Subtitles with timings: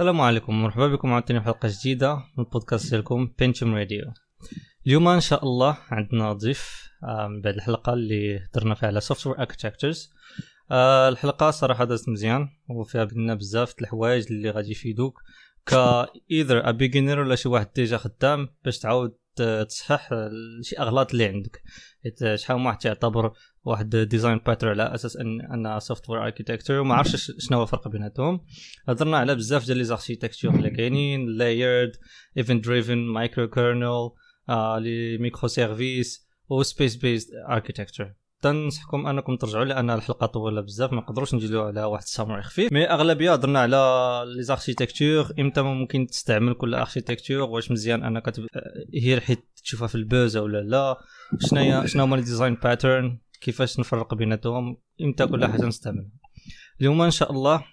[0.00, 0.62] السلام عليكم.
[0.62, 4.12] مرحبا بكم عاوتاني في حلقة جديدة من البودكاست ديالكم بينتوم راديو
[4.86, 9.38] اليوم إن شاء الله عندنا ضيف آه، من بعد الحلقة اللي درنا فيها على software
[9.38, 10.10] architectures
[11.08, 15.20] الحلقة صراحة دازت مزيان وفيها قلنا بزاف الحوايج اللي غادي يفيدوك.
[15.66, 15.74] ك
[16.30, 19.14] either a beginner ولا شي واحد déjà خدام باش تعاود
[19.68, 20.10] تصحح
[20.62, 21.62] شي أغلاط اللي عندك.
[22.02, 23.32] حيت شحال من واحد تعتبر
[23.64, 28.40] واحد design pattern على أساس ان أنا software architecture وما عرفتش شنو هو الفرق بيناتهم.
[28.88, 31.92] هضرنا على بزاف ديال les architectures اللي كاينين layered
[32.38, 34.10] event-driven microkernel
[34.78, 41.62] les microservices و space-based architecture تنصحكم أنكم ترجعوا لأن الحلقة طويلة بزاف ما نقدروش نجيو
[41.62, 42.72] على واحد ال summary خفيف.
[42.72, 48.46] mais أغلبية هضرنا على les architectures إمتى ممكن تستعمل كل architecture واش مزيان أنك تب...
[48.94, 50.98] هي حيت تشوفها في البوزه ولا لا
[51.38, 56.10] شنو هي شنو هما ال design pattern كيفاش نفرق بيناتهم؟ إمتى كل حاجة نستعملها
[56.80, 57.64] اليوم إن شاء الله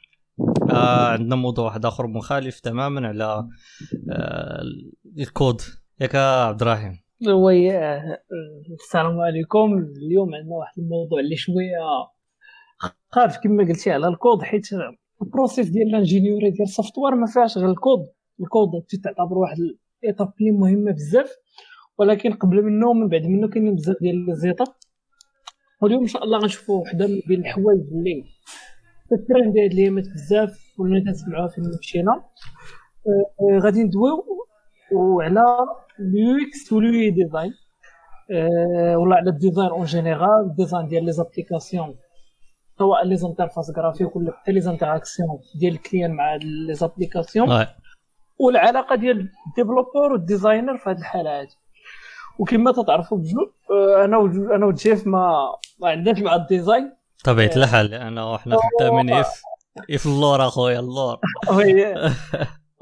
[0.72, 3.48] آه عندنا موضوع واحد آخر مخالف تماما على
[4.12, 4.62] آه
[5.18, 5.62] الكود.
[6.02, 7.00] ياك عبد الرحيم.
[7.28, 7.72] oui
[8.74, 9.78] السلام عليكم.
[9.78, 11.78] اليوم عندنا واحد الموضوع اللي شوية
[13.10, 14.68] خارج كما قلتي على الكود حيت
[15.22, 18.00] ال process ديال ال ingénierie ديال ال software ما فيهاش غير ال code.
[18.40, 18.70] ال code
[19.04, 19.58] تعتبر واحد
[20.04, 21.32] ال étape اللي مهمة بزاف.
[22.00, 24.68] ولكن قبل منه ومن بعد منه كاينين بزاف ديال les étapes
[25.82, 28.24] واليوم إن شاء الله غنشوفوا وحدة من بين الحوايج اللي
[29.12, 32.24] الترند هاد الأيامات بزاف ولينا تسمعوها فين مشينا أه،
[33.42, 34.26] أه، غادي ندويو
[34.92, 35.46] وعلى
[36.00, 37.54] ال UX وال UI design.
[38.32, 41.96] أه، ولا على ال design en général ال design ديال les applications
[42.80, 47.50] سواء les interfaces graphiques ولا حتى les interactions ديال ال client مع les applications.
[48.40, 51.48] والعلاقة ديال ال developer وال designer في هذه الحالة هذه
[52.40, 53.48] وكما تتعرفوا بجوج
[54.04, 54.18] أنا
[54.56, 55.36] أنا وجيف ما
[55.80, 56.94] ما عندناش مع ال design.
[57.26, 59.42] طبيعه الحال انا وحنا خدامين ف
[59.92, 61.20] ف اللور أخويا اللور.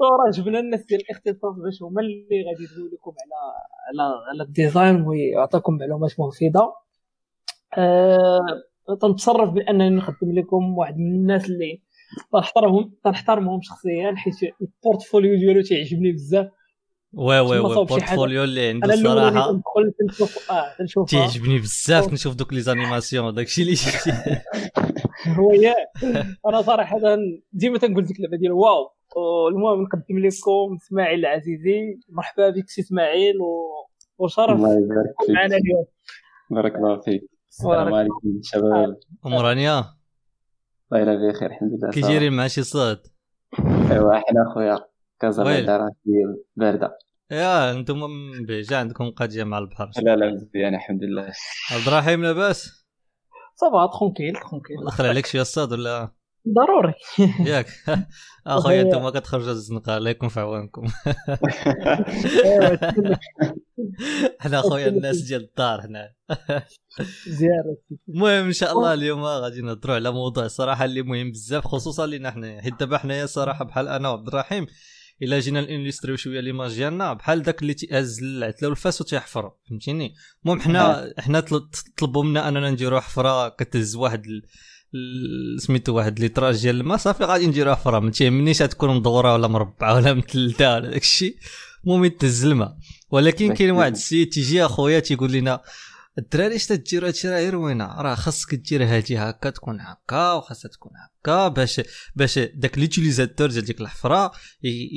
[0.00, 3.52] راه جبنا الناس ديال الاختصاص باش هما اللي غادي يدويو لكم على
[3.88, 6.72] على على ال design ويعطيكم معلومات مفيدة.
[7.78, 8.40] أه
[9.00, 11.82] تنتصرف بأنني نخدم لكم واحد من الناس اللي
[12.32, 16.46] تنحترمهم تنحترمهم شخصيا حيت ال portfolio ديالو تيعجبني بزاف.
[17.16, 19.60] oui oui oui ال portfolio اللي عنده الصراحه
[20.50, 23.74] آه تيعجبني بزاف نشوف دوك les animations داكشي اللي
[25.38, 25.74] هو يا
[26.46, 26.98] أنا صراحة
[27.52, 28.92] ديما تنقول ديك اللعبة ديال waouh.
[29.48, 31.98] المهم نقدم لكم إسماعيل العزيزي.
[32.08, 33.34] مرحبا بك سي إسماعيل
[34.18, 34.60] وشرف.
[34.60, 35.84] معنا اليوم.
[36.50, 37.30] بارك الله فيك.
[37.48, 38.96] السلام عليكم شباب.
[39.26, 39.84] امورانيا
[40.92, 42.98] الله بخير الحمد لله كي جيري مع شي صاد
[43.90, 44.78] أيوا حنا خويا
[45.20, 45.44] كازا
[46.56, 46.98] بارده.
[47.30, 49.90] يا أنتم من بعيد عندكم قضية مع البحر.
[50.02, 51.32] لا لا مزيان الحمد لله.
[51.70, 52.86] عبد الرحيم لاباس؟
[53.54, 56.12] صافا ترونكيل ترونكيل دخل عليك شي الصاد ولا
[56.48, 56.94] ضروري.
[57.46, 57.66] ياك.
[58.46, 60.86] أخويا أنتم كتخرجوا الزنقة الله يكون في عوانكم
[64.40, 66.14] حنا أخويا الناس ديال الدار هنا.
[67.28, 67.76] زيارة.
[68.08, 72.30] المهم إن شاء الله اليوم غادي نهضروا على موضوع صراحة اللي مهم بزاف خصوصا لينا
[72.30, 74.66] حنا حيت دابا حنايا صراحة بحال أنا وعبد الرحيم.
[75.22, 80.14] إلا جينا ال industrie شوية l'image ديالنا بحال داك اللي تيهز العتله والفاس وتيحفر فهمتيني؟
[80.44, 81.40] المهم حنا حنا
[81.96, 84.22] طلبوا منا أننا نديروا حفرة كتهز واحد
[85.58, 89.94] سميتو واحد litrage ديال الماء صافي غادي نديرو حفرة ما تيهمنيش تكون مدورة ولا مربعة
[89.94, 91.36] ولا مثلثه ولا داك الشيء
[91.84, 92.76] المهم تهز الماء.
[93.10, 95.62] ولكن كاين واحد السيد تيجي أخويا تيقول لنا
[96.18, 100.68] الدراري اش تديروا هادشي راه غير وينه؟ راه خاصك دير هادي هكا تكون هكا وخاصها
[100.68, 101.80] تكون هكا باش
[102.14, 104.32] باش داك l'utilisateur ديال ديك الحفرة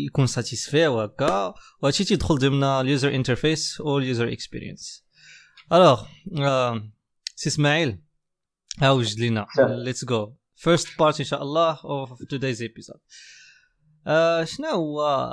[0.06, 1.54] يكون satisfait وهكا.
[1.82, 5.06] وهادشي تيدخل ضمن ال user interface أو ال user experience
[5.74, 6.06] alors
[7.36, 8.02] سي إسماعيل
[8.84, 9.48] اوجد لينا.
[9.58, 13.00] let's go first part ان شاء الله of today's episode
[14.44, 15.32] شنو هو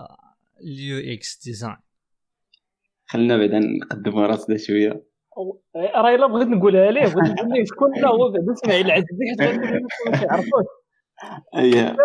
[0.60, 1.77] ال UX design
[3.06, 5.16] خلينا بعدا نقدموا راسنا شوية.
[5.77, 10.18] راه الا بغيت نقولها ليه؟ بغيت نقول ليه شكون هو بعدا اسماعيل العزيزي حيت ما
[10.18, 10.65] كيعرفوش
[11.56, 11.97] اييه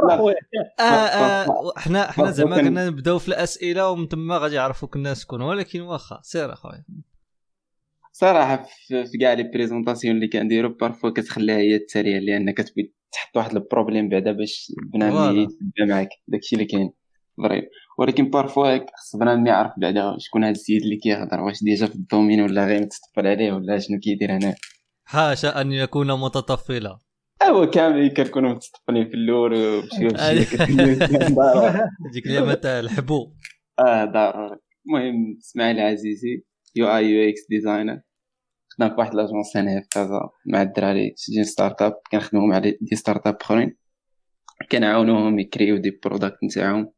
[0.80, 5.42] آه، آه، حنا حنا زعما كنا نبداو في الأسئلة ومن ثم غادي يعرفوك الناس شكون
[5.42, 6.86] ولكن واخا سير أخويا.
[8.12, 13.56] صراحة في كاع les présentations اللي كنديرو parfois كتخليها هي التالية لأن كتبغي تحط واحد
[13.56, 16.10] ال problème بعدا باش بنادم يتبع معاك.
[16.28, 16.94] داكشي اللي كاين.
[17.42, 17.62] vrai
[17.98, 22.01] ولكن parfois خص بنادم يعرف بعدا شكون هذا السيد اللي كيهضر واش déjà في ال
[22.01, 24.56] domaine ولا غير متطفل عليه ولا شنو كيدير هنا
[25.06, 26.98] حاشا ان يكون متطفلا.
[27.44, 29.54] هو كامل كنكونوا متطفلين في الأول
[32.14, 33.34] ديك اليوم تاع الحبو.
[33.80, 34.60] آه ضروري.
[34.86, 36.44] المهم إسماعيل عزيزي
[36.76, 38.02] UI UX designer.
[38.70, 43.38] خدام في واحد l'agence هنا في كازا مع الدراري تسجيل startup كنخدمو مع des startups
[43.42, 43.78] أخرين.
[44.72, 46.92] كنعاونوهم يكريو des products نتاعهم.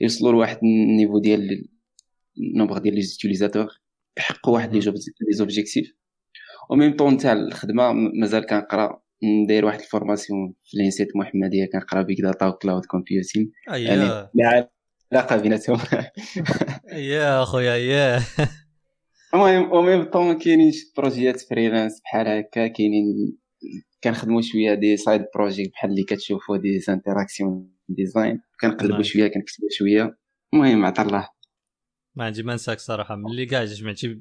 [0.00, 1.68] يوصلوا لواحد ال niveau ديال
[2.38, 3.66] ال nombre ديال les utilisateurs
[4.18, 4.80] يحققوا واحد les
[5.32, 5.94] objectifs.
[6.70, 12.02] أو ميم طون تاع الخدمة مازال كنقرا ندير واحد ال formation في l'ENSET محمدية كنقرا
[12.02, 14.70] big data و cloud computing يعني لا
[15.12, 15.78] علاقة بيناتهم.
[16.92, 18.22] يا أخويا يا
[19.34, 23.36] المهم en même temps كاينين projets freelance بحال هكا كاينين
[24.04, 30.18] كنخدموا شوية des side projects بحال اللي كتشوفوا des interactions design كنقلبوا شوية كنكتبوا شوية.
[30.54, 31.28] المهم عطا الله.
[32.16, 33.16] ما عندي ما نساك صراحة.
[33.16, 34.20] ملي كاع جمعتي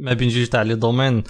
[0.00, 1.22] ما بين جوج تاع les domaines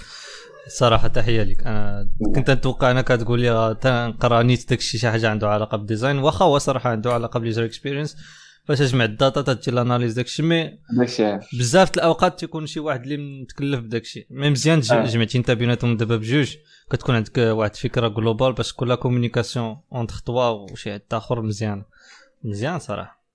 [0.67, 1.67] صراحة تحية لك.
[1.67, 6.17] أنا كنت نتوقع أنك تقول لي تنقرأ نيت داكشي شي حاجة عنده علاقة بال design.
[6.17, 8.17] واخا هو صراحة عنده علاقة بال user experience
[8.65, 10.43] فاش تجمع ال data تدير ال analyse داكشي.
[10.43, 10.79] mais
[11.53, 14.27] بزاف الأوقات تيكون شي واحد اللي متكلف بداكشي.
[14.29, 15.05] mais مزيان آه.
[15.05, 16.55] جمعتي أنت بيناتهم دابا بجوج
[16.91, 21.83] كتكون عندك واحد الفكرة globale باش la communication entre toi وشي حد آخر مزيان.
[22.43, 23.25] مزيان صراحة.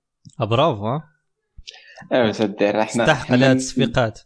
[0.40, 1.02] برافو ها؟
[2.12, 4.20] ايوا تدير إحنا استحق عليها التصفيقات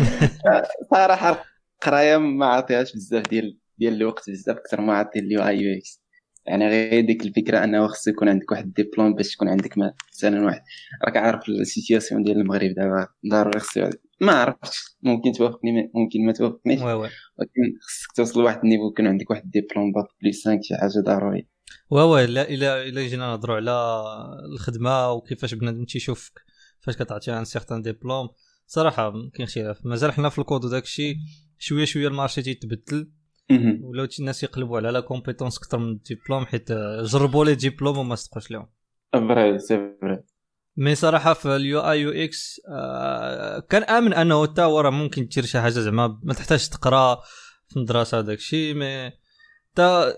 [0.94, 1.44] صراحة
[1.74, 6.02] القرايه ما عطيهاش بزاف ديال ديال الوقت بزاف أكثر ما عطي ال UI UX.
[6.46, 10.62] يعني غير ديك الفكرة أنه خصو يكون عندك واحد الدبلوم باش تكون عندك مثلا واحد
[11.04, 13.90] راك عارف ال situation ديال المغرب دابا ضروري خصو
[14.20, 14.96] ما عرفتش.
[15.02, 16.80] ممكن توافقني ممكن ما توافقنيش.
[17.38, 20.76] ولكن خصك توصل لواحد ال niveau يكون عندك واحد ال diplôme bac plus 5 شي
[20.76, 21.48] حاجة ضروري
[21.90, 24.04] oui الا الا إلا جينا نهضروا على
[24.52, 26.42] الخدمة وكيفاش بنادم تيشوفك
[26.80, 28.28] فاش كتعطي un certain diplôme
[28.66, 29.86] صراحة كاين خلاف.
[29.86, 31.16] مازال حنا في الكود وداك الشيء
[31.58, 33.10] شوية شوية ال marché تيتبدل.
[33.82, 36.72] ولاو الناس يقلبوا على la compétence أكثر من الدبلوم حيت
[37.02, 38.68] جربوا les diplômes وما صدقوش لهم.
[39.12, 40.22] vrai سي فري
[40.76, 45.26] مي صراحة في اليو اي يو إكس آه كان آمن أنه حتى هو راه ممكن
[45.26, 47.14] دير شي حاجة زعما ما تحتاج تقرا
[47.68, 49.12] في المدرسة داك الشيء mais
[49.74, 50.14] تا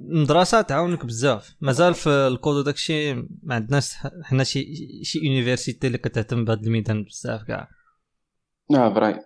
[0.00, 1.56] المدرسة تعاونك بزاف.
[1.60, 4.74] مازال في الكود وداك الشيء ما عندناش حنا شي
[5.04, 7.70] شي université اللي كتهتم بهذا الميدان بزاف كاع.
[8.74, 9.20] آه vrai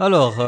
[0.00, 0.40] alors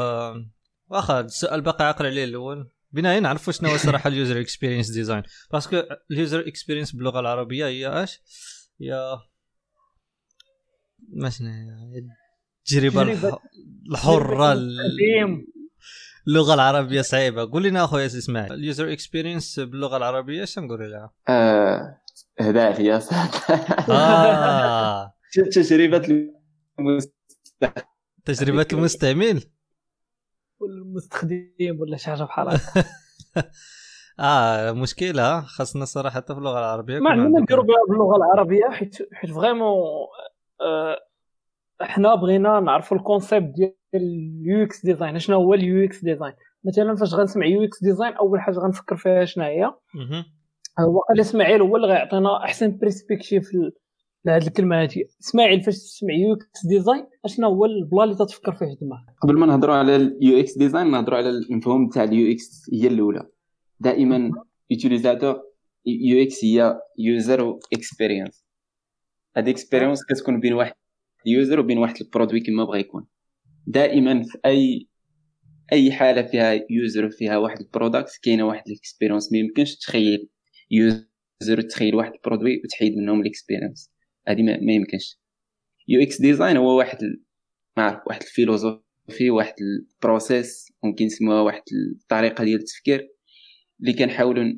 [0.89, 2.71] واخا السؤال باقي عاقل عليه الأول.
[2.93, 7.21] بناء نعرفوا شنو هو صراحة ال user experience design parce que ال user experience باللغة
[7.21, 8.21] العربية هي اش؟
[8.81, 9.19] هي
[11.09, 12.05] ما شنو هي؟
[12.59, 13.39] التجربة
[13.91, 14.55] الحرة
[16.28, 17.50] اللغة العربية صعيبة.
[17.50, 21.98] قول لنا اخويا اسماعيل ال user experience باللغة العربية اش نقول لها؟ آه
[22.40, 25.14] هداك يا صاحبي آه.
[25.52, 26.30] تجربة
[26.78, 27.82] المستعمل
[28.24, 29.42] تجربة المستعمل.
[30.60, 32.84] ولا المستخدم ولا شي حاجة بحال هكا.
[34.20, 35.40] آه مشكلة.
[35.40, 39.73] خاصنا صراحة في اللغة العربية ما عندنا نديرو بها باللغة العربية حيت حيت vraiment
[40.60, 40.96] آه
[41.82, 45.19] إحنا بغينا نعرفوا ال concept ديال ال UX design.
[45.19, 46.32] شنو هو ال UX design؟
[46.65, 49.65] مثلا فاش غنسمع UX design أول حاجة غنفكر فيها شنو هي
[50.81, 53.49] هو إسماعيل هو اللي غيعطينا أحسن perspective
[54.25, 59.05] لهذه الكلمة هذه إسماعيل فاش تسمع UX design اشنا هو البلا اللي تتفكر فيه دماغك
[59.23, 63.27] قبل ما نهضروا على ال UX design نهضروا على المفهوم تاع ال UX هي الأولى.
[63.81, 64.31] دائما
[64.70, 65.43] utilisateur
[65.87, 68.44] UX هي user experience
[69.37, 70.75] هاد experience كتكون بين واحد
[71.26, 73.06] ال user وبين واحد ال produit كما بغى يكون.
[73.67, 74.89] دائما في اي
[75.72, 80.29] أي حالة فيها user فيها واحد ال product كاينة واحد ال experience ما يمكنش تخيل
[80.70, 83.91] user تخيل واحد ال produit وتحيد منهم ال experience
[84.29, 85.19] هذه ما يمكنش.
[85.89, 86.98] UX design هو واحد
[87.77, 91.63] ما عرف واحد ال philosophie واحد ال process ممكن نسموها واحد
[92.03, 93.08] الطريقة ديال التفكير
[93.81, 94.55] اللي كنحاولوا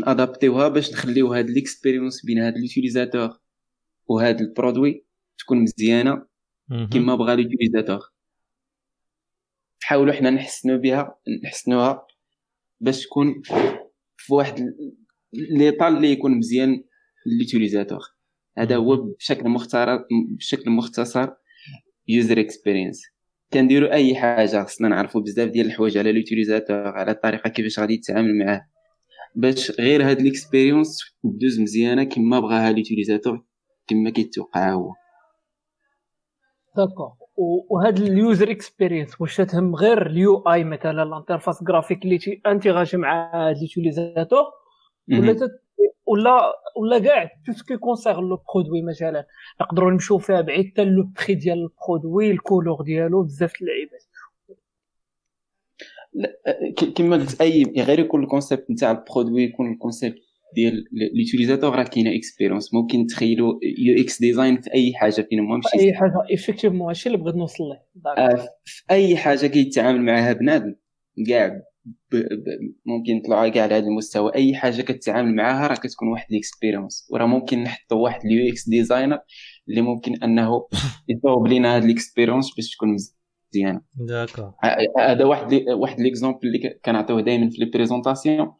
[0.00, 3.30] نـ adapter يوها باش نخليو هاد l'expérience بين هاد l'utilisateur
[4.06, 5.06] وهاد ال produit
[5.38, 6.26] تكون مزيانة
[6.92, 8.15] كما بغا l'utilisateur
[9.86, 12.06] نحاولوا حنا نحسنوا بها نحسنوها
[12.80, 13.42] باش تكون
[14.16, 14.74] في واحد
[15.32, 16.84] l'état اللي يكون مزيان
[17.26, 18.00] l'utilisateur
[18.58, 19.98] هذا هو بشكل مختصر
[20.36, 21.28] بشكل مختصر
[22.08, 23.02] user experience
[23.52, 27.94] كنديروا أي حاجة خصنا نعرفوا بزاف ديال الحوايج على ال utilisateur على الطريقة كيفاش غادي
[27.94, 28.68] يتعامل معاه.
[29.34, 33.44] باش غير هاد ال experience دوز مزيانة كما بغاها ال utilisateur
[33.86, 34.94] كما كيتوقع هو.
[36.76, 42.18] d'accord وهاد ال user experience واش تهم غير ال UI مثلا ال interface graphique اللي
[42.46, 44.44] interagir مع ال utilisateur
[45.08, 45.50] ولا
[46.06, 49.26] ولا ولا كاع tout ce qui concerne le produit مثلا.
[49.60, 54.02] نقدروا نمشيو فيها بعيد حتى le prix ديال ال produit ال couleur ديالو بزاف اللعيبات.
[56.96, 61.76] كما قلت أي غير يكون ال concept نتاع ال produit يكون ال concept ديال l'utilisateur
[61.76, 66.12] راه كاينة expérience ممكن تخيلوا UX design في أي حاجة فين ما مشيت أي حاجة.
[66.30, 67.80] effectivement هادشي اللي بغيت نوصل له
[68.18, 70.74] آه في أي حاجة كيتعامل معها بنادم.
[71.28, 71.48] كاع
[72.12, 72.16] ب...
[72.16, 72.44] ب...
[72.86, 74.34] ممكن نطلعوا كاع لهذا المستوى.
[74.34, 78.68] أي حاجة كتعامل معاها راه كتكون واحد ال expérience وراه ممكن نحطوا واحد ال UX
[78.68, 79.18] designer
[79.68, 80.66] اللي ممكن أنه
[81.08, 83.80] يصوب لينا هاد ال expérience باش تكون مزيانة.
[83.94, 84.52] d'accord
[84.98, 88.52] هذا واحد واحد l'exemple اللي كنعطيوه دائما في les présentations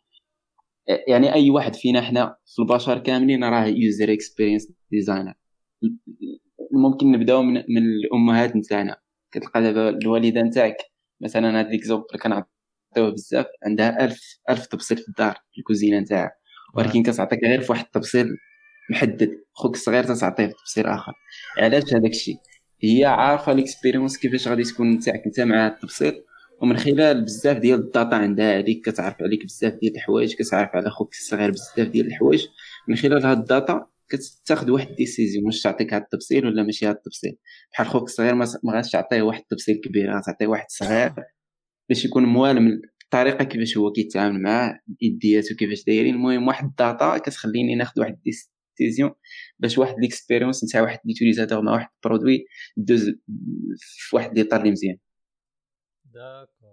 [1.09, 5.35] يعني أي واحد فينا حنا في البشر كاملين راه user experience designer
[6.73, 8.97] ممكن نبدأو من, من الأمهات نتاعنا.
[9.33, 10.77] كتلقى دابا الوالدة نتاعك
[11.21, 16.33] مثلا هاد l'exemple كنعطيوه بزاف عندها ألف ألف تبصيل في الدار في الكوزينة نتاعها.
[16.75, 18.27] ولكن كتعطيك غير في واحد التبصيل
[18.91, 19.31] محدد.
[19.53, 21.13] خوك الصغير تتعطيه في تبصيل آخر.
[21.59, 22.37] علاش هذاك الشيء؟
[22.83, 26.23] هي عارفة l'expérience كيفاش غادي تكون نتاعك أنت مع التبصيل.
[26.63, 30.91] ومن خلال بزاف ديال ال data عندها عليك كتعرف عليك بزاف ديال الحوايج كتعرف على
[30.91, 32.47] خوك الصغير بزاف ديال الحوايج.
[32.89, 36.87] من خلال هاد ال data كتاخذ واحد ال décision واش تعطيك هاد التبصيل ولا ماشي
[36.87, 37.37] هاد التبصيل
[37.73, 41.13] بحال خوك الصغير ما غاديش تعطيه واحد التبصيل كبير غتعطيه واحد صغير
[41.89, 46.15] باش يكون موالم الطريقة كيفاش هو كيتعامل معاه يدياتو كيفاش دايرين.
[46.15, 49.11] المهم واحد ال data كتخليني ناخذ واحد décision
[49.59, 52.47] باش واحد l'expérience نتاع واحد l'utilisateur مع واحد ال produit
[52.77, 53.11] دوز
[53.79, 54.97] في واحد l'état اللي مزيان.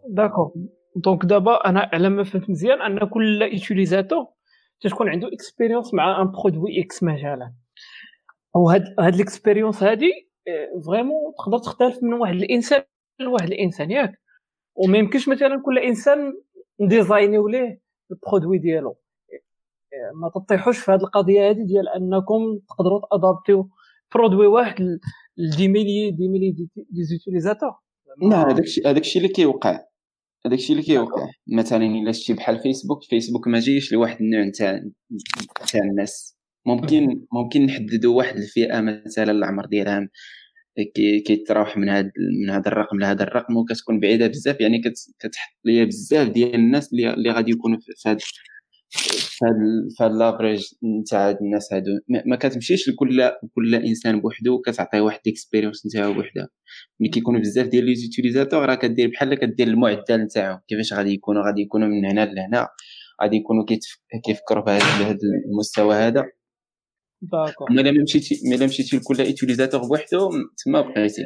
[0.09, 0.53] d'accord
[0.95, 4.27] donc دابا أنا على ما فهمت مزيان ان كل utilisateur
[4.81, 7.53] تكون عنده expérience مع un produit X مثلا
[8.55, 10.12] وهاد هاد l'expérience هادي
[10.85, 12.83] vraiment تقدر تختلف من واحد الانسان
[13.19, 14.21] لواحد الانسان ياك
[14.75, 16.33] وما يمكنش مثلا كل انسان
[16.79, 17.81] ن design يو ليه
[18.12, 18.97] ال produit ديالو
[20.21, 23.69] ما تطيحوش في هذه القضية هذه ديال انكم تقدروا ت adapt
[24.15, 25.00] يو produit واحد ل
[25.53, 27.71] 10 mille 10 mille des utilisateurs
[28.22, 29.79] لا هذاك الشيء هذاك الشيء اللي كيوقع.
[30.46, 31.27] هذاك الشيء اللي كيوقع.
[31.48, 34.82] مثلا إلا شتي بحال فيسبوك فيسبوك ما جايش لواحد النوع نتاع
[35.63, 36.38] نتاع الناس.
[36.65, 40.10] ممكن ممكن نحددوا واحد الفئة مثلا العمر ديالها
[41.25, 42.12] كيتراوح من هذا
[42.43, 44.62] من هذا الرقم لهذا الرقم وكتكون بعيدة بزاف.
[44.62, 44.82] يعني
[45.20, 48.20] كتحط ليا بزاف ديال الناس اللي, اللي غادي يكونوا في هذا
[48.93, 50.65] في هذا l'average
[51.01, 51.91] نتاع هاد الناس هادو.
[52.25, 56.50] ما كتمشيش لكل كل إنسان بوحدو وكتعطيه واحد ال expérience نتاعو بوحدها
[57.00, 60.59] ملي كيكونوا بزاف ديال les utilisateurs راه كدير بحال كدير المعدل نتاعهم.
[60.67, 62.67] كيفاش غادي يكونوا؟ غادي يكونوا من هنا لهنا.
[63.23, 63.65] غادي يكونوا
[64.25, 65.17] كيفكروا بهذا
[65.51, 66.25] المستوى هذا.
[67.21, 70.29] d'accord ملي ما مشيتي ملي مشيتي لكل utilisateur بوحدو
[70.65, 71.21] تما بقيتي.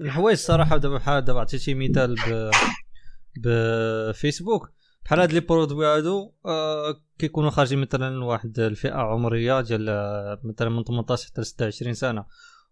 [0.00, 2.16] الحوايج الصراحة دابا بحال دابا عطيتي مثال
[3.44, 4.72] بفيسبوك.
[5.04, 10.68] بحال هاد les produits هادو آه كيكونوا خارجين مثلا واحد الفئة عمرية ديال آه، مثلا
[10.68, 12.24] من 18 حتى 26 سنة.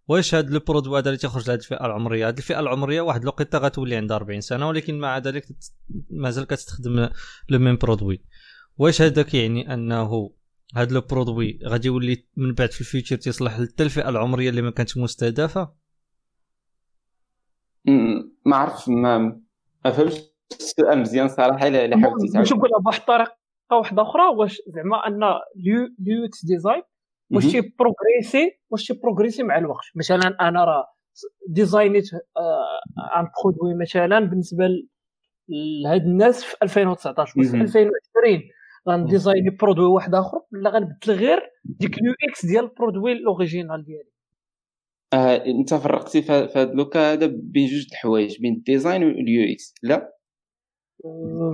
[0.08, 3.58] واش هاد le produit هذا اللي تيخرج لهاد الفئة العمرية؟ هاد الفئة العمرية واحد الوقيتة
[3.58, 5.46] غتولي عندها 40 سنة ولكن مع ذلك
[6.10, 7.08] مازال كتستخدم
[7.48, 8.24] le même produit.
[8.78, 10.30] واش هذا كيعني أنه
[10.76, 14.62] هاد le produit غادي يولي من بعد في ال future تصلح حتى الفئة العمرية اللي
[14.62, 15.72] ما كانتش مستهدفة؟
[18.46, 19.40] ما عرفتش ما
[19.84, 20.29] فهمتش.
[20.52, 22.52] السؤال مزيان صراحة الا حاولتي تعاود.
[22.52, 23.36] نقولها بواحد الطريقة
[23.72, 25.22] واحدة أخرى واش زعما أن
[25.56, 26.82] ال UX design
[27.30, 29.84] واش تي progresser واش تي progresser مع الوقت.
[29.94, 30.84] مثلا أنا راه
[31.48, 32.04] design يت
[33.16, 34.68] un produit مثلا بالنسبة
[35.84, 38.42] لهاد الناس في 2019 واش في 2020
[38.88, 43.12] غن design ي produit واحد آخر ولا غنبدل غير ديك ال UX ديال ال produit
[43.12, 44.10] ال original ديالي.
[45.12, 49.52] آه، أنت فرقتي في هذا le cas هذا بين جوج الحوايج بين ال design وال
[49.52, 50.12] UX لا؟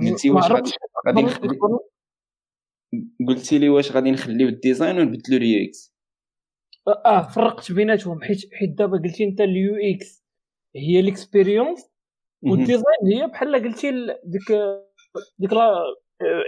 [0.01, 0.51] قلتي واش
[1.05, 1.59] غادي نخلي
[3.27, 5.97] قلتي لي واش غادي نخليو ال design ونبدلو ال UX
[7.05, 10.25] آه فرقت بيناتهم حيت حيت دابا قلتي انت ال UX
[10.75, 11.89] هي ال expérience
[12.41, 13.91] وال design هي بحال قلتي
[14.23, 14.59] ديك
[15.39, 15.51] ديك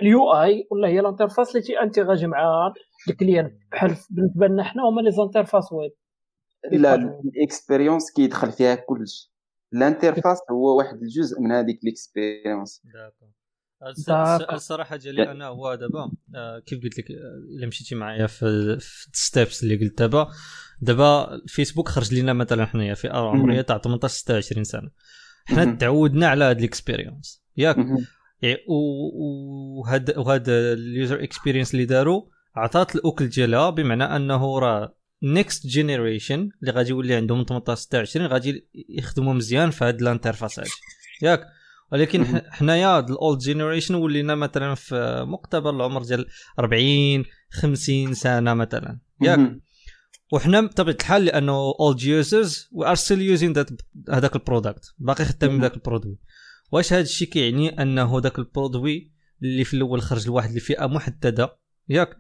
[0.02, 2.74] ال UI ولا هي ال interface اللي تي interagir مع
[3.10, 5.92] ال client بحال بالنسبة لنا حنا هما les interfaces web
[6.72, 9.29] لا ال expérience كيدخل فيها كلشي
[9.74, 12.82] ال interface هو واحد الجزء من هذيك ال expérience
[13.88, 18.46] السؤال الصراحه ديالي أنا هو دابا آه، كيف قلت لك آه، إلا مشيتي معايا في
[18.46, 20.28] ال steps اللي قلت دابا
[20.82, 24.92] دابا فيسبوك خرج لنا مثلا حنايا فئه عمريه تاع 18 26 سنة.
[25.46, 27.78] حنا تعودنا على هاد ال expérience ياك.
[28.42, 35.68] يعني وهاد وهاد ال user experience اللي داروا عطات الأكل ديالها بمعنى أنه راه next
[35.68, 40.68] generation اللي غادي يولي عندهم 18 26 غادي يخدموا مزيان في هاد الانترفاسات
[41.22, 41.46] ياك.
[41.92, 46.26] ولكن حنايا ال old generation ولينا مثلا في مقتبل العمر ديال
[46.60, 49.00] 40 50 سنة مثلا.
[49.22, 49.60] ياك.
[50.32, 53.54] وحنا بطبيعة الحال لأنه old users we are still using
[54.10, 56.18] هذاك ال product باقي خدامين ذاك ال produit.
[56.72, 59.12] واش هذا الشيء كيعني؟ أنه ذاك ال produit
[59.44, 61.58] اللي في الأول خرج لواحد الفئة محددة.
[61.90, 62.18] ياك.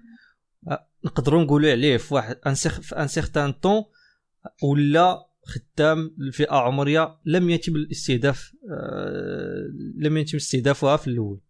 [1.06, 3.84] نقدروا نقولوا عليه في واحد في un certain temps
[4.63, 9.63] ولا خدام الفئة عمرية لم يتم الاستهداف آه
[9.98, 11.41] لم يتم استهدافها في الأول.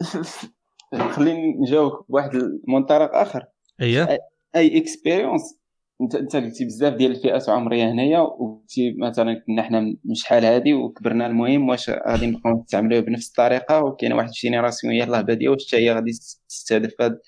[1.14, 3.44] خليني نجاوبك بواحد المنطلق آخر.
[3.80, 4.18] اييه
[4.56, 5.58] اي expérience
[6.00, 10.74] انت أنت قلتي بزاف ديال الفئات العمريه هنايا وقلتي مثلا كنا حنا من شحال هادي
[10.74, 15.74] وكبرنا المهم واش غادي نبقاو نستعملوه بنفس الطريقة وكاينة واحد ال génération يلاه بادية واش
[15.74, 16.12] هي غادي
[16.48, 17.20] تستهدف هاد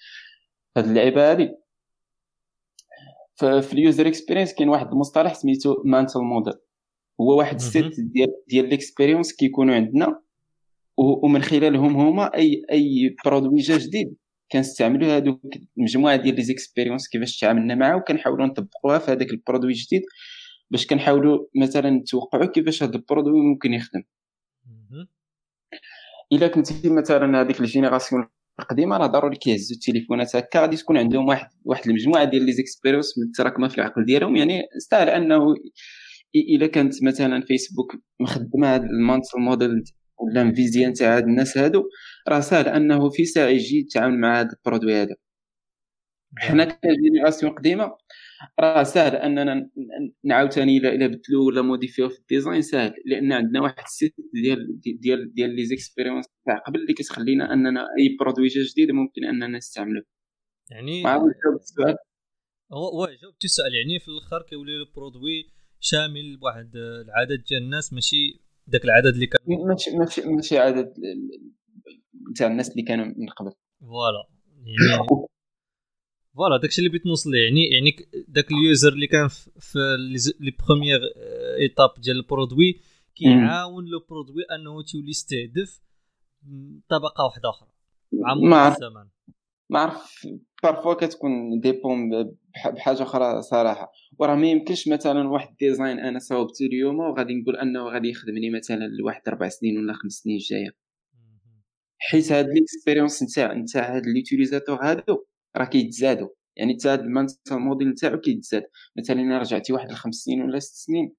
[0.76, 1.60] هاد اللعيبة هادي.
[3.40, 6.54] في ال user experience كاين واحد المصطلح سميتو mental model
[7.20, 10.20] هو واحد ال set ديال ديال ال experience كيكونوا عندنا
[10.96, 14.16] ومن خلالهم هما اي أي produit جا جديد
[14.52, 15.40] كنستعملوا هذوك
[15.76, 20.02] مجموعة ديال les expériences كيفاش تعاملنا معاه وكنحاولوا نطبقوها في هذاك ال produit الجديد
[20.70, 24.02] باش كنحاولوا مثلا نتوقعوا كيفاش هذا ال produit ممكن يخدم.
[26.32, 28.28] إلا كنتي مثلا هذيك ال génération
[28.60, 33.14] القديمه راه ضروري كيهزوا التليفونات هكا غادي تكون عندهم واحد واحد المجموعة ديال les expériences
[33.18, 34.36] متراكمه في العقل ديالهم.
[34.36, 35.54] يعني سهل أنه
[36.34, 39.82] إلا كانت مثلا فيسبوك مخدمة هذا ال mental model
[40.18, 41.82] ولا مفيزيان تاع هاد الناس هادو
[42.28, 45.14] راه ساهل أنه في ساعة يجي يتعامل مع هذا ال produit هذا
[46.38, 47.96] حنا ك génération قديمة.
[48.60, 49.70] راه ساهل أننا
[50.24, 54.14] نعاوتاني إلى إلى بدلو ولا موديفيو في ال design ساهل لأن عندنا واحد ال set
[54.34, 59.46] ديال ديال ديال les expériences تاع قبل اللي كتخلينا أننا أي produit جديد ممكن أننا
[59.46, 60.04] نستعملوه
[60.70, 61.24] يعني ما عرفت
[61.60, 61.96] السؤال.
[62.72, 68.40] هو جاوبت السؤال يعني في الأخر كيولي ال produit شامل بواحد العدد ديال الناس ماشي
[68.66, 70.92] داك العدد اللي كان ماشي ماشي ماشي عدد
[72.36, 73.52] تاع الناس اللي كانوا من قبل.
[73.80, 74.28] voilà.
[74.56, 75.08] يعني
[76.36, 79.28] voilà داكشي اللي بغيت نوصل يعني يعني داك ال user اللي كان
[79.60, 79.78] في
[80.40, 81.00] les premières
[81.58, 82.80] étapes ديال ال produit
[83.14, 85.80] كيعاون le produit أنه تولي يستهدف
[86.88, 87.68] طبقة واحدة أخرى
[88.12, 89.08] مع مرور الزمن.
[89.70, 90.26] ما عرف.
[90.62, 92.10] parfois كتكون dépend
[92.74, 93.92] بحاجة أخرى صراحة.
[94.18, 98.86] وراه ما يمكنش مثلا واحد design أنا صاوبته اليوم وغادي نقول أنه غادي يخدمني مثلا
[99.00, 100.76] لواحد أربع سنين ولا خمس سنين جاية
[101.98, 105.24] حيت هاد les expériences نتاع نتاع هاد les utilisateurs هادو
[105.56, 108.62] راه كيتزادوا يعني حتى هاد ال mental model نتاعو كيتزاد.
[108.98, 111.14] مثلا إلا رجعتي واحد الخمس سنين ولا ست سنين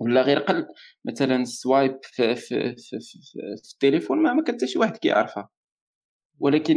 [0.00, 0.66] ولا غير قل
[1.04, 3.18] مثلا ال swipe في, في, في, في,
[3.64, 5.48] في التليفون ما كان حتى شي واحد كيعرفها.
[6.40, 6.74] ولكن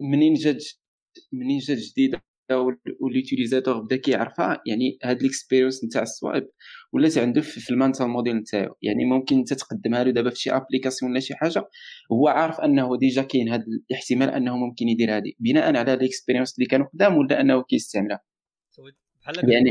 [0.00, 0.64] منين جات
[1.32, 2.22] منين جات جديدة؟
[2.54, 6.48] وال utilisateur بدا كيعرفها يعني هاد l'expérience نتاع ال swipe
[6.92, 8.74] ولات عنده في ال mental model نتاعو.
[8.82, 11.68] يعني ممكن انت تقدمها له دابا في شي application ولا شي حاجة
[12.12, 16.54] هو عارف أنه déjà كاين هاد الاحتمال أنه ممكن يدير هذه بناء على les expériences
[16.54, 18.20] اللي كانوا قدام ولا أنه كيستعملها.
[19.20, 19.70] بحال يعني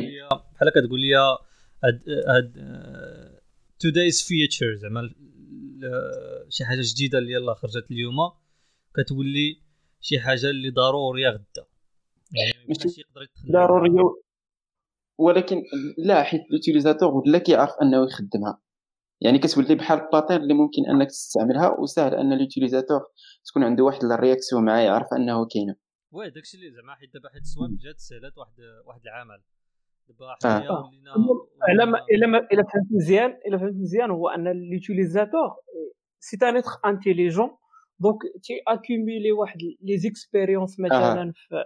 [0.55, 1.15] بحال كتقول لي
[1.83, 2.53] هاد هاد
[3.79, 5.09] today's feature زعما
[6.49, 8.15] شي حاجة جديدة اللي يلاه خرجت اليوم
[8.95, 9.61] كتولي
[10.01, 11.68] شي حاجة اللي ضروريه غدا.
[12.35, 13.03] يعني ماشي.
[13.51, 14.15] ضروريه
[15.19, 15.63] ولكن
[15.97, 18.61] لا حيت l'utilisateur ولا كيعرف أنه يخدمها.
[19.21, 23.01] يعني كتولي بحال pattern اللي ممكن أنك تستعملها وسهل أن l'utilisateur
[23.45, 25.75] تكون عنده واحد ال réaction معاه يعرف أنه كاينة.
[26.12, 28.53] oui داكشي اللي زعما حيت دابا حيت ال swipe جات سهلات واحد
[28.87, 29.41] واحد العمل.
[30.09, 30.89] دابا حنايا آه.
[30.89, 31.13] ولينا
[31.71, 35.55] إلا إلا إلا فهمت مزيان إلا فهمت مزيان هو أن l'utilisateur
[36.19, 37.49] c'est un être intelligent
[37.99, 41.33] donc تي accumuler واحد les expériences مثلا آه.
[41.35, 41.65] في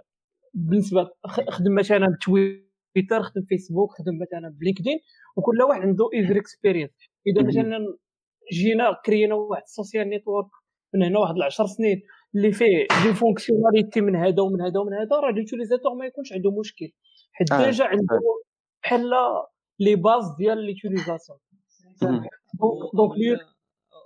[0.54, 4.98] بالنسبة خدم مثلا تويتر خدم فيسبوك خدم مثلا ب LinkedIn
[5.36, 6.90] وكل واحد عنده user experience.
[7.26, 7.78] إذا مثلا
[8.52, 10.46] جينا كرينا واحد ال social network
[10.94, 12.02] من هنا واحد 10 سنين
[12.34, 16.50] اللي فيه des fonctionnalités من هذا ومن هذا ومن هذا راه l'utilisateur ما يكونش عنده
[16.60, 16.88] مشكل.
[17.32, 17.64] حيت آه.
[17.64, 18.20] déjà عنده
[18.82, 19.10] بحال
[19.80, 21.38] les bases ديال l'utilisation
[22.02, 22.30] donc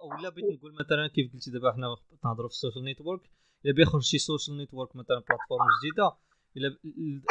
[0.05, 1.87] ولا بغيت نقول مثلا كيف قلتي دابا حنا
[2.25, 3.21] نهضروا في ال social network
[3.65, 6.13] إلا بيخرج شي social network مثلا plateforme جديدة
[6.59, 6.79] إلا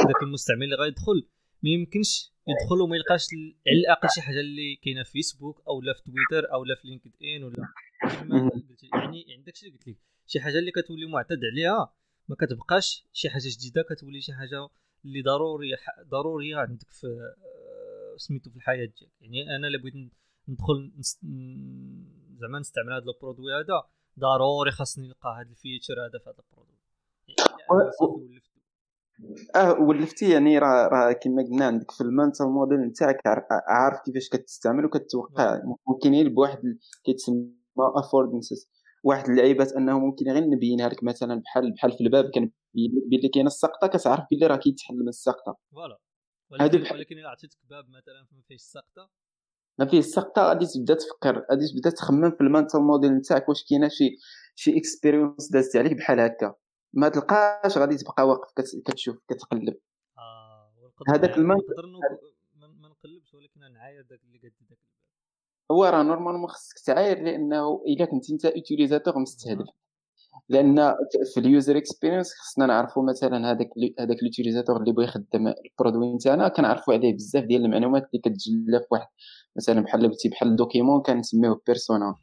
[0.08, 1.28] ذاك المستعمل اللي غيدخل
[1.64, 3.28] ما يمكنش يدخل وما يلقاش
[3.68, 6.88] على الأقل شي حاجة اللي كاينة في فيسبوك أو لا في تويتر أو لا في
[6.88, 7.68] LinkedIn ولا
[8.94, 9.98] يعني يعني داكشي اللي قلت لك.
[10.28, 11.94] شي حاجة اللي كتولي معتاد عليها
[12.28, 14.70] ما كتبقاش شي حاجة جديدة كتولي شي حاجة
[15.06, 15.72] اللي ضروري
[16.10, 19.12] ضروريه عندك في آه، سميتو في الحياة ديالك.
[19.22, 19.94] يعني أنا إلا بغيت
[20.48, 20.92] ندخل
[22.40, 23.84] زعما نستعمل هذا ال produit هذا
[24.20, 26.78] ضروري خاصني نلقى هذا ال feature هذا في هذا ال produit
[27.28, 28.42] يعني
[29.56, 33.18] آه ولفتي يعني راه راه كما قلنا عندك في ال mental model نتاعك
[33.68, 35.62] عارف كيفاش كتستعمل وكتوقع.
[35.88, 37.48] ممكن بواحد كيتسمى
[37.80, 38.70] affordances
[39.04, 43.30] واحد اللعيبات انه ممكن غير نبينها لك مثلا بحال بحال في الباب كنبين لك بلي
[43.30, 45.58] كاينة السقطة كتعرف بلي راه كيتحل من السقطة.
[45.72, 45.98] voilà.
[46.52, 46.92] ولكن, بح...
[46.92, 49.10] ولكن إلا عطيتك باب مثلا ما فيهش السقطه
[49.80, 53.66] ما فيه السقطة غادي تبدا تفكر غادي تبدا تخمم في ال mental model نتاعك واش
[53.70, 54.18] كاينة شي
[54.56, 56.56] شي expérience دازت عليك بحال هكا.
[56.98, 58.54] ما تلقاش غادي تبقى واقف
[58.86, 59.78] كتشوف كتقلب.
[60.18, 60.72] آه
[61.10, 61.58] هذاك الماء
[63.34, 64.78] ولكن أنا عاير داك اللي قد داك
[65.72, 69.68] هو راه normalement خصك تعاير لأنه إلا كنت أنت utilisateur مستهدف.
[70.50, 70.96] لأن
[71.34, 75.56] في ال user experience خصنا نعرفوا مثلا هذاك هذاك ال utilisateur اللي بغى يخدم ال
[75.56, 79.08] produit نتاعنا كنعرفوا عليه بزاف ديال المعلومات اللي كتجلى في واحد
[79.56, 82.16] مثلا بحال بحال ال document كنسميوه persona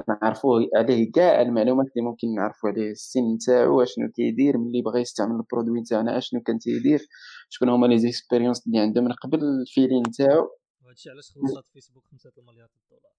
[0.00, 2.90] كنعرفوا عليه كاع المعلومات اللي ممكن نعرفوا عليه.
[2.90, 7.00] السن نتاعو أشنو كيدير ملي بغى يستعمل ال produit نتاعنا أشنو كان تيدير
[7.48, 10.48] شكون هما les expériences اللي عنده من قبل ال feeling نتاعو
[10.84, 13.12] وهادشي علاش خلصات فيسبوك 5 مليار دولار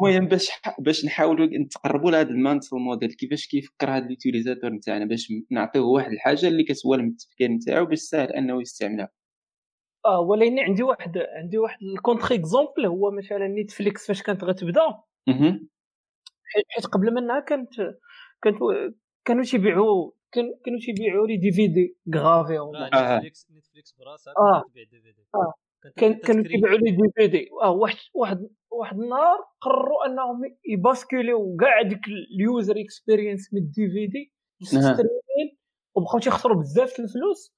[0.00, 5.04] المهم باش باش نحاولوا نتقربوا لهذا ال mental model كيفاش كيفكر هذا ال utilisateur نتاعنا
[5.04, 9.08] باش نعطيوه واحد الحاجة اللي كتوالم التفكير نتاعو باش ساهل أنه يستعملها.
[10.06, 14.80] آه ولكن عندي واحد عندي واحد ال contre-exemple هو مثلا نيتفليكس فاش كانت غتبدأ.
[16.68, 17.70] حيت قبل منها كانت
[18.42, 18.58] كانت
[19.24, 22.58] كانوا تيبيعوا كانوا تيبيعوا les DVD غافي
[23.14, 25.22] نيتفليكس نيتفليكس براسها كانت تبيع دي في دي.
[26.26, 27.48] كانوا تيبيعوا les DVD.
[27.62, 32.00] آه واحد واحد واحد النهار قرروا أنهم يباسكوليو كاع ديك
[32.36, 34.32] ال user experience من ال DVD
[35.94, 37.54] وبقاو تيخسروا بزاف الفلوس.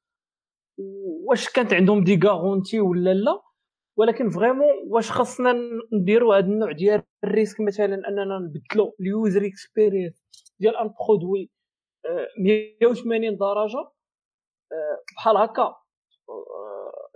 [0.78, 3.42] واش كانت عندهم des garanties ولا لا.
[3.96, 5.54] ولكن vraiment واش خاصنا
[5.92, 10.24] نديروا هذا النوع ديال ال risque؟ مثلا أننا نبدلوا ال user experience
[10.60, 11.50] ديال un produit
[12.38, 13.78] 180 درجة
[14.72, 15.62] آه، بحال هكا.
[15.62, 15.76] آه،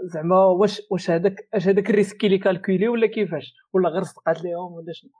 [0.03, 4.45] زعما واش واش هذاك اش هذاك ال risque اللي calculé ولا كيفاش؟ ولا غير صدقات
[4.45, 5.11] ليهم ولا شنو؟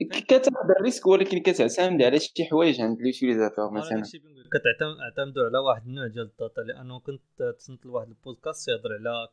[0.00, 4.02] كتاخذ ال risque ولكن كتعتمد على شي حوايج عند ال utilisateur مثلا.
[4.52, 9.28] كتعتمدوا على واحد النوع ديال ال data لأنه كنت تصنت لواحد البودكاست يهضر على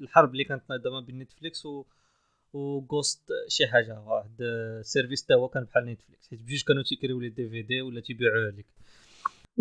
[0.00, 1.84] الحرب اللي كانت نايضه ما بين نتفليكس و
[2.52, 4.42] وغوست شي حاجة واحد
[4.82, 8.66] service تا هو كان بحال نتفليكس حيت بجوج كانوا تيكريو les DVD ولا تيبيعوه لك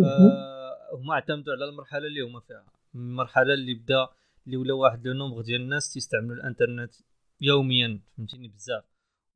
[0.06, 2.66] آه هما اعتمدوا على المرحلة اللي هما فيها.
[2.96, 4.08] المرحلة اللي بدا
[4.46, 6.94] اللي ولا واحد le nombre ديال الناس تيستعملوا الانترنت
[7.42, 8.84] يوميا فهمتيني؟ بزاف.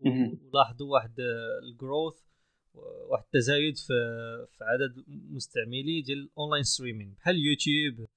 [0.01, 1.15] ولاحظوا واحد
[1.63, 2.26] ال growth
[3.10, 3.93] واحد التزايد في
[4.58, 8.08] في عدد مستعملي ديال ال online streaming بحال يوتيوب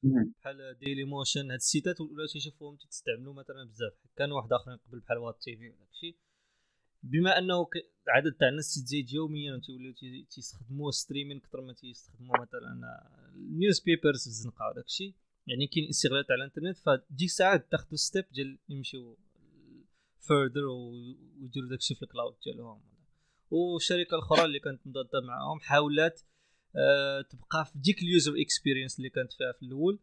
[0.40, 3.92] بحال ديلي موشن هاد السيتات ولاو تيشوفوهم تستعملوا مثلا بزاف.
[4.16, 6.16] كانوا واحد آخرين قبل بحال وات تي في وداكشي
[7.02, 7.66] بما أنه
[8.08, 9.94] عدد تاع الناس تزيد يوميا وتيوليو
[10.30, 12.80] تيستخدموا streaming أكثر ما تيستخدموا مثلا
[13.34, 15.14] ال newspapers في الزنقه وداكشي
[15.46, 19.18] يعني كاين استغلال تاع الإنترنت فديك الساعة تاخذوا step ديال يمشيو
[20.20, 22.82] further ويديروا داكشي في ال cloud ديالهم.
[23.50, 26.26] والشركة الأخرى اللي كانت مضادة معاهم حاولت
[26.76, 29.98] أه تبقى في ديك ال user experience اللي كانت فيها في الأول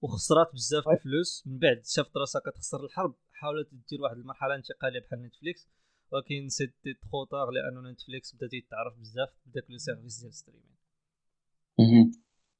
[0.00, 1.42] وخسرات بزاف الفلوس.
[1.46, 5.68] من بعد شافت راسها كتخسر الحرب حاولت دير واحد المرحلة انتقالية بحال نتفليكس
[6.10, 10.76] ولكن c'était trop tard لأنه نتفليكس بدا يتعرف بزاف بداك le service ديال streaming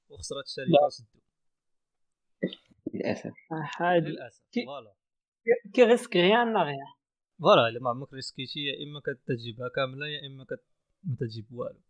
[0.08, 1.06] وخسرت الشركة وسدو
[2.94, 3.32] للأسف.
[4.08, 4.42] للأسف.
[4.66, 4.94] voilà.
[5.74, 6.94] qui risque rien n'a rien
[7.40, 10.64] voilà إلا ما عمرك ريسكيتي يا إما كتجيبها كاملة يا إما كت...
[11.04, 11.80] ما تجيب والو.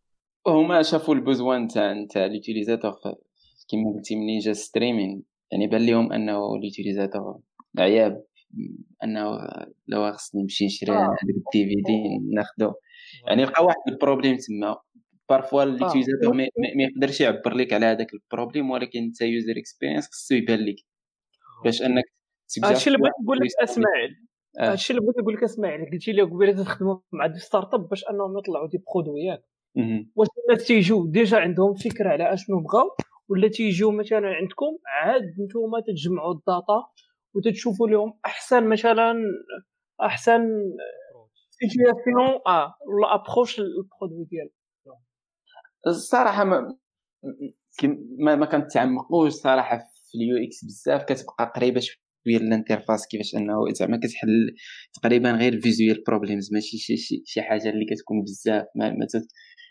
[0.47, 2.93] هما شافوا ال besoin تاع تاع l'utilisateur
[3.69, 7.41] كيما قلتي منين جا streaming يعني بان لهم أنه l'utilisateur
[7.79, 8.25] عيا ب
[9.05, 9.39] أنه
[9.89, 10.97] لو خصني نمشي نشري آه.
[10.97, 12.75] هذاك ال DVD ناخذو
[13.29, 14.77] يعني لقى واحد ال problème تما.
[15.29, 15.65] parfois آه.
[15.65, 16.49] l'utilisateur ما
[16.85, 20.77] يقدرش يعبر لك على هذاك ال problème ولكن انت user experience خصو يبان لك.
[21.65, 22.14] باش أنك
[22.65, 24.11] هادشي اللي بغيت نقول لك إسماعيل
[24.59, 24.71] آه.
[24.73, 28.39] هادشي اللي بغيت نقول لك إسماعيل قلتي لي قبيلة تخدموا مع des startups باش أنهم
[28.39, 29.49] يطلعوا des produits
[30.17, 32.91] واش الناس تيجوا déjà عندهم فكرة على أشنو بغاو
[33.29, 36.83] ولا تيجيو مثلا عندكم عاد نتوما تتجمعوا ال data
[37.35, 39.15] وتتشوفوا لهم أحسن مثلا
[40.03, 40.49] أحسن
[41.51, 45.01] situation آه ولا approche ال produit ديالهم
[45.87, 46.77] الصراحة ما
[48.19, 52.04] ما, ما كنتعمقوش صراحة في ال UX بزاف كتبقى قريبة شوية.
[52.27, 54.55] l'interface كيفاش انه زعما كتحل
[55.03, 59.07] تقريبا غير visual problems ماشي شي شي, شي حاجة اللي كتكون بزاف ما, ما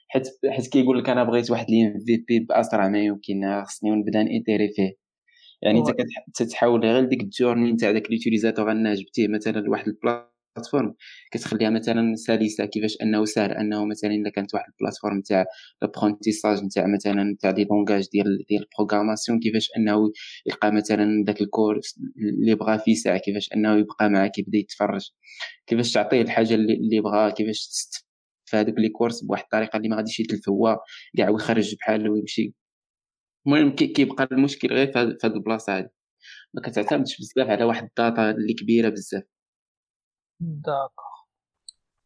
[0.07, 4.93] حيت حيت كيقول لك أنا بغيت واحد l'MVP باسرع ما يمكن خصني نبدأ نitérer فيه.
[5.61, 5.91] يعني انت
[6.41, 9.87] كتحاول غير ديك ال journey نتاع داك l'utilisateur أنا جبتيه مثلا لواحد
[10.57, 10.95] ال plateforme
[11.31, 15.45] كتخليها مثلا سلسة كيفاش أنه سهل أنه مثلا إلا كانت واحد ال plateforme تاع
[15.81, 20.11] l'apprentissage نتاع مثلا تاع des langages ديال ديال la programmation كيفاش أنه
[20.45, 25.09] يلقى مثلا داك ال cours اللي بغا فيه ساعة كيفاش أنه يبقى معاك يبدأ يتفرج.
[25.67, 27.69] كيفاش تعطيه الحاجة اللي بغا كيفاش
[28.53, 30.79] هذوك les cours بواحد الطريقة اللي ما غاديش يتلف هو
[31.17, 32.53] كاع ويخرج بحاله ويمشي.
[33.47, 35.89] المهم كيبقى المشكل غير في هذه البلاصة هذه
[36.53, 39.23] ما كتعتمدش بزاف على واحد ال data اللي كبيرة بزاف.
[40.39, 41.13] d'accord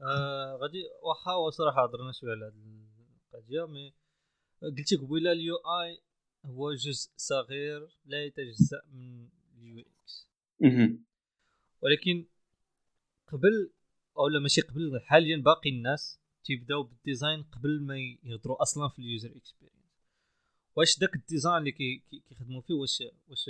[0.01, 2.87] آه غادي واخا هو صراحة هضرنا شوية على هذه
[3.33, 3.93] القضية mais
[4.61, 6.01] قلتي قبيلة ال UI
[6.45, 10.27] هو جزء صغير لا يتجزأ من ال UX
[11.81, 12.25] ولكن
[13.27, 13.71] قبل
[14.17, 18.99] أو لا ماشي قبل حاليا باقي الناس تيبداو بال design قبل ما يهضروا أصلا في
[18.99, 19.77] ال user experience
[20.75, 21.71] واش داك ال design اللي
[22.29, 23.49] كيخدموا فيه واش واش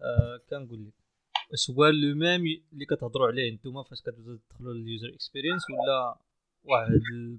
[0.00, 1.07] آه كنقول لك؟
[1.50, 6.18] واش هو le même اللي كتهضروا عليه نتوما فاش كتبداو تدخلوا ال user experience ولا
[6.64, 7.38] واحد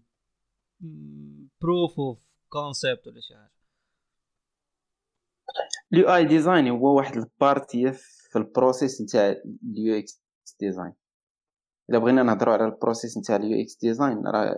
[1.62, 3.52] proof of concept ولا شي حاجة
[5.93, 7.91] ال UI design هو واحد ال partie
[8.32, 10.21] في ال process نتاع ال UX
[10.60, 10.93] design
[11.89, 14.58] الا بغينا نهضروا على ال process نتاع ال UX design راه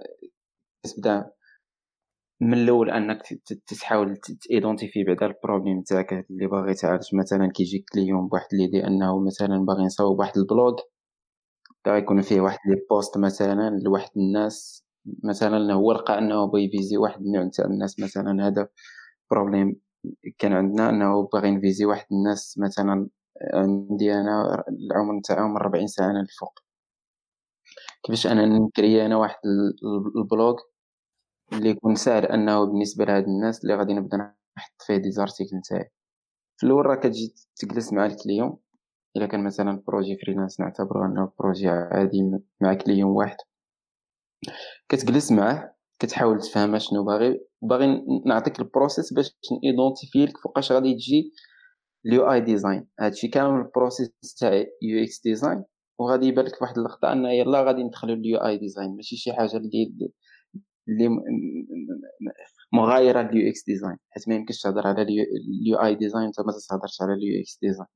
[0.83, 1.31] كتبدا
[2.41, 3.21] من الأول أنك
[3.67, 7.15] تحاول t identifier بعدا ال problème تاعك اللي باغي تعالج.
[7.15, 10.75] مثلا كيجيك client بواحد l'idée أنه مثلا باغي نصاوب واحد ال blog
[11.87, 14.85] يكون فيه واحد les posts مثلا لواحد الناس.
[15.23, 17.99] مثلا هو لقى أنه بغى ي viser واحد النوع تاع الناس.
[17.99, 18.67] مثلا هذا
[19.31, 19.75] problème
[20.39, 23.09] كان عندنا أنه باغي ن viser واحد الناس مثلا
[23.53, 26.59] عندي أنا العمر تاعهم 40 سنة للفوق
[28.03, 29.35] كيفاش أنا ن créer أنا واحد
[30.17, 30.55] ال blog
[31.53, 34.17] اللي يكون سهل أنه بالنسبة لهاد الناس اللي غادي نبدأ
[34.57, 35.91] نحط فيه des articles نتاعي.
[36.57, 38.57] في الأول راه كتجي تجلس مع ال client
[39.17, 43.37] إلا كان مثلا projet freelance نعتبره أنه projet عادي مع client واحد.
[44.89, 50.71] كتجلس معاه كتحاول تفهم شنو باغي باغي نعطيك ال process باش ن identifier لك فوقاش
[50.71, 51.31] غادي تجي
[52.05, 52.87] ال UI design.
[52.99, 55.63] هادشي كامل ال process تاع UX design
[55.99, 58.95] وغادي يبان لك فواحد اللقطة ان يلا غادي ندخلو ال UI design.
[58.95, 59.69] ماشي شي حاجة اللي
[60.91, 61.09] اللي
[62.73, 67.01] مغايرة لل UX design حيت ما يمكنش تهضر على ال UI design انت ما تهضرش
[67.01, 67.87] على ال UX design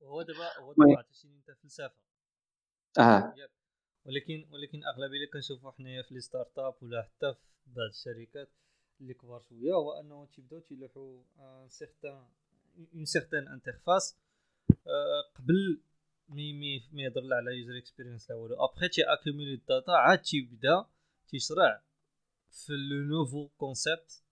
[0.00, 1.94] وهو دابا هو دابا عطيتيني انت فلسفة.
[2.98, 3.34] آه
[4.04, 8.48] ولكن ولكن أغلبية اللي كنشوفوا حنايا في les startups ولا حتى في بعض الشركات
[9.00, 12.26] اللي كبار شوية هو أنه تيبداو تيلوحوا un certain
[12.94, 14.16] un certain interface
[15.36, 15.80] قبل
[16.28, 18.64] même même même يهضر على user experience لا والو.
[18.64, 20.86] après تي accumuler ال data عاد تيبدا
[21.28, 21.82] تيشرع
[22.54, 24.22] في le nouveau concept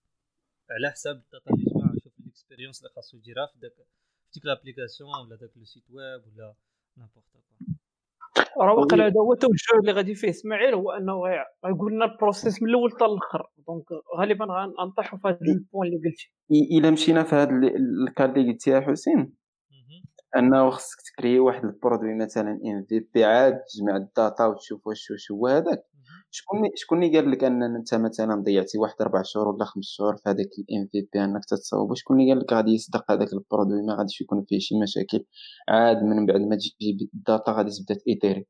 [0.70, 4.30] على حساب ال data اللي جمع شوف ال expérience اللي خاصو يديرها في داك في
[4.34, 6.54] ديك l'application ولا داك le site web ولا
[6.96, 7.26] n'importe
[8.54, 11.22] quoi راه واقيلا هذا هو التوجه اللي غادي فيه إسماعيل هو أنه
[11.64, 13.84] غيقول لنا ال process من الأول حتى الآخر donc
[14.18, 14.46] غالبا
[14.80, 16.32] غنطيحوا في هذا ال point اللي قلتي.
[16.78, 17.50] إلا مشينا في هذا
[18.08, 19.34] ال cas اللي قلتي يا حسين
[20.36, 25.10] أنه خصك ت créer واحد ال produit مثلا MVP عاد تجمع ال data وتشوف واش
[25.10, 25.84] واش هو هذاك.
[26.34, 30.22] شكون شكون قال لك أن أنت مثلا ضيعتي واحد أربع شهور ولا خمس شهور في
[30.26, 34.20] هذاك ال MVP انك تتصاوب شكون قال لك غادي يصدق هذاك ال produit؟ ما غاديش
[34.20, 35.24] يكون فيه شي مشاكل.
[35.68, 38.46] عاد من بعد ما تجيب ال data غادي تبدأ ت itérer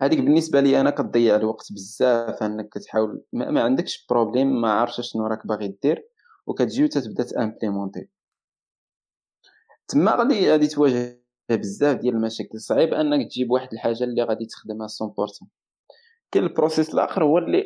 [0.00, 5.00] هذيك بالنسبة لي أنا كتضيع الوقت بزاف أنك كتحاول ما, ما عندكش problème ما عارفش
[5.12, 6.08] شنو راك باغي دير
[6.46, 8.08] وكتجي وتتبدأ ت implémenter
[9.88, 12.60] تما غادي غادي تواجه بزاف ديال المشاكل.
[12.60, 15.46] صعيب أنك تجيب واحد الحاجة اللي غادي تخدمها 100%
[16.32, 17.64] كاين ال process الآخر هو اللي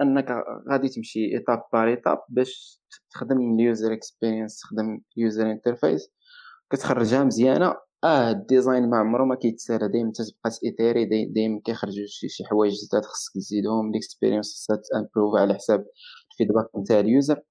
[0.00, 0.30] أنك
[0.70, 6.10] غادي تمشي étape par étape باش تخدم ال user experience تخدم ال user interface
[6.72, 7.74] كتخرجها مزيانة.
[8.04, 9.88] آه ال design ما عمره ما كيتسالى.
[9.88, 11.04] دايما تتبقى ت itérer.
[11.26, 13.90] دايما كيخرجوا شي شي حوايج جداد خصك تزيدهم.
[13.90, 15.86] ال experience خصها ت improve على حساب
[16.32, 17.42] ال feedback نتاع ال user.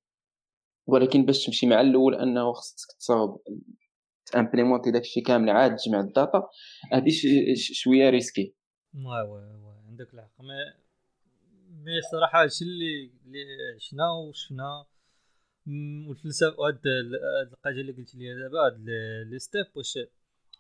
[0.88, 3.42] ولكن باش تمشي مع الأول أنه خصك تصاوب
[4.26, 6.44] ت implémenter داكشي كامل عاد تجمع ال data
[6.94, 7.12] هادي
[7.56, 8.56] شوية risqué
[8.96, 9.69] oui oui
[10.00, 10.42] عندك الحق.
[10.42, 10.74] مي
[11.84, 14.86] مي صراحة هادشي اللي اللي عشنا وشفنا.
[16.08, 16.80] والفلسفة وهاد
[17.54, 18.86] الحاجة اللي قلت لي دابا هاد
[19.30, 20.00] les steps واش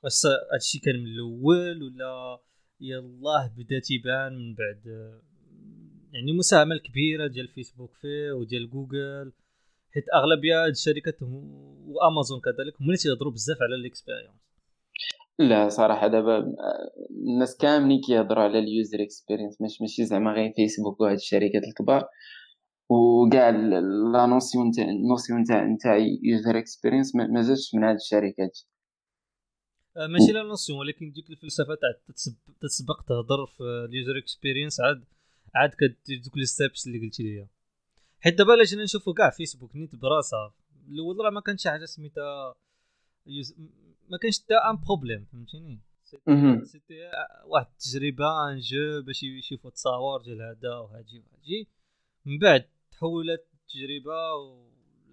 [0.04, 2.40] واش هادشي كان من الأول ولا
[2.82, 4.86] يلاه بدا تيبان من بعد؟
[6.14, 9.34] يعني المساهمه الكبيره ديال فيسبوك فيه وديال جوجل
[9.94, 14.49] حيت أغلبية الشركات وامازون كذلك هما اللي تيهضروا بزاف على ال expérience
[15.40, 16.54] لا صراحة دابا
[17.12, 22.04] الناس كاملين كيهضروا على ال user experience ماشي ماشي زعما غير فيسبوك وهاد الشركات الكبار.
[22.90, 23.50] وكاع
[24.14, 28.60] la notion تاع ال notion تاع نتاع user experience ما جاتش من هاد الشركات.
[29.98, 32.16] آه، ماشي la notion ولكن ديك الفلسفة تاع
[32.62, 35.04] تسبق تهضر في ال user experience عاد
[35.56, 37.48] عاد كدير دوك les steps اللي قلتي لي
[38.20, 40.54] حيت دابا الا جينا نشوفو كاع فيسبوك نيت براسها؟
[40.90, 42.56] الأول راه ما كانش حاجة سميتها
[44.10, 45.80] ما كانش حتى un problème فهمتيني؟
[46.64, 47.12] c'était
[47.46, 51.68] واحد التجربة un jeu باش يشوفوا التصاور ديال هذا وهادي وهادي.
[52.26, 54.18] من بعد تحولت التجربة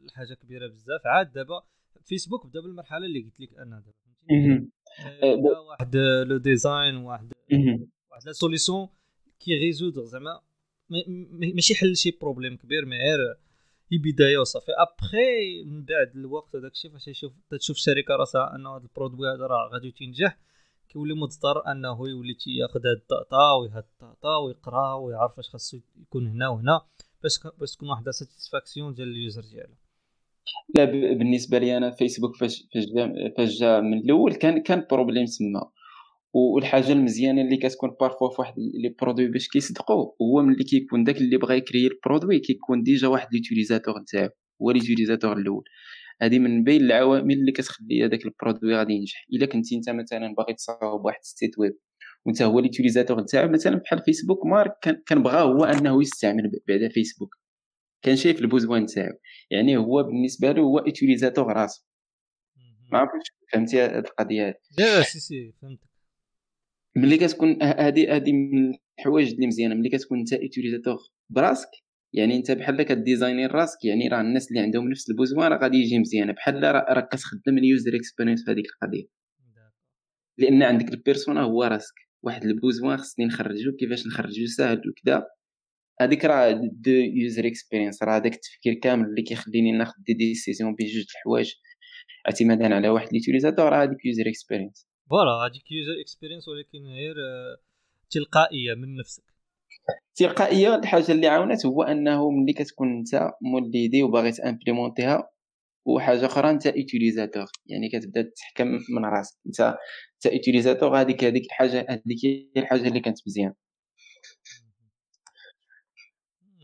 [0.04, 1.06] لحاجه كبيرة بزاف.
[1.06, 1.62] عاد دابا
[2.04, 4.70] فيسبوك بدأ بالمرحلة اللي قلت لك أنا دابا فهمتيني؟
[5.22, 7.32] آه، واحد le design واحد
[8.10, 8.88] واحد la solution
[9.40, 10.40] كي résoudre زعما
[11.54, 13.36] ماشي حل شي problème كبير mais غير
[13.92, 14.72] هي بداية وصافي.
[14.72, 19.28] ابخي من بعد الوقت هذاك الشيء فاش يشوف تشوف الشركة راسها أنه هذا ال produit
[19.28, 20.38] هذا راه غادي تنجح
[20.88, 25.78] كيولي مضطر أنه يولي تياخذ هاد ال data وهاد ال data ويقرا ويعرف اش خاصو
[26.00, 26.80] يكون هنا وهنا
[27.22, 29.74] باش باش تكون واحد satisfaction ديال ال user ديالو.
[30.74, 32.64] لا بالنسبة لي أنا فيسبوك فاش
[33.36, 35.70] فاش جا من الأول كان كان problème تما.
[36.36, 40.12] والحاجة المزيانة اللي كتكون parfois في واحد les produits باش كيصدقوا.
[40.22, 44.28] هو ملي كيكون داك اللي بغا ي créer ال produit كيكون déjà واحد l'utilisateur نتاعو.
[44.62, 45.64] هو l'utilisateur الأول.
[46.22, 49.26] هذه من بين العوامل اللي كتخلي هذاك ال produit غادي ينجح.
[49.32, 51.78] إلا كنتي انت مثلا باغي تصاوب واحد ال site web
[52.26, 57.34] وانت هو l'utilisateur نتاعو مثلا بحال فيسبوك مارك كان بغا هو أنه يستعمل بعدا فيسبوك
[58.02, 59.18] كان شايف ال besoin نتاعو.
[59.50, 61.82] يعني هو بالنسبة له هو utilisateur راسو.
[62.92, 65.85] ما عرفتش فهمتي هذه القضية لا si si فهمتك
[66.96, 69.74] ملي كتكون هذه هذه من الحوايج اللي مزيانة.
[69.74, 70.98] ملي كتكون انت utilisateur
[71.30, 71.68] براسك
[72.12, 75.58] يعني انت بحال ك designي راسك يعني راه الناس اللي عندهم نفس ال besoin راه
[75.58, 76.32] غادي يجي مزيانة.
[76.32, 79.06] بحال راك كتخدم ال user experience في هذيك القضية.
[80.38, 81.94] لأن عندك ال persona هو راسك.
[82.22, 85.26] واحد ال besoin خصني نخرجو كيفاش نخرجو ساهل وكذا
[86.00, 90.86] هذيك راه the user experience راه هذاك التفكير كامل اللي كيخليني ناخذ des décisions بين
[90.86, 91.52] جوج الحوايج.
[92.28, 97.56] اعتمادا على واحد l'utilisateur راه هذيك user experience voilà هذيك user experience ولكن غير آه،
[98.10, 99.22] تلقائية من نفسك.
[100.14, 100.74] تلقائية.
[100.74, 105.30] الحاجة اللي عاونت هو أنه ملي كتكون أنت موليدي وباغي تامبليمونتيها
[105.84, 109.36] وحاجة أخرى أنت utilisateur يعني كتبدا تحكم من راسك.
[109.46, 113.52] أنت أنت utilisateur هذيك هذيك الحاجة هذيك هي الحاجة اللي كانت مزيان.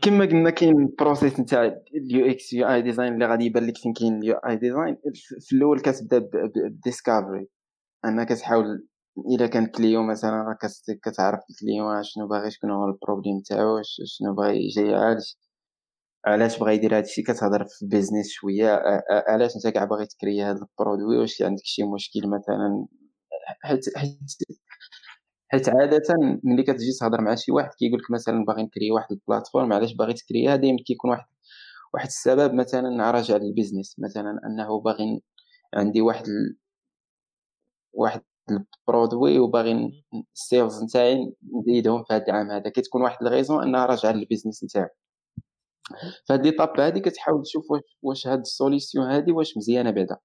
[0.01, 3.93] كما قلنا كاين ال process نتاع ال UX UI design اللي غادي يبان لك فين
[3.93, 4.97] كاين ال UI design
[5.39, 7.47] في الأول كتبدا ب discovery
[8.05, 8.87] انك تحاول
[9.17, 10.57] إلا كان client مثلا
[11.03, 15.23] كتعرف ال client شنو باغي شكون هو ال problème تاعو شنو باغي جاي يعالج
[16.25, 18.81] علاش بغا يدير هادشي؟ كتهضر في business شوية
[19.29, 22.87] علاش أنت كاع باغي تكري هاد ال produit واش عندك شي مشكل مثلا؟
[23.63, 24.17] حيت حيت
[25.51, 26.01] حيت عادة
[26.43, 29.93] ملي كتجي تهضر مع شي واحد كيقول لك مثلا باغي نكري واحد ال plateforme علاش
[29.93, 31.25] باغي تكريها دايما كيكون واحد
[31.93, 35.21] واحد السبب مثلا راجع لل business مثلا أنه باغي
[35.73, 36.25] عندي واحد.
[37.93, 38.21] واحد
[38.87, 40.03] ال produit وباغي
[40.35, 42.51] ال sales نتاعي نزيدهم في هذا العام.
[42.51, 44.89] هذا كتكون واحد ال raison أنها راجعة لل business نتاعو.
[46.29, 50.17] فهاد l'étape هادي كتحاول تشوف واش واش هاد ال solution هادي واش مزيانة بعدا.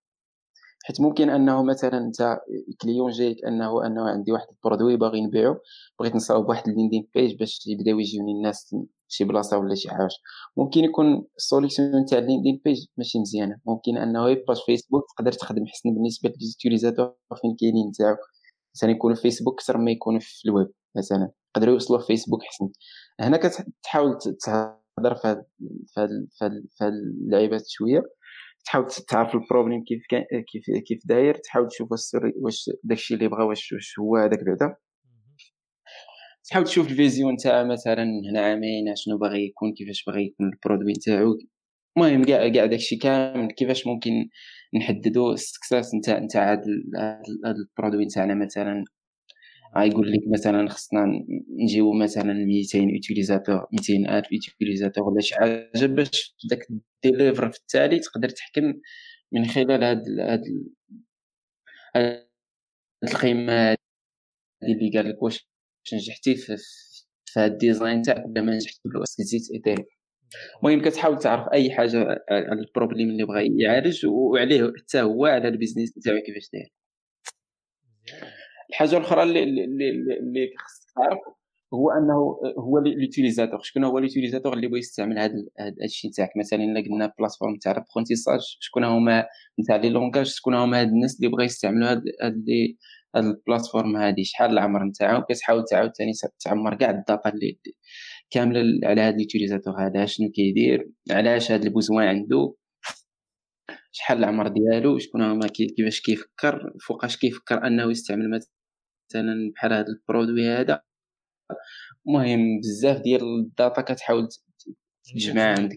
[0.85, 2.39] حيت ممكن أنه مثلا أنت
[2.83, 5.57] client جايك انه أنه عندي واحد ال produit باغي نبيعو
[6.01, 8.77] بغيت نصاوب واحد ال landing page باش يبداو يجيوني الناس
[9.09, 10.09] شي بلاصة ولا شي حاجة.
[10.57, 13.57] ممكن يكون ال solution تاع ال landing page ماشي مزيانة.
[13.67, 18.17] ممكن أنه page Facebook تقدر تخدم حسن بالنسبة ل les utilisateurs فين كاينين نتاعو
[18.75, 21.31] مثلا يكونوا في فيسبوك أكثر ما يكونوا في الويب مثلا.
[21.57, 22.69] يقدروا يوصلوا في فيسبوك حسن.
[23.21, 25.45] هنا كتحاول تهضر في
[25.99, 26.13] هاد
[26.83, 28.03] اللعيبات شوية.
[28.69, 30.03] تحاول تعرف ال problème كيف
[30.53, 31.89] كيف كيف داير تحاول تشوف
[32.43, 34.77] واش داكشي اللي بغا واش هو هذاك بعدا.
[36.45, 40.53] تحاول تشوف ال vision تاع مثلا هنا عامين شنو باغي يكون كيفاش باغي يكون ال
[40.53, 41.39] produit نتاعو
[41.97, 44.11] المهم كاع كاع داكشي كامل كيفاش ممكن
[44.75, 46.63] نحددو ال succès نتاع نتاع هاد
[47.47, 48.85] ال produit نتاعنا مثلا.
[49.79, 51.07] غايقول لك مثلا خصنا
[51.65, 56.59] نجيو مثلا 200 utilisateurs 200 ألف utilisateurs ولا شي حاجة باش داك
[57.05, 58.75] ال deliver في التالي تقدر تحكم
[59.33, 60.43] من خلال هاد هاد
[61.97, 62.29] هاد
[63.05, 63.77] القيمة
[64.63, 65.49] اللي قال لك واش
[65.93, 66.57] نجحتي في
[67.27, 69.85] في هاد ال design تاعك ولا ما نجحتي ولا واش زيد itérer
[70.63, 75.49] المهم كتحاول تعرف أي حاجة على ال problème اللي بغا يعالج وعليه حتى هو على
[75.49, 76.73] ال business تاعو كيفاش داير.
[78.71, 81.19] الحاجة الأخرى اللي اللي, اللي خصك تعرف
[81.75, 82.15] هو أنه
[82.59, 85.35] هو l'utilisateur شكون هو l'utilisateur اللي بغى يستعمل هذا
[85.85, 89.27] الشيء تاعك مثلا إلا قلنا plateforme تاع ال apprentissage شكون هما
[89.61, 92.45] نتاع les langages شكون هما هاد الناس اللي بغا يستعملوا هاد هاد
[93.17, 97.59] هاد ال plateforme هادي؟ شحال العمر نتاعو؟ كتحاول تعاود ثاني تعمر كاع ال data اللي
[98.31, 100.07] كاملة على هاد l'utilisateur هذا.
[100.07, 102.55] شنو كيدير؟ علاش هاد ال besoin عنده
[103.93, 109.96] شحال العمر ديالو؟ شكون هما كيفاش كيفكر؟ فوقاش كيفكر أنه يستعمل مثلا بحال هذا ال
[109.96, 110.81] produit هذا؟
[112.09, 114.29] المهم بزاف ديال ال data كتحاول
[115.15, 115.77] تجمع عندك.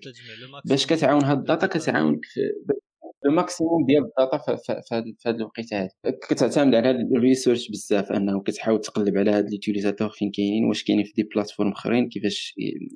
[0.66, 5.74] باش كتعاون هاد ال data كتعاونك في ال maximum ديال ال data في هذا الوقت
[5.74, 5.90] هذا
[6.30, 10.84] كتعتمد على ال research بزاف انه كتحاول تقلب على هاد les utilisateurs فين كاينين واش
[10.84, 12.54] كاينين في des plateformes اخرين كيفاش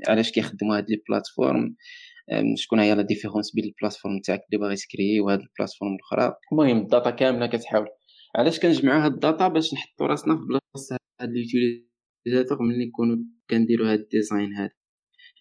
[0.08, 1.76] علاش كيخدموا هاد les plateformes
[2.56, 6.36] شكون هي la différence بين ال plateforme تاعك اللي باغي تكري وهاد ال plateforme الاخرى.
[6.52, 7.88] المهم ال data كاملة كتحاول.
[8.36, 11.30] علاش كنجمعوا هاد ال data باش نحطوا راسنا في بلاصة هاد
[12.28, 13.18] ال utilisateur ملي نكونوا
[13.50, 14.72] كنديروا هاد ال design هذا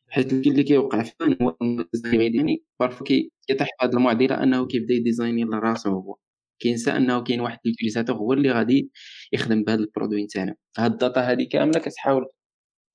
[0.09, 1.57] حيت اللي كيوقع فين هو
[2.05, 6.17] يعني parfois كيطيح في هذه المعضلة إنه كيبدا يديزايني لراسو هو.
[6.59, 8.91] كينسى إنه كاين واحد l'utilisateur هو اللي غادي
[9.33, 10.55] يخدم بهذا ال produit نتاعنا.
[10.79, 12.27] هاد ال data هذه كاملة كتحاول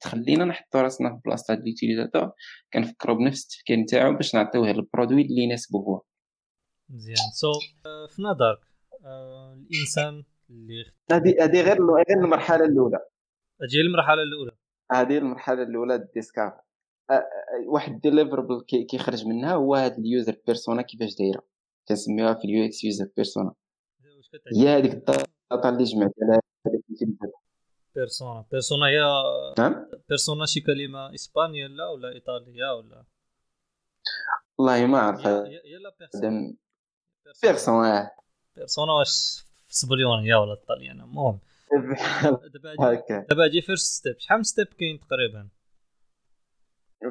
[0.02, 2.32] تخلينا نحطو راسنا في بلاصة هاد l'utilisateur
[2.74, 6.02] كنفكرو بنفس التفكير نتاعو باش نعطيوه ال produit اللي يناسبو هو.
[6.90, 7.18] مزيان.
[7.34, 8.60] so so, في نظرك
[8.92, 9.06] uh,
[9.72, 13.00] الإنسان اللي هذه هذه غير غير المرحلة الأولى.
[13.62, 14.51] أجي المرحلة الأولى.
[14.91, 16.53] هذه المرحلة الأولى ال discovery.
[17.68, 21.49] واحد ال deliverable كيخرج منها هو هاد ال user persona كيفاش دايرة.
[21.89, 23.53] كنسميوها في ال UX user persona
[24.55, 26.39] هي هذيك ال data اللي جمعت على
[27.95, 28.99] persona persona هي
[29.57, 33.03] نعم؟ persona شي كلمة إسبانية لا ولا إيطالية ولا؟
[34.57, 36.53] والله ما عرف هي la persona
[37.43, 38.12] persona
[38.55, 41.39] persona واش في سبنيولية ولا italien المهم
[42.80, 45.49] هكا دابا أجي first step شحال من step كاين تقريبا؟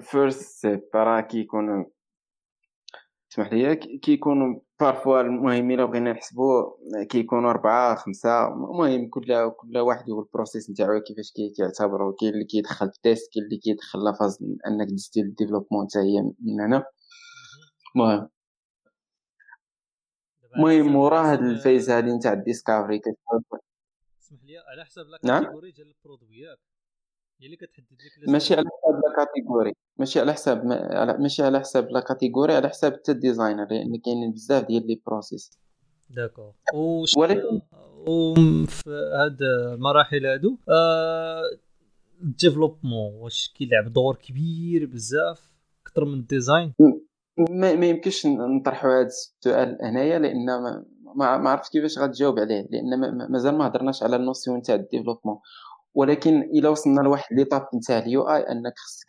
[0.01, 1.87] first step راه كيكون
[3.33, 6.73] اسمح لي كيكونوا parfois المهم إلا بغينا نحسبوا
[7.05, 12.45] كيكونوا أربعة خمسة المهم كل كل واحد هو ال process نتاعو كيفاش كيعتبروا كاين اللي
[12.45, 16.61] كيدخل في test كاين اللي كيدخل la phase أنك دزتي ال développement حتى هي من
[16.61, 16.85] هنا.
[17.97, 18.29] المهم.
[20.57, 23.01] المهم ورا هاد ال phase هادي نتاع ال discovery
[24.29, 26.59] اسمح لي على حسب لا نعم؟ catégorie ديال البرودويات
[27.41, 30.65] هي اللي كتحدد لك ماشي على حساب la catégorie ماشي على حساب
[31.21, 35.03] ماشي على حساب la catégorie على حساب حتى ال designer لأن كاينين بزاف ديال les
[35.07, 35.59] process
[36.11, 36.55] D'accord.
[36.75, 37.61] وش ولكن
[38.09, 41.43] وفي هاد المراحل هادو آه
[42.23, 45.53] ال développement واش كيلعب دور كبير بزاف
[45.87, 46.75] أكثر من ال design
[47.39, 50.85] ما, ما يمكنش نطرحوا هذا السؤال هنايا لأن ما
[51.17, 54.79] ما, ما عرفت كيفاش غتجاوب عليه لأن مازال ما هضرناش على ال notion تاع ال
[54.79, 55.39] développement.
[55.95, 59.07] ولكن إلا وصلنا لواحد l'étape نتاع ال UI أنك خصك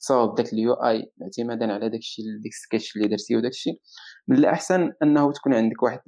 [0.00, 3.80] تصاوب داك ال UI اعتمادا على داك الشيء ديك السكتش اللي درتي وداك الشيء.
[4.28, 6.00] من الأحسن أنه تكون عندك واحد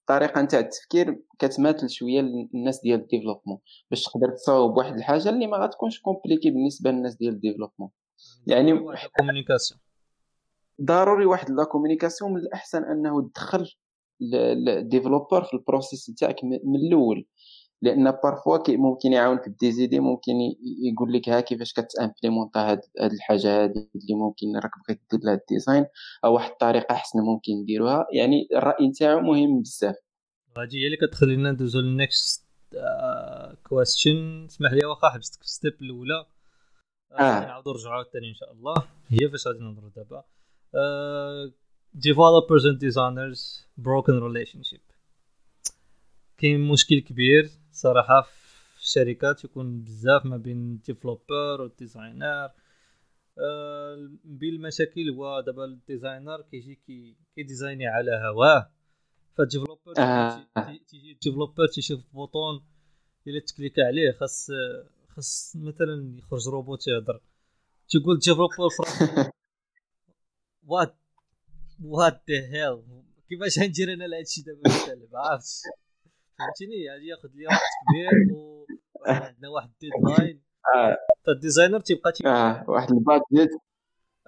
[0.00, 3.58] الطريقة نتاع التفكير كتماثل شوية للناس ديال ال développement.
[3.90, 7.90] باش تقدر تصاوب واحد الحاجة اللي ما غتكونش compliquée بالنسبة للناس ديال ال développement.
[8.46, 8.72] يعني
[9.18, 9.80] communication
[10.82, 13.66] ضروري واحد la communication من الأحسن أنه تدخل
[14.22, 17.26] ال developer في ال process نتاعك من الأول.
[17.82, 20.32] لأن parfois ممكن يعاونك ب des idées ممكن
[20.92, 25.20] يقول لك ها كيفاش كت implémenta هاد, هاد الحاجة هادي اللي ممكن راك بغيت دير
[25.22, 25.86] لها ال design
[26.24, 28.06] أو واحد الطريقة أحسن ممكن نديروها.
[28.12, 29.96] يعني الرأي نتاعو مهم بزاف.
[30.58, 32.48] هادي هي اللي كتخلينا ندوزو لل next
[33.68, 36.26] question اسمح لي واخا حبستك في ال step الأولى.
[37.12, 38.74] آه نعاودو نرجعو الثاني إن شاء الله.
[39.08, 40.24] هي فاش غادي نهضرو دابا.
[41.94, 44.80] Developers and designers broken relationship.
[46.38, 52.50] كاين مشكل كبير صراحة في الشركات يكون بزاف ما بين ال developer وال designer
[53.38, 58.70] أه بين المشاكل هو دابا ال designer كيجي كي كي designي على هواه.
[59.34, 60.46] فال developer آه.
[60.88, 62.64] تيجي ال developer تيشوف bouton
[63.26, 64.50] إلا t-cliqua عليه خاص
[65.08, 67.20] خاص مثلا يخرج روبوت يهضر.
[67.88, 68.54] تيقول ال developer
[70.66, 70.96] what
[71.84, 72.82] what the hell
[73.28, 75.62] كيفاش غندير أنا لهادشي دابا مثلا ما عرفتش.
[76.38, 78.36] فهمتيني؟ هادي ياخذ ليا وقت كبير
[79.00, 80.42] وعندنا واحد الديدلاين
[81.26, 83.50] فالديزاينر تيبقى تي آه واحد البادجيت.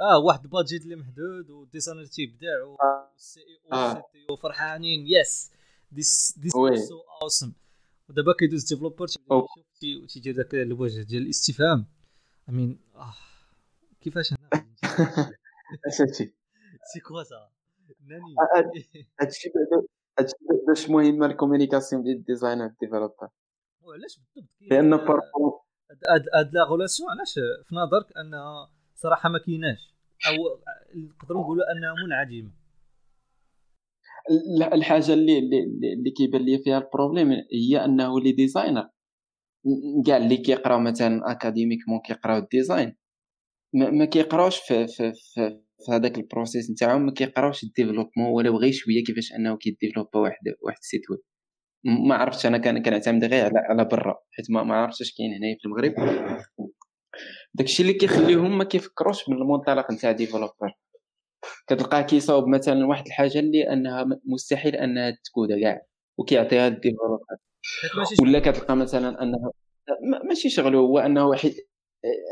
[0.00, 5.04] آه واحد البادجيت اللي محدود والديزاينر تيبدع والسي اي أو والسي تي أو فرحانين.
[5.06, 5.50] يس
[5.94, 7.52] ذيس ذيس سو اوسم
[8.08, 11.86] ودابا كيدوز ديفلوبر تيبدا يشوف تيدير داك الوجه ديال الاستفهام.
[12.48, 13.14] امين آه
[14.00, 14.48] كيفاش هنا
[15.86, 16.32] هادشي
[16.82, 17.50] سي كوا سا
[18.00, 18.34] ناني
[19.20, 19.52] هادشي
[20.18, 23.28] هادشي باش مهمه ال communication ديال ال designer ال developer
[23.82, 25.60] وعلاش بالضبط لأن parfois
[26.34, 29.94] هاد la relation علاش في نظرك انها صراحة ما كايناش.
[30.26, 30.34] أو
[30.94, 32.50] نقدروا نقولوا انها منعدمه
[34.72, 38.88] الحاجة اللي اللي كيبان لي فيها ال problème هي أنه les designers
[40.06, 42.96] كاع اللي كيقراو مثلا académiquement كيقراو ال design
[43.74, 48.50] ما كيقراوش في في في في هذاك ال process نتاعهم ما كيقراوش ال développement ولا
[48.50, 51.20] بغى شوية كيفاش أنه كي développa واحد واحد ال site web.
[52.08, 55.34] ما عرفتش أنا كان كنعتمد غير على على برا حيت ما, ما عرفتش اش كاين
[55.34, 55.94] هنايا في المغرب.
[57.54, 60.72] داكشي اللي كيخليهم ما كيفكروش من المنطلق نتاع developer
[61.66, 65.82] كتلقاه كيصاوب مثلا واحد الحاجة اللي أنها مستحيل أنها ت coda كاع
[66.18, 67.18] وكيعطيها ال developer
[68.22, 69.50] ولا كتلقى مثلا أنها
[70.28, 71.34] ماشي شغله هو أنه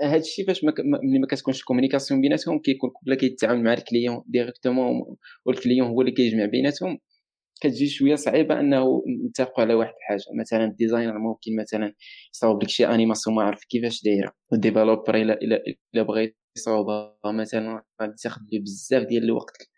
[0.02, 4.22] هذا الشيء فاش ملي ما كتكونش ال communication بيناتهم كيكون كل كيتعامل مع ال client
[4.26, 6.98] directement وال client هو اللي كيجمع بيناتهم.
[7.60, 10.24] كتجي شوية صعيبة أنه نتفقوا على واحد الحاجة.
[10.40, 11.94] مثلا ال designer ممكن مثلا
[12.34, 14.32] يصاوب لك شي animation ما عارف كيفاش دايرة.
[14.52, 15.62] وال developer الا الا
[15.94, 19.68] إلا بغى صعوبه مثلا غادي تاخذ لي بزاف ديال الوقت.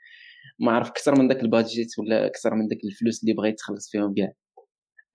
[0.61, 3.91] ما عرف أكثر من داك ال budget ولا أكثر من داك الفلوس اللي بغيت تخلص
[3.91, 4.33] فيهم كاع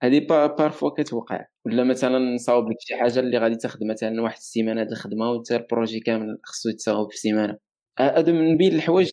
[0.02, 1.46] هذه parfois كتوقع.
[1.66, 5.52] ولا مثلا نصاوب لك شي حاجة اللي غادي تاخذ مثلا واحد السيمانة د الخدمة وانت
[5.52, 7.58] ال projet كامل خصو يتصاوب في سيمانة.
[7.98, 9.10] هادو من بين الحوايج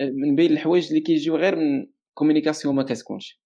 [0.00, 3.40] من بين الحوايج اللي كيجيو غير من communication ما كتكونش.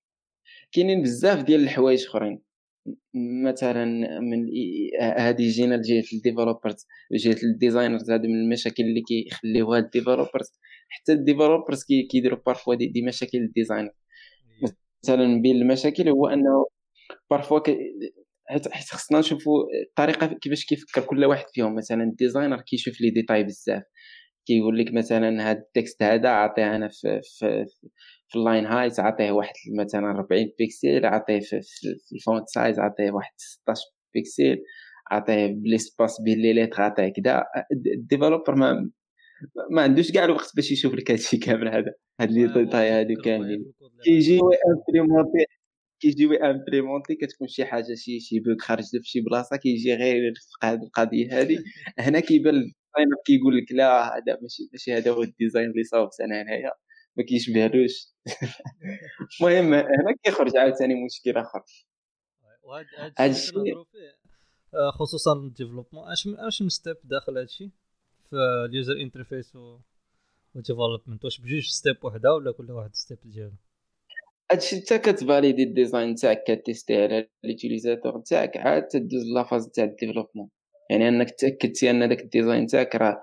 [0.73, 2.43] كاينين بزاف ديال الحوايج أخرين.
[3.45, 3.85] مثلا
[4.21, 4.47] من
[5.01, 10.53] هذه جينا لجهة ال developers جهة ال designers هادو من المشاكل اللي كيخليوها ال developers
[10.89, 13.91] حتى ال developers كيديروا parfois des, des مشاكل ال design
[15.05, 16.67] مثلا بين المشاكل هو أنه
[17.31, 17.61] parfois
[18.49, 21.75] حيت خصنا نشوفوا الطريقة كيفاش كيفكر كل واحد فيهم.
[21.75, 23.83] مثلا ال designer كيشوف les détails بزاف.
[24.47, 27.65] كيقول لك مثلا هذا التكست هذا عطيه أنا في في
[28.29, 31.61] في اللاين هايت عطيه واحد مثلا 40 بيكسل عطيه في,
[32.09, 33.83] في الفونت سايز عطيه واحد 16
[34.15, 34.59] بيكسل
[35.11, 37.45] عطيه بلي سباس بين لي ليتر عطيه كذا
[37.97, 38.91] الديفلوبر ما
[39.71, 41.95] ما عندوش كاع الوقت باش يشوف لك هادشي كامل هذا.
[42.21, 43.73] هاد لي ديتاي هادو كاملين.
[44.05, 45.47] كيجي امبريمونتي
[46.01, 50.65] كيجي امبريمونتي كتكون شي حاجة شي شي بوك خارج في شي بلاصة كيجي غير يرفق
[50.65, 51.59] هاد القضية هادي.
[51.99, 56.43] هنا كيبان الديزاينر كيقول لك لا هذا ماشي ماشي هذا هو الديزاين اللي صاوبت أنا
[56.43, 56.73] هنايا
[57.17, 58.07] ما كيشبهلوش.
[59.41, 61.63] المهم هنا كيخرج عاوتاني مشكل آخر.
[63.19, 63.77] هذا الشيء
[64.75, 67.71] آه، خصوصا ال développement أش أش step داخل هادشي
[68.35, 69.79] ال user interface و
[70.55, 73.53] development واش بجوج step وحدة ولا كل واحد step ديالو؟
[74.53, 79.44] هادشي انت كت valider ال design تاعك كت tester على l'utilisateur تاعك عاد تدوز la
[79.44, 80.49] phase تاع ال développement
[80.91, 83.21] يعني أنك تأكدتي أن داك ال design تاعك راه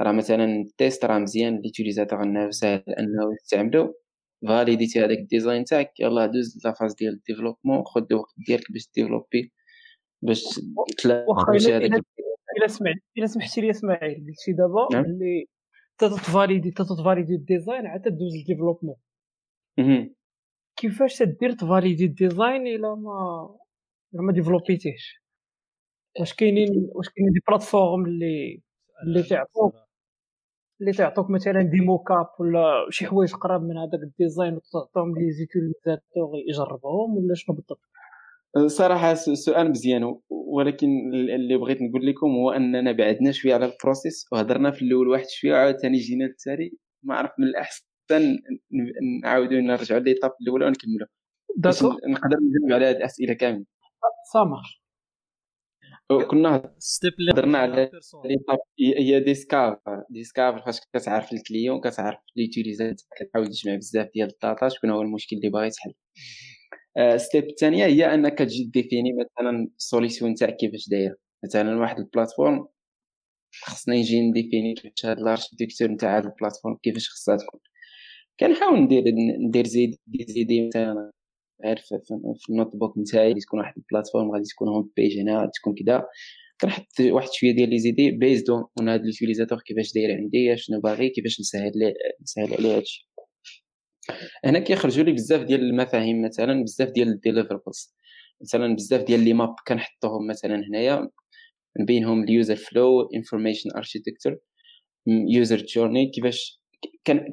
[0.00, 3.94] راه مثلا ال test راه مزيان l'utilisateur انه ساهل أنه يستعملو.
[4.48, 8.72] validéتي هذاك ال design تاعك يلاه دوز la phase ديال ال développement خذ الوقت ديالك
[8.72, 9.52] باش développer
[10.22, 10.44] باش
[10.98, 11.26] تلاقي
[11.72, 12.04] هذاك
[12.56, 15.04] إلا سمعت إلا سمحتي لي إسماعيل قلتي دابا نعم.
[15.04, 15.46] اللي
[15.98, 18.96] تت valider تت valider ال design عاد تدوز ال développement
[20.76, 23.48] كيفاش تدير ت valider ال design إلا ما
[24.14, 25.22] إلا ما développéتيهش؟
[26.20, 28.62] واش كاينين واش كاينين des plateformes اللي
[29.06, 29.74] اللي تعطوك
[30.80, 35.30] اللي تعطوك مثلا des mockups ولا شي حوايج قراب من هذاك ال design وتعطيهم les
[35.30, 37.90] utilisateurs يجربوهم ولا شنو بالضبط؟
[38.66, 44.26] صراحة سؤال مزيان ولكن اللي بغيت نقول لكم هو أننا بعدنا شوية على ال process
[44.32, 46.72] وهضرنا في الأول واحد شوية وعاوتاني جينا للتالي.
[47.02, 47.84] ما عرف من الأحسن
[49.22, 51.06] نعاودوا نرجعوا l'étape الاولى ونكملوا
[52.08, 53.64] نقدر نجاوب على هذه الأسئلة كامله
[54.32, 54.80] سامر
[56.30, 56.74] كنا
[57.32, 57.90] هضرنا على
[58.98, 64.68] هي discover discover فاش كتعرف ال client كتعرف l'utilisateur كتحاول تجمع بزاف ديال ال data
[64.68, 65.92] شكون هو المشكل اللي باغي تحل
[67.16, 71.14] step الثانية هي أنك تجي définir مثلا ال solution تاعك كيفاش داير.
[71.44, 72.66] مثلا واحد ال plateforme
[73.64, 77.60] خصنا نجي ن définir كيفاش هاد ال architecture نتاع هاد ال plateforme كيفاش خصها تكون.
[78.40, 79.04] كنحاول ندير
[79.48, 79.96] ندير des
[80.28, 81.12] idées مثلا
[81.64, 85.74] غير في ال notebook نتاعي تكون واحد ال plateforme غادي تكون home page هنا تكون
[85.74, 86.04] كذا
[86.60, 89.02] كنحط واحد شوية ديال les idées based on هاد
[89.66, 91.72] كيفاش داير عندي شنو باغي كيفاش نسهل
[92.22, 93.09] نسهل عليه هادشي.
[94.44, 97.94] هنا كيخرجوا لي بزاف ديال المفاهيم مثلا بزاف ديال ال deliverables
[98.42, 101.10] مثلا بزاف ديال les maps كنحطوهم مثلا هنايا.
[101.78, 104.38] من بينهم ال user flow information architecture
[105.06, 106.60] user journey كيفاش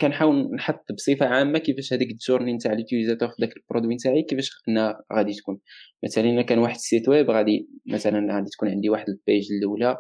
[0.02, 4.24] كنحاول نحط بصفة عامة كيفاش هذيك ال journey نتاع l'utilisateur في داك ال produit نتاعي
[4.24, 5.60] كيفاش انها غادي تكون.
[6.06, 9.52] مثلا إلا كان واحد ال site web غادي مثلا غادي تكون عندي واحد ال page
[9.52, 9.98] الأولى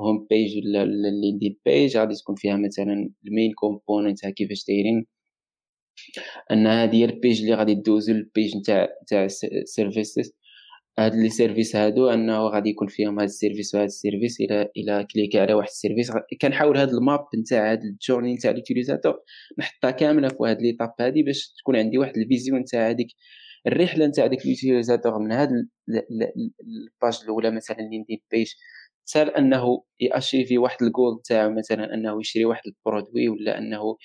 [0.00, 5.06] home page ولا ال landing page غادي تكون فيها مثلا ال main component كيفاش دايرين.
[6.52, 10.32] أن هذه هي ال page اللي غادي دوزو ال page نتاع نتاع ال services
[10.98, 14.40] هاد les services هادو أنه غادي يكون فيهم هاد ال service وهاد ال service.
[14.40, 18.34] إلى إلى cliqué على واحد ال service كنحاول هاد ال map نتاع هاد ال journey
[18.34, 19.14] نتاع l'utilisateur
[19.58, 23.08] نحطها كاملة في هاد l'étape هادي باش تكون عندي واحد ال vision نتاع هاديك
[23.66, 25.50] الرحلة نتاع ديك l'utilisateur من هاد
[25.88, 28.52] ال page الأولى مثلا ال landing page
[29.10, 33.96] حتى أنه ي achever واحد الجول نتاعو مثلا أنه يشري واحد ال produit ولا أنه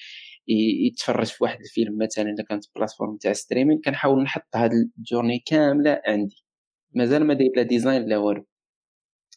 [0.48, 5.40] يتفرج في واحد الفيلم مثلا اذا كانت plateforme تاع streaming كنحاول نحط هاد ال journey
[5.46, 6.44] كاملة عندي.
[6.96, 8.46] مازال ما داير لا design لا والو.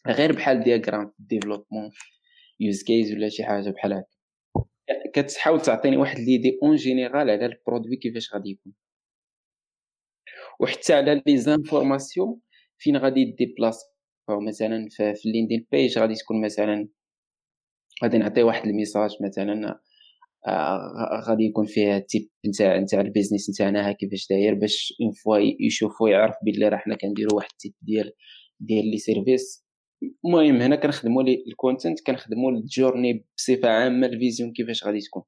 [0.07, 1.91] غير بحال diagramme développement
[2.59, 4.07] use case ولا شي حاجة بحال هكا.
[5.13, 8.73] كتحاول تعطيني واحد l'idée en général على ال produit كيفاش غادي يكون.
[10.59, 12.41] وحتى على les informations
[12.77, 13.85] فين غادي déplacent
[14.29, 16.87] مثلا في ال landing page غادي تكون مثلا
[18.03, 19.79] غادي نعطي واحد ال message مثلا
[21.27, 26.09] غادي يكون فيها type نتاع نتاع ال business نتاعنا كيفاش داير باش une fois يشوفوا
[26.09, 28.11] يعرف بلي راه حنا كنديروا واحد ال type ديال
[28.59, 29.65] ديال les services.
[30.25, 34.99] المهم هنا كنخدموا لي ال content كنخدموا ال journey بصفة عامة ال vision كيفاش غادي
[34.99, 35.23] تكون.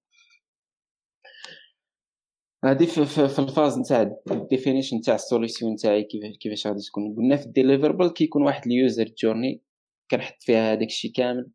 [2.65, 6.67] هادي في, في, في ال phase نتاع ال definition نتاع ال solution تاعي كيفاش كيفاش
[6.67, 7.15] غادي تكون.
[7.15, 9.61] قلنا في ال deliverable كيكون واحد ال user journey
[10.11, 11.51] كنحط فيها هذاك الشيء كامل.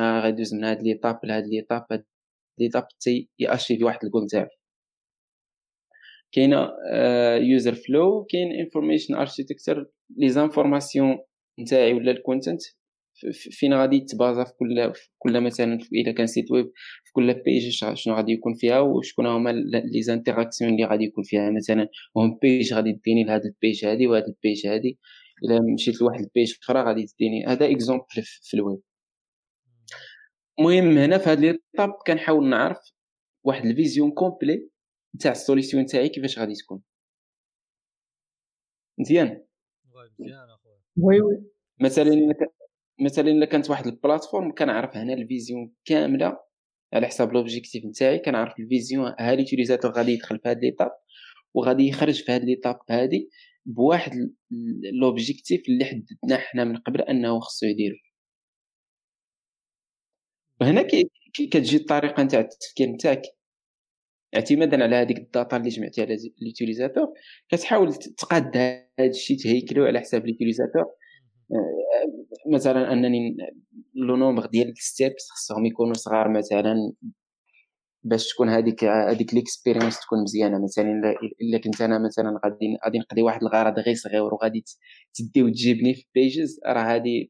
[0.00, 2.04] آه غيدوز من هاد l'étape لهاد l'étape هاد
[2.60, 4.48] l'étape حتى ي achever واحد الجول تاعو
[6.32, 6.68] كاينة
[7.50, 9.86] user flow كاين information architecture
[10.16, 11.18] les informations
[11.60, 12.62] نتاعي ولا ال content
[13.32, 16.72] فين غادي تبازا في كل في كل مثلا إذا كان site web
[17.04, 19.50] في كل page شنو غادي يكون فيها وشكون هما
[19.92, 21.50] les interactions اللي غادي يكون فيها.
[21.50, 24.98] مثلا home page غادي تديني لهاد ال page هادي وهاد ال page هادي.
[25.44, 27.46] إلا مشيت لواحد ال page أخرى غادي تديني.
[27.46, 28.04] هذا exemple
[28.42, 28.80] في الويب
[30.58, 32.78] المهم هنا في هاد l'étape كنحاول نعرف
[33.44, 34.70] واحد ال vision complète
[35.16, 36.82] نتاع ال solution تاعي كيفاش غادي تكون.
[38.98, 39.44] مزيان؟
[40.18, 40.78] مزيان أخويا.
[40.96, 41.42] Oui oui.
[41.80, 42.34] مثلا
[43.00, 46.38] مثلا إلا كانت واحد ال plateforme كنعرف هنا ال vision كاملة
[46.92, 50.90] على حساب l'objectif نتاعي كنعرف ال vision ها l'utilisateur غادي يدخل في هاد l'étape
[51.54, 53.30] وغادي يخرج في هاد l'étape هادي
[53.66, 54.12] بواحد
[55.00, 58.07] l'objectif اللي حددناه حنا من قبل أنه خصو يدير
[60.60, 60.86] وهنا
[61.34, 63.22] كتجي الطريقة نتاع التفكير نتاعك.
[64.34, 67.12] اعتمادا على هذيك ال data اللي جمعتيها على l'utilisateur
[67.48, 70.82] كتحاول تقاد هذا الشيء تهيكلو على حساب l'utilisateur
[71.52, 73.36] آه، مثلا أنني
[73.94, 76.92] le nombre ديال ال steps خصهم يكونوا صغار مثلا
[78.02, 80.64] باش تكون هذيك هذيك l'expérience تكون مزيانة.
[80.64, 84.64] مثلا إلا كنت أنا مثلا غادي غادي نقضي واحد الغرض غير صغير وغادي
[85.14, 87.26] تدي وتجيبني في pages راه هذه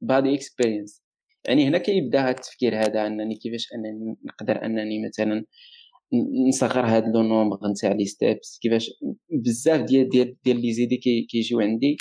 [0.00, 1.02] bad experience
[1.44, 5.44] يعني هنا كيبدا هذا التفكير هذا أنني كيفاش أنني نقدر أنني مثلا
[6.48, 8.90] نصغر هاد le nombre نتاع les steps كيفاش
[9.30, 10.96] بزاف ديال ديال ديال les idées
[11.30, 11.96] كيجيو عندي.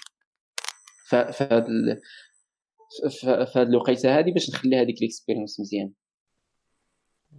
[1.09, 1.65] ف فهاد
[3.21, 5.93] فهاد الوقيته هادي باش نخلي هذيك l'expérience مزيان.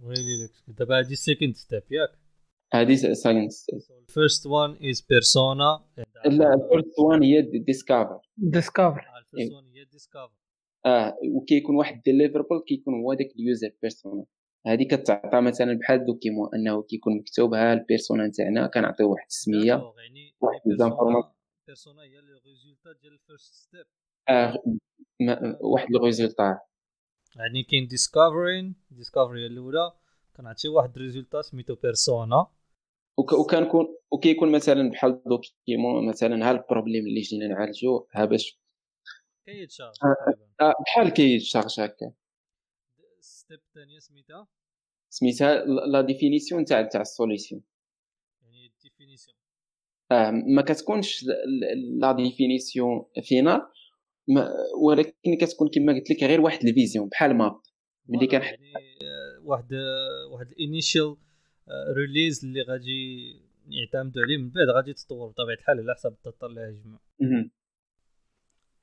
[0.01, 0.77] ويلي لك.
[0.77, 2.21] دابا هادي second step ياك؟
[2.73, 5.85] هادي second step ال first one is persona
[6.25, 10.40] لا ال first one هي discover discover ال first one هي discover
[10.85, 14.25] آه وكيكون واحد deliverable كيكون هو داك ال user persona
[14.67, 19.93] هذه كتعطى مثلا بحال document أنه كيكون مكتوب ها ال persona نتاعنا كنعطيو واحد السمية.
[19.97, 21.33] يعني واحد ال information
[21.67, 23.85] persona هي le résultat ديال ال first step
[24.29, 24.53] آه
[25.61, 26.59] واحد le résultat
[27.35, 29.91] يعني كاين discovering discovery الأولى.
[30.37, 32.47] كنعطيو واحد ال résultat سميتو persona
[33.17, 38.60] وكنكون وكيكون مثلا بحال document مثلا ها ال problème اللي جينا نعالجو ها باش
[40.03, 42.13] آه, آه بحال كيتشارج هكا.
[43.19, 44.47] step الثانية سميتها؟
[45.09, 47.61] سميتها la définition تاع تاع ال solution.
[48.41, 49.37] يعني ال définition
[50.11, 51.25] آه ما كتكونش
[51.99, 53.61] la définition finale
[54.81, 57.61] ولكن كتكون كما قلت لك غير واحد ال vision بحال map
[58.09, 58.73] ملي كنحط يعني
[59.43, 59.73] واحد
[60.31, 61.17] واحد ال initial
[61.97, 63.33] release اللي غادي
[63.67, 66.99] يعتمدوا عليه من بعد غادي تطور بطبيعة الحال على حسب ال data اللي غيجمع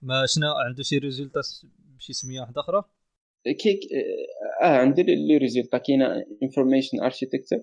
[0.02, 1.40] ما شنو عنده شي résultat
[1.96, 2.84] بشي سمية واحدة أخرى؟
[3.44, 3.80] كيك
[4.62, 6.06] آه عندي les résultats كاينة
[6.42, 7.62] information architecture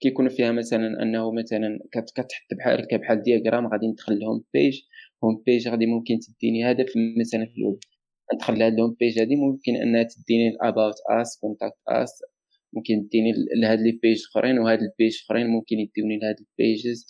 [0.00, 4.80] كيكون فيها مثلا أنه مثلا كتحط بحال هكا بحال diagramme غادي ندخل لهم page
[5.24, 7.78] home page غادي ممكن تديني هدف مثلا في الويب.
[8.34, 12.22] ندخل لهاد ال home page هادي ممكن أنها تديني ال about us contact us
[12.72, 17.06] ممكن تديني لهاد les pages أخرين وهاد ال page أخرين ممكن يديوني لهاد ال pages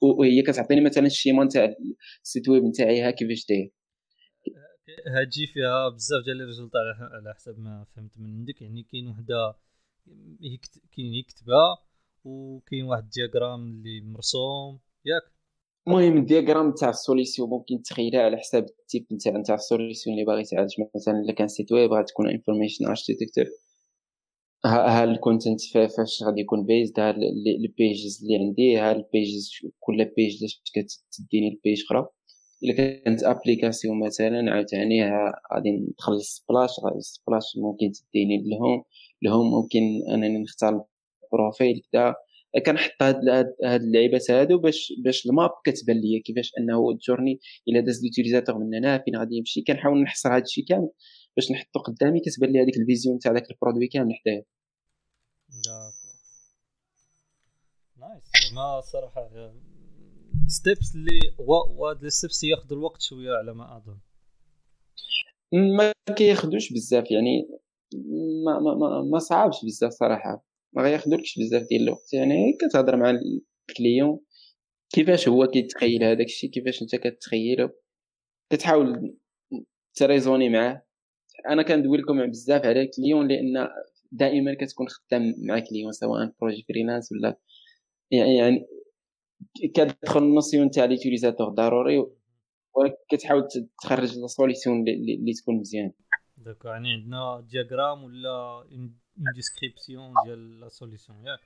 [0.00, 1.74] وهي كتعطيني مثلا ال schéma نتاع
[2.22, 3.72] ال site web نتاعي ها كيفاش داير.
[5.06, 8.62] هتجي فيها بزاف ديال ال result على حسب ما فهمت من عندك.
[8.62, 9.54] يعني كاين وحدة
[10.96, 11.78] كاين يكتبها
[12.24, 14.80] وكاين واحد ال diagramme اللي مرسوم.
[15.04, 15.22] ياك؟
[15.88, 19.61] المهم ال diagramme تاع ال solution ممكن تخيلها على حساب ال type نتاع نتاع ال
[19.61, 20.74] solution اللي باغي تعالج.
[20.96, 23.44] مثلا إلا كان site web غتكون information architecture
[24.64, 25.60] ها ال content
[25.96, 27.10] فاش غادي يكون based ها
[27.64, 32.08] ال pages اللي عندي ها ال pages كل page كتديني ال page أخرى.
[32.64, 35.04] إلا كانت application مثلا عاوتاني
[35.54, 38.84] غادي ندخل لل splash ال splash ممكن تديني لهم.
[39.22, 39.80] لهم ممكن
[40.14, 40.84] أنني نختار
[41.24, 42.14] ال profil كذا
[42.66, 43.16] كنحط هاد
[43.64, 48.02] هاد اللعيبات هادو باش باش ال map كتبان ليا كيفاش أنه ال journey إلا داز
[48.02, 49.62] l'utilisateur من هنا فين غادي يمشي.
[49.62, 50.88] كنحاول نحصر هاد الشيء كامل.
[51.38, 54.44] باش نحطو قدامي كتبان لي هذيك ال vision تاع داك ال produit كامل حدايا.
[57.96, 58.52] nice.
[58.54, 59.30] ما الصراحه
[60.48, 63.98] steps اللي وهاد ال steps ياخذوا الوقت شوية على ما أظن.
[65.52, 67.48] ما كياخذوش بزاف يعني
[68.44, 70.44] ما ما ما, ما صعبش بزاف صراحة.
[70.72, 72.12] ما غياخذولكش بزاف ديال الوقت.
[72.12, 74.20] يعني كتهضر مع ال client
[74.90, 77.70] كيفاش هو كيتخيل هذاك الشيء؟ كيفاش أنت كتخيله؟
[78.50, 79.18] كتحاول
[79.94, 80.87] تريزوني معاه.
[81.46, 83.68] أنا كندوي لكم بزاف على client لأن
[84.12, 87.38] دائما كتكون خدام مع client سواء projet freelance ولا
[88.10, 88.66] يعني
[89.74, 91.98] كتدخل ال notion تاع l'utilisateur ضروري
[92.74, 93.48] وكتحاول
[93.82, 95.92] تخرج la solution اللي تكون مزيان.
[96.36, 98.94] d'accord يعني عندنا diagramme ولا une
[99.34, 101.38] description ديال la solution ياك؟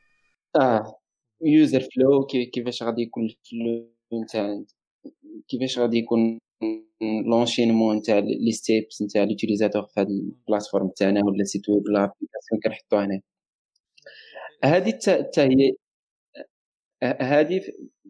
[0.56, 0.98] آه.
[1.44, 4.64] user flow كيفاش غادي يكون ال flow نتاع
[5.48, 6.38] كيفاش غادي يكون
[7.30, 11.98] l'enchaînement نتاع les steps نتاع l'utilisateur في هاد ال plateforme تاعنا ولا site web ولا
[12.04, 13.20] application كنحطوها هنا.
[14.64, 15.72] هادي حتى هي
[17.02, 17.60] هادي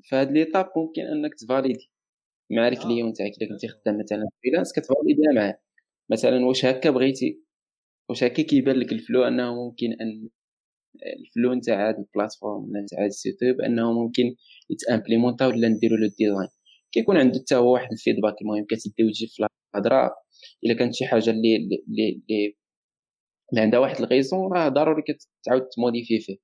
[0.02, 1.90] في هاد l'étape ممكن أنك تفاليدي
[2.50, 5.58] مع ال client تاعك إلا كنتي خدام مثلا freelance كتفاليديها معاه.
[6.10, 7.42] مثلا واش هكا بغيتي؟
[8.08, 10.28] واش هكا كيبان لك ال flow أنه ممكن ان
[11.18, 14.34] ال flow نتاع هاد ال plateforme ولا نتاع هاد ال site web أنه ممكن
[14.70, 16.48] يتامبليمونتا ولا نديرو له ال design
[16.92, 20.10] كيكون عنده حتى هو واحد ال feedback المهم كتدي وتجي في الهضرة.
[20.64, 22.56] إلا كانت شي حاجة اللي اللي اللي,
[23.50, 26.36] اللي عندها واحد ال raison راه ضروري كتعاود تموديفي فيه.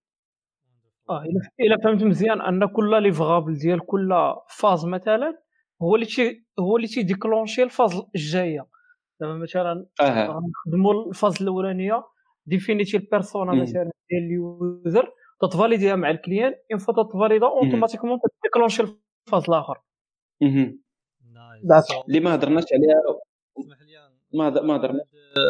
[1.11, 1.22] آه
[1.61, 4.14] الا فهمت مزيان أن كل livrable ديال كل
[4.59, 5.42] phase مثلا
[5.82, 8.68] هو اللي تي هو اللي تيديكلونشي ال phase الجاية.
[9.20, 12.05] دابا مثلا نخدموا ال phase الأولانية
[12.46, 18.18] ديفينيتي ال persona مثلا ديال ال user تتفاليديها مع ال client une fois تتفاليدا automatiquement
[18.42, 19.80] تديكلونشي ال phase الآخر.
[22.09, 23.20] اللي ما هضرناش عليها
[23.59, 23.99] اسمح لي
[24.39, 25.01] ما ما هضرنا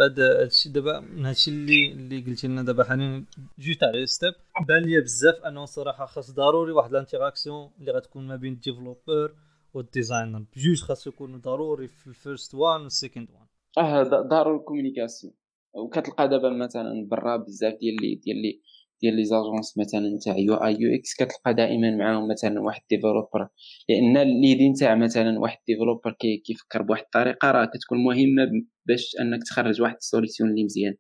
[0.07, 3.25] هذا الشيء دابا من هادشي اللي اللي قلتي لنا دابا حاليا
[3.59, 4.35] جوج تاع step
[4.69, 8.61] بان لي بزاف أنه صراحة خاص ضروري واحد ال interaction اللي غتكون ما بين ال
[8.61, 9.35] developer
[9.75, 13.47] وال designer بجوج خاص يكونوا ضروري في ال first one وال second one.
[13.87, 15.35] آه ضروري ال communication.
[15.75, 18.61] وكتلقى دابا مثلا برا بزاف ديال اللي ديال اللي
[19.03, 23.49] ديال les agences مثلا تاع UI UX كتلقى دائما معاهم مثلا واحد developer
[23.89, 28.51] لأن les idées تاع مثلا واحد developer كي كيفكر بواحد الطريقة راه كتكون مهمة
[28.87, 30.95] باش أنك تخرج واحد ال solution اللي مزيان.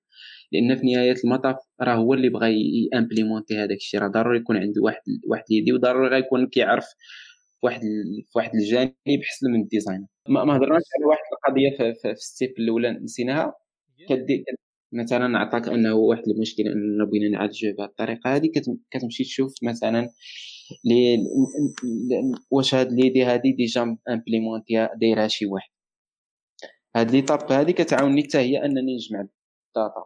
[0.52, 2.54] لأن في نهاية المطاف راه هو اللي بغى
[2.94, 4.00] يامبليمونتي هذاك الشيء.
[4.00, 6.86] راه ضروري يكون عنده واحد واحد l'idée وضروري غيكون كيعرف
[7.62, 7.80] فواحد
[8.36, 8.94] واحد الجانب
[9.24, 10.06] حسن من ال design.
[10.28, 13.54] ما هضرناش على واحد القضية في, في, في ال step الأولى نسيناها.
[14.08, 14.44] كدي
[14.92, 18.50] مثلا نعطاك أنه واحد المشكلة اننا بغينا نعالجوه بهذه الطريقة هذه
[18.90, 20.08] كتمشي تشوف مثلا
[20.84, 21.18] لي
[22.50, 25.70] واش هاد l'idée هادي déjà implémentée دايرها شي واحد.
[26.96, 30.04] هاد l'étape هادي كتعاوني حتى هي أنني نجمع ال data.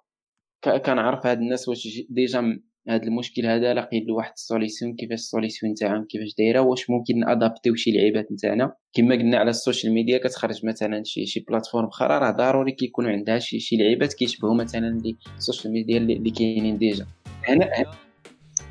[0.87, 5.25] كنعرف هاد الناس واش déjà هذا المشكل هذا لقيت له واحد ال solution كيفاش ال
[5.25, 8.75] solution تاعهم كيفاش دايرة واش ممكن نأدابتيو شي لعيبات نتاعنا.
[8.93, 13.11] كما قلنا على ال social media كتخرج مثلا شي شي plateforme أخرى راه ضروري كيكونوا
[13.11, 17.07] عندها شي شي لعيبات كيشبهوا مثلا اللي ال social media اللي كاينين déjà.
[17.49, 17.71] هنا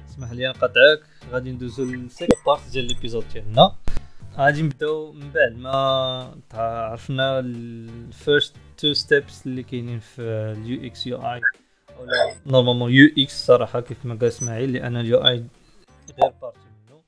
[0.10, 1.00] اسمح لي نقطعك.
[1.32, 3.76] غادي ندوزو لل second part ديال l'épisode ديالنا.
[4.38, 5.58] غادي نبداو من بعد.
[5.58, 13.80] ما عرفنا ال first two steps اللي كاينين في ال UX UI normalement UX صراحة
[13.80, 15.44] كيف ما قال إسماعيل لأن ال UI
[16.22, 17.02] غير partie منه.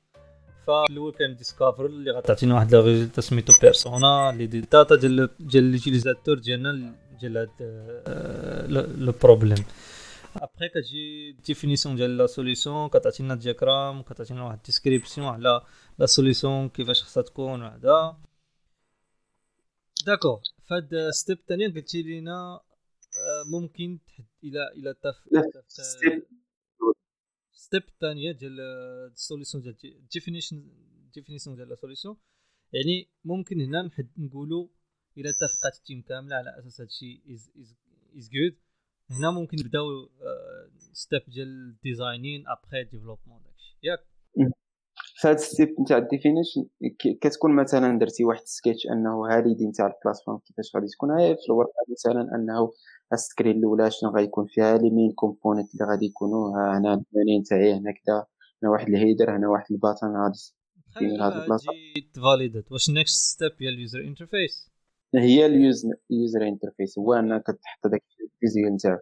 [0.66, 6.38] فالاول كان discover اللي غتعطينا واحد result سميتو persona اللي دي داتا ديال ديال l'utilisateur
[6.38, 7.50] ديالنا ديال هاد
[8.98, 9.64] le problème
[10.36, 15.60] après كتجي définition ديال la solution كتعطينا diagramme كتعطينا واحد description على
[15.98, 18.16] لا سوليسيون كيفاش خصها تكون وهذا
[20.06, 22.60] داكور فهاد ستيب الثانية قلتي لينا
[23.46, 23.98] ممكن
[24.44, 25.16] إلى إلى تف
[27.52, 28.60] ستيب الثانية ديال
[29.12, 30.68] السوليسيون ديال ديفينيشن
[31.14, 32.16] ديفينيسيون ديال السوليسيون
[32.72, 34.68] يعني ممكن هنا نحد نقولوا
[35.18, 37.76] إلى اتفقت التيم كاملة على أساس هادشي از از
[38.16, 38.56] از جود
[39.10, 40.08] هنا ممكن نبداو
[40.92, 44.00] ستيب ديال الديزاينين ابخي ديفلوبمون داكشي ياك؟
[45.16, 46.68] في هذا ال step نتاع ال definition
[47.20, 51.10] كتكون مثلا درتي واحد السكيتش أنه هذه نتاع ال platform كيفاش غادي تكون.
[51.10, 52.72] هي في الورقة مثلا أنه
[53.12, 57.72] ال screen الأولى شنو غيكون فيها؟ les main components اللي غادي يكونوا هنا البنين تاعي
[57.74, 58.26] هنا كذا
[58.62, 60.38] هنا واحد ال header هنا واحد ال button غادي
[60.98, 61.72] في هذه البلاصة.
[62.14, 64.70] ت validات واش next step هي ال user interface
[65.14, 68.02] هي ال user interface هو انك كتحط داك
[68.34, 69.00] ال visuel نتاعك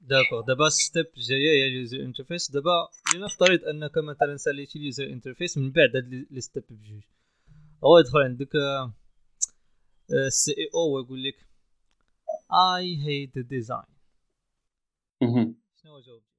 [0.00, 5.06] d'accord دابا step جاية هي ال user interface دابا لنفترض أنك مثلا ساليتي ال user
[5.06, 7.02] interface من بعد هاد les steps بجوج.
[7.84, 8.50] هو يدخل عندك
[10.26, 11.36] ال CEO ويقول لك
[12.50, 13.94] I hate the design.
[15.76, 16.34] شنو جاوبتي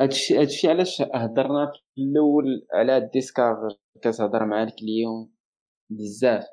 [0.00, 5.32] هادشي هادشي علاش هضرنا في الأول على ال discover كتهضر مع ال client
[5.90, 6.44] بزاف.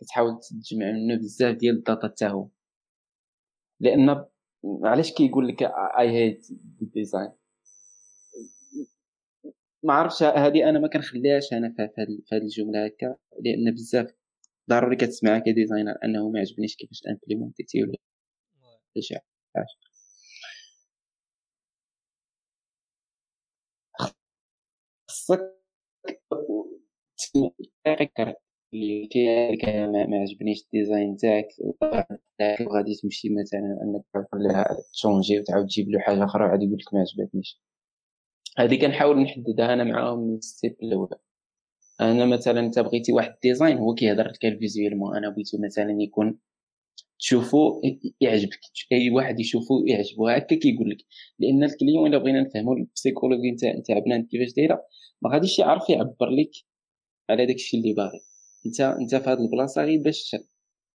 [0.00, 2.48] كتحاول تجمع منه بزاف ديال ال data حتى هو.
[3.80, 4.24] لأن
[4.84, 5.62] علاش كيقول لك
[5.98, 6.46] I hate
[6.80, 7.32] design
[9.82, 11.82] ما عرفتش هذه أنا ما كنخليهاش أنا في
[12.32, 14.14] هذه الجملة هكا لأن بزاف
[14.68, 17.94] ضروري كتسمع ك designer أنه ما عجبنيش كيفاش implémentيتي ولا
[19.00, 19.14] شي
[19.56, 19.66] حاجة.
[25.10, 25.58] خصك
[28.74, 31.48] اللي فيها ما عجبنيش ال design تاعك
[32.60, 36.94] وغادي تمشي مثلا أنك تخليها ت changer وتعاود تجيب له حاجة أخرى وعاد يقول لك
[36.94, 37.62] ما عجبتنيش.
[38.58, 41.16] هذه كنحاول نحددها أنا معاهم من ال step الاولى
[42.00, 46.38] أنا مثلا أنت بغيتي واحد الديزاين هو كيهضر لك ال visuellement أنا بغيتو مثلا يكون
[47.18, 47.82] تشوفو
[48.20, 48.60] يعجبك
[48.92, 50.28] أي واحد يشوفو يعجبو.
[50.28, 50.98] هكا كيقول لك
[51.38, 54.84] لأن ال client إلا بغينا نفهمو ال psychologie نتاع نتاع بنادم كيفاش دايرة
[55.22, 56.50] ما غاديش يعرف يعبر لك
[57.30, 58.20] على داكشي اللي باغي.
[58.66, 60.36] أنت أنت في هذه البلاصة غير باش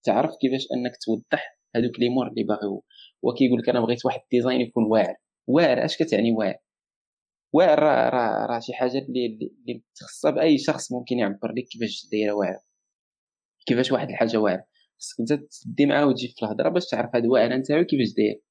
[0.04, 2.82] تعرف كيفاش أنك توضح هذوك les mots اللي باغي هو
[3.24, 5.16] هو كيقول لك أنا بغيت واحد ال design يكون واعر.
[5.46, 6.56] واعر أش كتعني واعر؟
[7.52, 12.32] واعر راه راه شي حاجة اللي اللي تخصها بأي شخص ممكن يعبر لك كيفاش دايرة
[12.32, 12.58] واعر.
[13.66, 14.64] كيفاش واحد الحاجة واعره
[14.98, 15.32] خصك أنت
[15.64, 18.42] تدي معاه وتجي في الهضرة باش تعرف هاد واعر نتاعو كيفاش داير.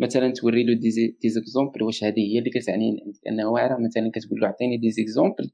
[0.00, 0.74] مثلا توري له
[1.22, 2.96] des exemples واش هذه هي اللي كتعني
[3.28, 3.76] أنها واعرة.
[3.86, 5.50] مثلا كتقول له عطيني des exemples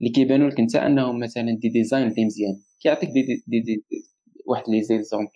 [0.00, 2.54] اللي كيبانوا لك أنت أنهم مثلا des designs اللي مزيان.
[2.82, 3.84] كيعطيك دي, دي, دي, دي, دي
[4.46, 5.30] واحد les exemples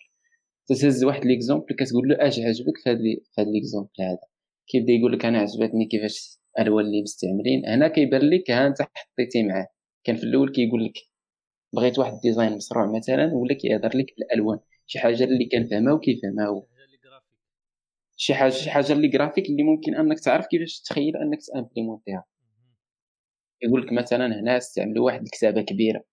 [0.67, 2.97] تهز واحد l'exemple كتقول له اش عجبك في هاد
[3.35, 4.27] في l'exemple هذا.
[4.67, 7.65] كيبدا يقول لك أنا عجبتني كيفاش الالوان اللي مستعملين.
[7.65, 9.67] هنا كيبان لك ها أنت حطيتي معاه.
[10.03, 10.93] كان في الأول كيقول لك
[11.73, 14.59] بغيت واحد ال design مصروع مثلا ولا كيهضر لك بالألوان.
[14.87, 16.65] شي حاجة اللي كنفهمها وكيفهمها هو.
[18.17, 22.25] شي حاجة شي حاجة اللي جرافيك اللي ممكن أنك تعرف كيفاش تخيل أنك ت implémentيها
[23.63, 26.03] يقول لك مثلا هنا استعملوا واحد الكتابة كبيرة.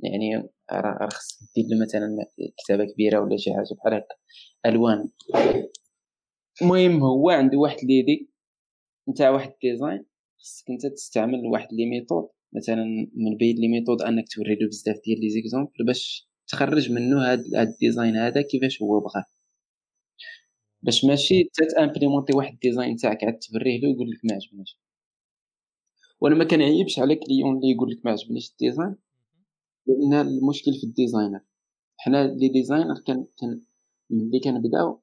[0.00, 2.26] يعني راه خصك دير مثلا
[2.64, 4.14] كتابة كبيرة ولا شي حاجة بحال هكا.
[4.66, 5.08] ألوان.
[6.62, 8.30] المهم هو عنده واحد l'idée
[9.08, 10.06] نتاع واحد ال design
[10.38, 12.28] خصك انت تستعمل واحد les méthodes.
[12.52, 12.84] مثلا
[13.14, 17.40] من بين les méthodes انك توري له بزاف ديال les exemples باش تخرج منه هاد,
[17.54, 19.24] ال design هذا كيفاش هو بغاه
[20.82, 24.80] باش ماشي ت implémenter واحد ال design تاعك عاد توريه له يقول لك ما عجبنيش.
[26.20, 28.96] وأنا ما كنعيبش على client اللي يقول لك ما عجبنيش ال design
[29.86, 31.40] لأن المشكل في ال designer.
[31.96, 33.60] حنا les designers كان كان
[34.10, 35.00] ملي كنبداو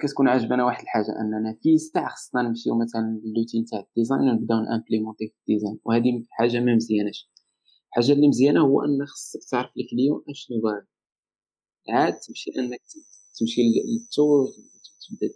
[0.00, 4.20] كتكون عجبنا واحد الحاجة أننا في ساعة خصنا نمشيو مثلا لل outil تاع ال design
[4.20, 5.78] ونبدأو ن implémenter في ال design.
[5.84, 7.30] وهذه حاجة ما مزياناش.
[7.88, 10.86] الحاجة اللي مزيانة هو أن خصك تعرف ال client اشنو باغي
[11.88, 12.80] عاد تمشي أنك
[13.40, 14.46] تمشي لل tool
[15.08, 15.34] تبدأ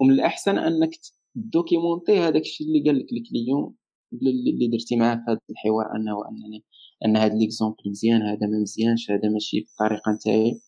[0.00, 0.90] ومن الأحسن أنك
[1.34, 3.74] documenter هذاك الشيء اللي قال لك ال client
[4.12, 6.64] اللي درتي معاه في هذا الحوار انه انني
[7.04, 10.60] أن هذا l'exemple مزيان هذا ما مزيانش هذا ماشي بالطريقة نتاعي.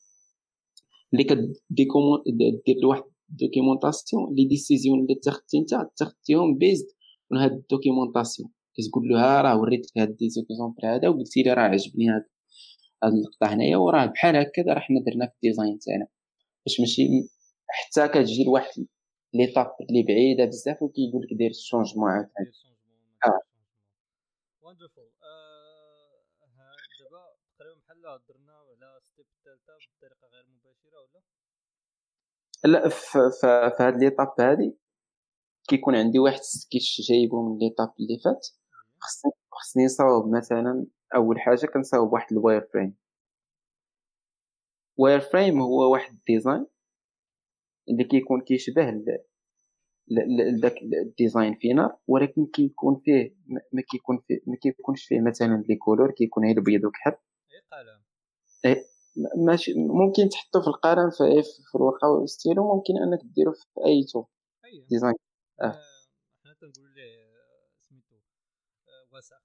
[1.12, 6.86] اللي كدير لواحد documentation les décisions اللي تاخدتي انت تاخدتيهم based
[7.30, 11.52] من هاد ال documentation كتقول له ها راه وريتك هاد des exemples هذا وقلتي لي
[11.52, 12.24] راه عجبني هاد
[13.04, 16.06] هاد اللقطه هنايا وراه بحال هكا راه حنا درنا في ال design تاعنا.
[16.66, 17.02] باش ماشي
[17.68, 18.86] حتى كتجي لواحد
[19.34, 22.52] l'étape اللي بعيدة بزاف وكيقول لك دير ال changement عاوتاني
[23.26, 23.40] آه.
[24.62, 25.10] Wonderful
[27.00, 31.22] دابا تقريبا بحال هضرنا على step الثالثه بطريقة غير مباشرة ولا؟
[32.64, 33.46] لا في
[33.80, 34.76] هاد l'étape هادي
[35.68, 38.46] كيكون عندي واحد السكيتش جايبو من l'étape اللي فات.
[38.98, 42.96] خصني خصني نصاوب مثلا أول حاجة كنصاوب واحد ال wireframe.
[44.96, 46.66] wireframe هو واحد ال design
[47.88, 48.90] اللي كيكون كيشبه
[50.60, 55.76] داك ال design فينا ولكن كيكون فيه ما كيكون فيه ما كيكونش فيه مثلا les
[55.76, 57.10] couleurs كيكون غير الابيض وكحل.
[57.10, 58.01] اي قلم.
[59.46, 59.74] ماشي.
[59.76, 64.24] ممكن تحطو في القلم في, في الورقة والستيلو ممكن أنك ديرو في أي tool
[64.90, 65.14] design
[65.62, 65.82] آه,
[66.44, 66.54] حنا
[66.96, 67.32] ليه
[67.80, 68.14] سميتو
[69.12, 69.42] وسخ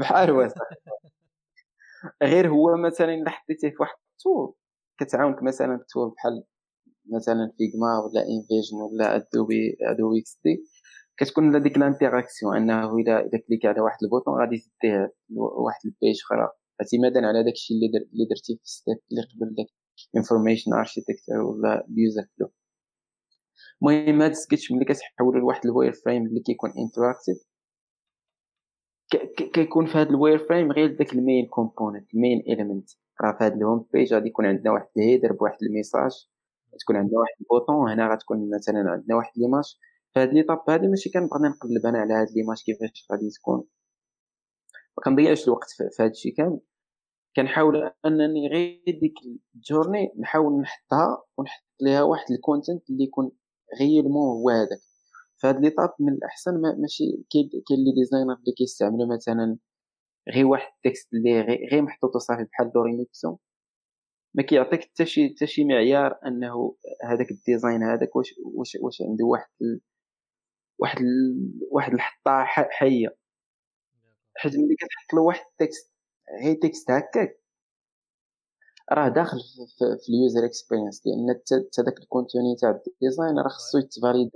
[0.00, 0.62] بحال وسخ
[2.22, 4.54] غير هو مثلا إلا حطيتيه في واحد ال tool
[4.98, 6.44] كتعاونك مثلا ال tool بحال
[7.12, 10.64] مثلا Figma ولا InVision ولا Adobe Adobe XD
[11.16, 15.91] كتكون هذيك l'interaction أنه اذا اذا cliqua على واحد ال bouton غادي تديه لواحد ال
[15.91, 16.48] page أخرى.
[16.80, 19.66] اعتمادا على داك الشيء اللي در اللي درتي في ال step اللي قبل داك؟
[20.16, 22.50] information architecture ولا ال user flow
[23.82, 27.36] المهم هاد السكتش ملي كتحولو لواحد ال wireframe اللي كيكون interactif
[29.54, 33.44] كيكون في هاد ال wireframe غير داك ال main component ال main element راه في
[33.44, 36.28] هاد ال home page غادي يكون عندنا واحد ال header بواحد ال message
[36.80, 39.64] تكون عندنا واحد ال bouton هنا غتكون مثلا عندنا واحد l'image
[40.14, 43.64] فهاد l'étape هادي ماشي كنبغي نقلب أنا على هاد l'image كيفاش غادي تكون.
[44.98, 46.34] ما كنضيعش الوقت في هاد الشيء.
[46.34, 46.60] كامل
[47.36, 49.14] كنحاول أنني غير ديك
[49.54, 53.30] ال journey نحاول نحطها ونحط ليها واحد ال content اللي يكون
[53.80, 54.80] غير mon هو هذاك.
[55.42, 59.58] فهاد l'étape من الأحسن ماشي كاين les designers اللي كيستعملوا مثلا
[60.34, 61.40] غير واحد ال texte اللي
[61.72, 63.38] غير محطوط صافي بحال lorem ipsum
[64.34, 69.02] ما كيعطيك حتى شي حتى شي معيار أنه هذاك ال design هذاك واش واش واش
[69.02, 69.80] عنده واحد ال...
[70.78, 71.50] واحد ال...
[71.70, 73.16] واحد الحطة حية.
[74.38, 75.92] حيت ملي كتحط له واحد ال texte
[76.42, 77.42] غير texte هكاك.
[78.92, 79.38] راه داخل
[79.78, 83.78] في, في ال user experience لأن حتى داك ال contenu تاع ال design راه خصو
[83.78, 84.30] يت valide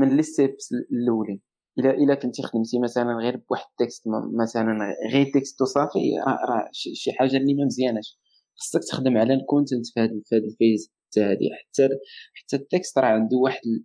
[0.00, 1.40] من les steps الأولين.
[1.78, 4.02] إلا إلا كنتي خدمتي مثلا غير بواحد ال texte
[4.42, 8.18] مثلا غير texte وصافي راه شي حاجة اللي ما مزياناش.
[8.56, 11.88] خصك تخدم على ال content في هذا في هذا ال phase حتى هذه حتى
[12.34, 13.84] حتى ال texte راه عنده واحد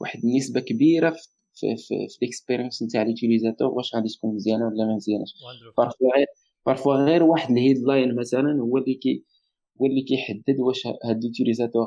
[0.00, 1.28] واحد النسبة كبيرة في
[1.60, 5.34] في في, في ال experience نتاع ال utilisateur واش غادي تكون مزيانه ولا ما مزياناش
[5.76, 6.26] parfois غير
[6.66, 9.24] parfois غير واحد ال headline مثلا هو اللي كي
[9.80, 11.86] هو اللي كيحدد واش هاد ال utilisateur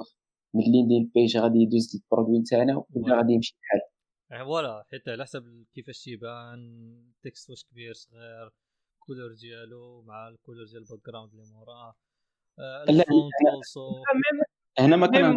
[0.54, 3.82] ملي ندير ال page غادي يدوز ال produit نتاعنا ولا غادي يمشي بحال.
[4.46, 6.60] voilà حيت على حسب كيفاش تيبان
[7.18, 8.52] ال texte واش كبير صغير
[8.96, 11.96] ال couleur ديالو مع ال couleur ديال ال back ground اللي موراه
[12.90, 14.04] ال font also
[14.80, 15.36] هنا ما كان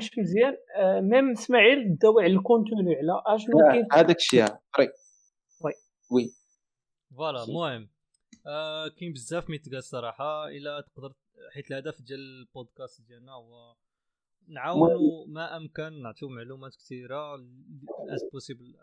[0.00, 4.88] مش مزيان آه، ميم إسماعيل داو على ال contenu على اشنو كاين هذاك الشيء vrai
[5.64, 5.72] oui
[6.12, 6.30] oui.
[7.16, 7.88] Voilà المهم
[8.46, 11.12] آه كاين بزاف ما يتقال الصراحة إلا تقدر
[11.54, 13.74] حيت الهدف ديال البودكاست ديالنا هو
[14.48, 18.74] نعاونوا ما أمكن نعطيو معلومات كثيرة as possible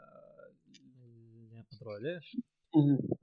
[1.03, 2.19] اللي نقدروا عليه.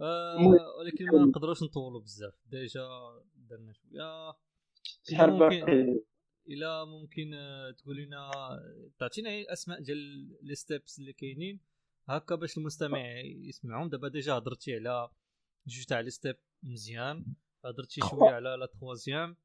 [0.01, 0.37] آه
[0.79, 2.35] ولكن ما نقدروش نطولوا بزاف.
[2.47, 2.81] déjà
[3.37, 4.33] درنا شوية.
[5.03, 6.01] شحال باقي؟
[6.49, 8.31] الا ممكن آه، تقول لنا
[8.99, 9.99] تعطينا أسماء ديال
[10.43, 11.61] les steps اللي كاينين
[12.09, 13.89] هكا باش المستمع يسمعهم.
[13.89, 15.09] دابا déjà هضرتي على
[15.67, 17.27] جوج تاع les steps مزيان
[17.65, 19.37] هضرتي شوية على la troisième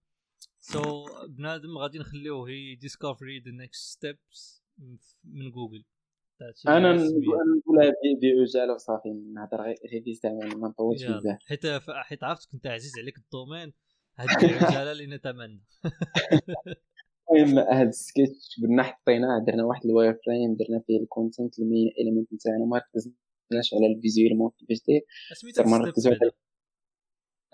[0.60, 4.64] so so, بنادم غادي نخليوه he discovery the next steps
[5.24, 5.84] من جوجل
[6.68, 11.38] أنا نقولها بعجاله وصافي نهضر غير بيستعمل ما نطولش بزاف.
[11.48, 13.74] حيت حيت عرفت كنت عزيز عليك ال domaine
[14.16, 15.64] هذه العجاله اللي نتمنى
[17.32, 21.92] المهم هاد السكيتش قلنا حطيناه درنا واحد ال wireframe درنا فيه ال content ال main
[22.00, 25.02] element نتاعنا ما ركزناش على ال visuel كيفاش داير
[25.68, 26.32] ما ركزوا على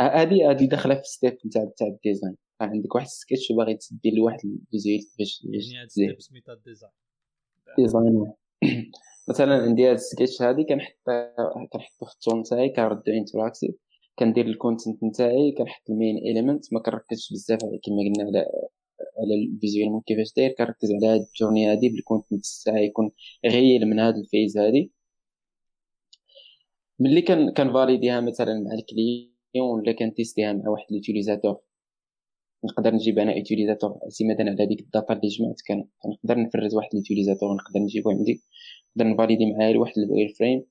[0.02, 2.36] هادي هادي داخلة في step نتاع تاع ال design.
[2.62, 6.91] عندك واحد السكيتش وباغي تدير لواحد ال visuel كيفاش يعني هاد step سميتها ال design.
[7.78, 8.34] design
[9.30, 10.96] مثلا عندي هاد السكيتش هادي كنحط
[11.74, 13.76] كنحطو في ال tool تاعي كنردو interactif
[14.20, 18.46] كندير ال content نتاعي كنحط ال main element ما كنركزش بزاف كما قلنا على
[19.20, 23.12] على ال visuel كيفاش داير كنركز على هاد ال journey هادي بال content تاعي يكون
[23.46, 24.91] غير من هاد ال phase هادي.
[27.00, 30.86] ملي كان كن valider ها مثلا مع ال client ولا كن tester ها مع واحد
[30.91, 31.62] l'utilisateur
[32.66, 35.62] نقدر نجيب أنا utilisateur اعتمادا على ديك ال data اللي جمعت.
[35.68, 38.41] كنقدر نفرز واحد l'utilisateur نقدر نجيبو عندي.
[38.98, 40.66] نقدر ن valider معاه واحد ال wireframe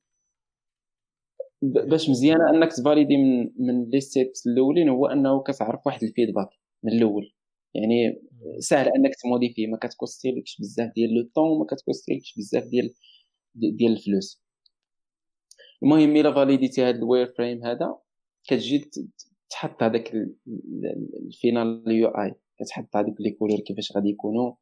[1.62, 6.09] باش مزيانة أنك ت valider من من les steps الأولين هو أنه كتعرف واحد ال
[6.09, 6.48] feedback
[6.82, 7.32] من الأول.
[7.74, 8.22] يعني
[8.58, 12.94] سهل أنك ت modifier ما كتكوستيلكش بزاف ديال le temps ما كتكوستيلكش بزاف ديال
[13.54, 14.42] ديال الفلوس.
[15.82, 17.98] المهم إلا valider تي هذا ال wireframe هذا
[18.48, 18.90] كتجي
[19.50, 20.12] تحط هذاك
[21.26, 22.34] ال final UI.
[22.60, 24.52] كتحط هذوك les couleurs كيفاش غادي يكونوا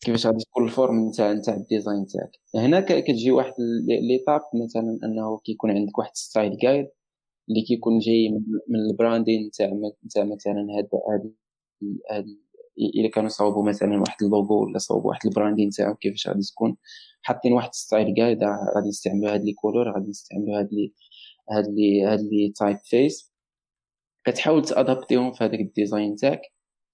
[0.00, 2.30] كيفاش غادي تكون ال forme نتاع نتاع ال design تاعك.
[2.54, 3.52] هنا كتجي واحد
[3.88, 6.88] l'étape مثلا أنه كيكون عندك واحد style guide
[7.48, 8.28] اللي كيكون جاي
[8.68, 9.66] من ال branding نتاع
[10.04, 11.34] نتاع مثلا هاد هاد
[12.10, 12.26] هاد
[12.78, 16.76] إلا كانوا صاوبوا مثلا واحد اللوغو ولا صاوبوا واحد ال branding تاعو كيفاش غادي تكون.
[17.22, 20.92] حاطين واحد style guide غادي يستعملوا هاد les couleurs غادي يستعملوا هاد les
[21.50, 23.32] هاد les هاد les typefaces
[24.24, 26.40] كتحاول ت adapter هم في هذاك ال design تاعك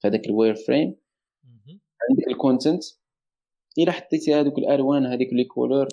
[0.00, 0.96] في هذاك ال wireframe.
[2.10, 2.84] عندك ال content.
[3.78, 5.88] إلا حطيتي هذوك الألوان هذيك les couleurs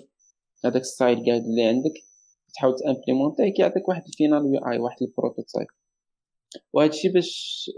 [0.64, 1.92] هذاك style guide اللي عندك
[2.54, 5.68] تحاول t'implémenter كيعطيك واحد ال final UI واحد ال prototype.
[6.72, 7.70] وهذا الشيء باش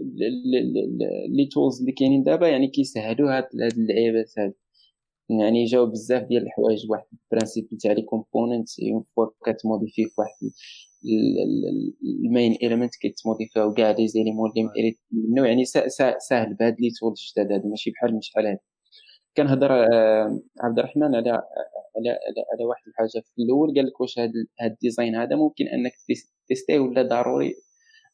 [1.29, 4.55] les tools اللي كاينين دابا يعني كيسهلوا هاد هاد اللعيبات هاد.
[5.31, 10.05] يعني جاو بزاف ديال الحوايج واحد ال principe تاع les components، une fois كت modifier
[10.05, 10.51] في واحد
[12.25, 15.65] ال main element كيت modifier او كاع les éléments اللي منه يعني
[16.29, 18.61] ساهل بهاد les tools جداد هادو ماشي بحال من شحال هادي
[19.37, 21.31] كنهضر آه، عبد الرحمن على
[21.97, 22.11] على
[22.53, 25.93] على واحد الحاجة في الأول قال لك واش هذا ال design هذا ممكن أنك
[26.49, 27.55] tester ه ولا ضروري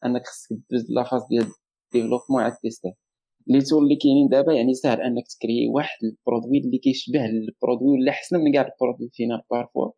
[0.05, 1.47] أنك خصك دوز la phase ديال
[1.93, 3.07] développement عاد tester
[3.49, 6.79] ه les tools اللي كاينين دابا يعني ساهل أنك ت créer واحد ال produit اللي
[6.79, 9.91] كيشبه ال produit ولا أحسن من كاع ال produit final parfois.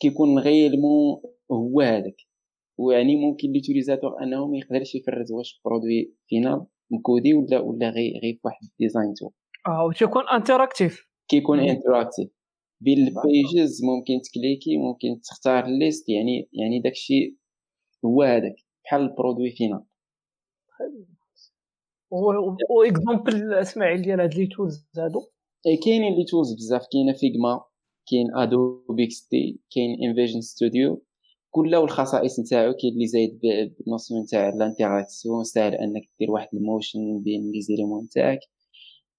[0.00, 1.22] كيكون réellement
[1.52, 2.16] هو هذاك
[2.78, 8.20] ويعني ممكن l'utilisateur انه ما يقدرش يفرز واش produit final م coder ولا ولا غير
[8.22, 9.30] غير واحد ال design tool.
[9.66, 12.28] آه وتكون interactive كيكون interactive
[12.80, 17.36] بين ال pages ممكن ت cliquer ممكن تختار ال liste يعني يعني داكشي
[18.04, 19.84] هو هذاك بحال ال produit final
[22.10, 25.20] و exemple إسماعيل ديال هاد les tools هادو.
[25.84, 26.86] كاينين les tools بزاف.
[26.92, 27.64] كاينة Figma
[28.10, 31.02] كاين Adobe XD كاين InVision Studio
[31.50, 33.40] كل والخصائص نتاعو كاين اللي زايد
[33.78, 38.40] بال notion نتاع ال interaction ساهل أنك دير واحد ال motion بين les éléments نتاعك.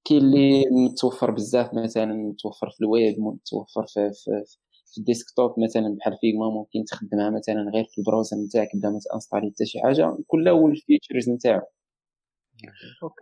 [0.06, 1.74] كاين اللي متوفر بزاف.
[1.74, 4.58] مثلا متوفر في الويب متوفر في, في, في
[4.98, 9.00] ال desktop مثلا بحال Figma ممكن تخدمها مثلا غير في ال browser نتاعك بلا ما
[9.12, 11.62] ت installer حتى شي حاجة كل وال features نتاعو.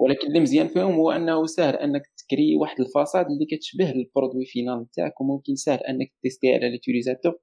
[0.01, 3.91] ولكن اللي مزيان فيهم هو أنه سهل أنك ت créer واحد ال façade اللي كتشبه
[3.91, 7.33] ال produit final نتاعك وممكن سهل أنك tester على l'utilisateur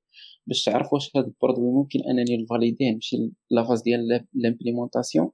[0.47, 3.17] باش تعرف واش هذا ال produit ممكن أنني ن valider ه نمشي
[3.51, 5.31] la phase ديال l'implémentation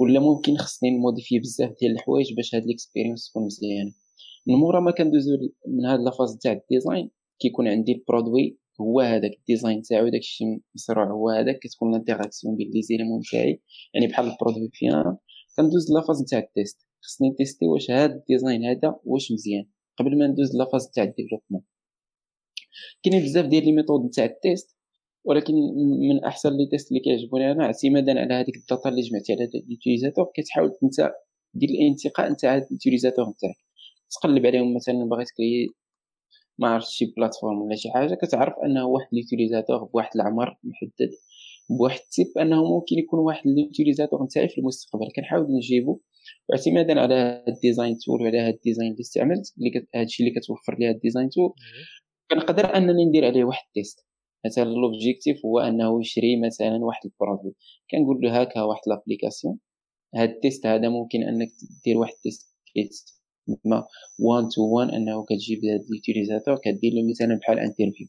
[0.00, 3.92] ولا ممكن خصني ن modifier بزاف ديال الحوايج باش هاد l'expérience تكون مزيانة.
[4.46, 5.32] من مورا ما كندوزو
[5.68, 7.10] من هاد la phase تاع ال design
[7.44, 11.95] كيكون عندي ال produit هو هذاك ال design تاعو داكشي مشروع هو هذاك كتكون ال
[11.95, 13.60] interaction بين les éléments تاعي
[13.94, 15.16] يعني بحال ال produit final
[15.56, 16.86] كندوز la phase نتاع ال test.
[17.02, 19.66] خصني ن tester واش هاد ال design هذا واش مزيان
[19.98, 21.62] قبل ما ندوز la phase تاع ال développement.
[23.02, 24.76] كاينين بزاف ديال les méthodes نتاع ال test
[25.24, 25.54] ولكن
[26.08, 29.44] من أحسن les tests اللي كيعجبوني أنا اعتمادا على هذيك ال data اللي جمعتي على
[29.44, 31.12] ال utilisateur كتحاول أنت
[31.54, 33.56] دير الانتقاء نتاع ال utilisateur نتاعك.
[34.10, 35.68] تقلب عليهم مثلا باغي ت créer
[36.58, 41.10] ما عرفت شي plateforme ولا شي حاجة كتعرف أنه واحد l'utilisateur بواحد العمر محدد
[41.70, 45.06] بواحد ال type أنه ممكن يكون واحد l'utilisateur نتاعي في المستقبل.
[45.16, 46.00] كنحاول نجيبو
[46.48, 50.40] واعتمادا على هاد ال design tool وعلى هاد ال design اللي استعملت اللي هادشي اللي
[50.40, 51.52] كتوفر لي هاد ال design tool
[52.30, 54.06] كنقدر أنني ندير عليه واحد ال test.
[54.46, 57.54] مثلا l'objectif هو أنه يشري مثلا واحد ال produit.
[57.90, 59.58] كنقول له هاكا واحد l'application
[60.14, 61.48] هاد ال test هذا ممكن أنك
[61.84, 63.23] دير واحد ال test
[63.64, 63.86] ما
[64.18, 68.06] 1 to 1 أنه كتجيب هاد ال utilisateur كدير له مثلا بحال interview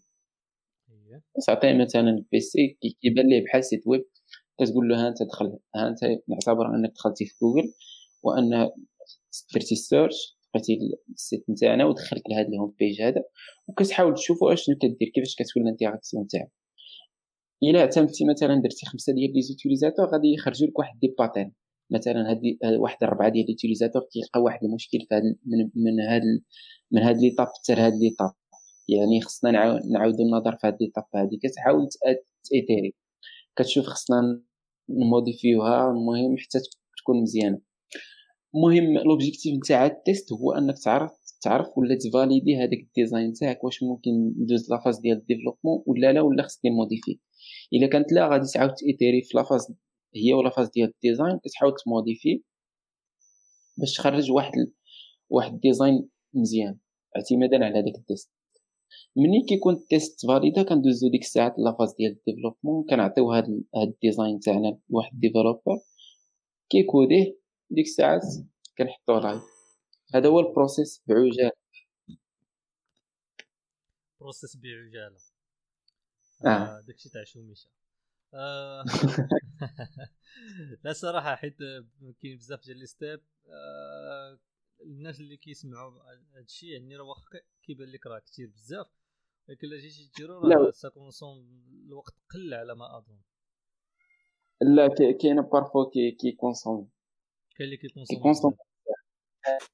[1.47, 4.05] تعطيه مثلا ال PC كيبان ليه بحال site web
[4.59, 7.73] كتقول له ها أنت دخل ها أنت نعتبر أنك دخلتي في جوجل
[8.23, 8.69] وأن
[9.53, 13.23] درتي search لقيتي ال site نتاعنا ودخلك لهذا ال home page هذا
[13.67, 16.51] وكتحاول تشوف اشنو كدير كيفاش كتكون ال interaction تاعك
[17.63, 21.51] إلا اعتمدتي مثلا درتي خمسة ديال les utilisateurs غادي يخرجوا لك واحد des patterns
[21.91, 22.41] مثلا هاد
[22.79, 26.21] واحد اربعه ديال l'utilisateur كيلقى واحد المشكل في هاد من من هاد
[26.91, 28.32] من هاد les étapes حتى لهاد les étapes.
[28.89, 29.51] يعني خصنا
[29.91, 31.38] نعاودو النظر في هاد les étapes هادي.
[31.43, 31.88] كتحاول
[32.51, 32.95] ت itérer
[33.55, 34.41] كتشوف خصنا
[34.89, 36.59] ن modifier وها المهم حتى
[36.97, 37.61] تكون مزيانة.
[38.55, 41.11] المهم l'objectif نتاع ال test هو أنك تعرف
[41.41, 44.11] تعرف ولا ت valider هذاك ال design تاعك واش ممكن
[44.41, 47.20] ندوز la phase ديال ال développement ولا لا ولا خصني ن modifier.
[47.73, 49.68] إلا كانت لا غادي تعاود ت itérer في la phase
[50.16, 52.43] هي ولا phase ديال ال design كتحاول ت modifier
[53.78, 54.51] باش تخرج واحد
[55.30, 56.78] واحد ال design مزيان
[57.16, 58.32] اعتمادا على هذاك ال test.
[59.16, 63.63] ملي كيكون ال test validé كندوزو ديك الساعات la phase ديال ال développement كنعطيو هاد
[63.76, 65.80] هاد ال design تاعنا لواحد ال développeur
[66.70, 67.38] كي coder ه
[67.70, 68.22] ديك الساعات
[68.78, 69.41] كنحطوه live.
[70.16, 71.51] هذا هو ال process بعجالة.
[74.20, 75.18] process بعجالة.
[76.45, 77.70] آه, آه داكشي تاع شوميشة.
[80.83, 81.57] لا صراحة حيت
[82.21, 84.39] كاين بزاف ديال les steps آه
[84.81, 88.88] الناس اللي كيسمعوا هذا الشيء يعني راه واخا كيبان لك راه كثير بزاف
[89.49, 93.20] ولكن إلا جيتي ديرو راه ça consomme الوقت قل على ما أظن.
[94.62, 94.87] لا
[95.21, 96.89] كاين parfois كي كي consomme
[97.57, 98.58] كاين اللي كي consomme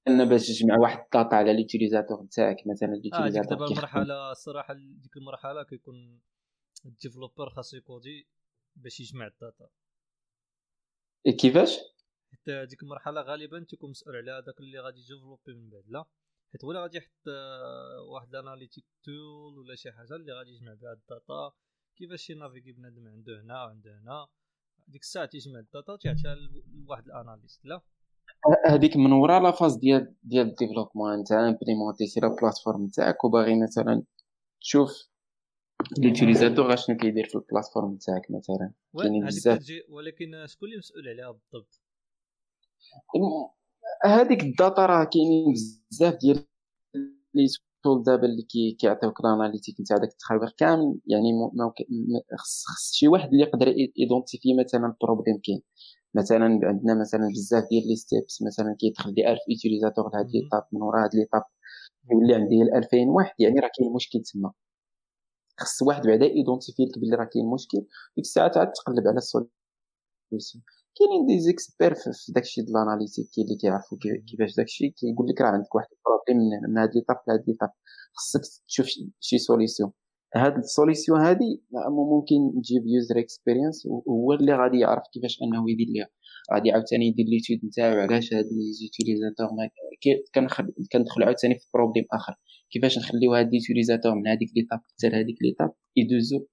[0.08, 4.74] ان باش تجمع واحد ال data على l'utilisateur نتاعك مثلا l'utilisateur آه دابا المرحلة الصراحه
[4.74, 6.22] ديك المرحلة كيكون
[6.86, 8.28] ال développeur خاصو ي coder
[8.76, 9.70] باش يجمع ال data.
[11.40, 11.80] كيفاش؟
[12.34, 15.84] حتى ديك المرحلة غالبا تيكون مسؤول على هذاك اللي غادي ي développer من بعد.
[15.88, 16.06] لا
[16.52, 20.74] حيت ولا غادي يحط آه، واحد ال analytic tool ولا شي حاجة اللي غادي يجمع
[20.74, 21.52] بها ال data.
[21.96, 24.28] كيفاش ي naviguer بنادم عنده هنا وعنده هنا.
[24.88, 26.36] ديك الساعة تيجمع ال data وتيعطيها
[26.86, 27.82] لواحد ال analyste لا.
[28.68, 33.24] هذيك من ورا la phase ديال ديال ال développement انت implémenter la plateforme تاعك.
[33.24, 34.04] وباغي مثلا
[34.62, 35.11] تشوف
[35.98, 39.66] l'utilisateur اشنو كيدير في ال plateforme تاعك مثلا؟ كاينين بزاف.
[39.90, 41.82] ولكن شكون اللي مسؤول عليها بالضبط؟
[44.06, 45.54] هذيك ال data راه كاينين
[45.92, 46.46] بزاف ديال
[47.34, 47.48] les
[47.84, 51.00] tools دابا اللي كي كيعطيوك ال analytics نتاع داك التخربيق كامل.
[51.08, 51.30] يعني
[52.38, 53.68] خص خص شي واحد اللي يقدر
[54.00, 55.62] identifier مثلا ال problème كاين.
[56.16, 60.82] مثلا عندنا مثلا بزاف ديال les steps مثلا كيدخل لي 1000 utilisateurs لهاد l'étape من
[60.82, 61.44] ورا هاد l'étape
[62.12, 63.36] يولي عندي 2000 واحد.
[63.40, 64.52] يعني راه كاين مشكل تما.
[65.62, 67.78] خص واحد بعدا identifier لك بلي راه كاين مشكل
[68.16, 70.64] ديك الساعة عاد تقلب على ال solution
[70.98, 73.98] كاينين دي زيكسبير في داكشي د ال analytics كاين اللي كيعرفوا
[74.28, 77.70] كيفاش داكشي كيقول لك راه عندك واحد ال problème من هاد l'étape لهاد l'étape
[78.14, 78.88] خصك تشوف
[79.20, 79.92] شي solution
[80.36, 85.88] هاد ال solution هادي ممكن تجيب user experience هو اللي غادي يعرف كيفاش أنه يدير
[85.88, 86.08] ليها.
[86.54, 89.50] غادي عاوتاني يدير l'étude نتاعو علاش هاد les utilisateurs
[90.92, 92.34] كندخل عاوتاني في problème آخر.
[92.72, 96.48] كيفاش نخليو هاد l'utilisateur من هذيك l'étape حتى لهاديك l'étape يدوزو؟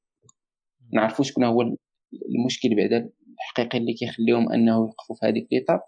[0.93, 1.63] نعرفو شكون هو
[2.13, 5.81] المشكل بعدا الحقيقي اللي كيخليهم أنه يوقفوا في هذيك l'étape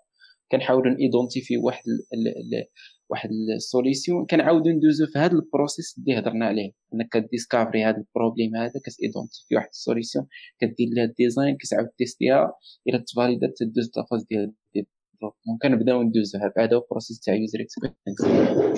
[0.53, 2.65] كنحاولوا ن identifier واحد ال ال
[3.11, 6.73] واحد ال solution كنعاودوا ندوزو في هذا ال process اللي هضرنا عليه.
[6.95, 10.27] أنك ك discovery هذا ال problème هذا كت identifier واحد ال solution
[10.61, 12.53] كدير لها ال design كتعاود tester ها.
[12.89, 14.55] إلى ت validée تدوز la phase ديال
[15.47, 18.71] ممكن نبداو ندوزوها بعدا ال process تاع user experience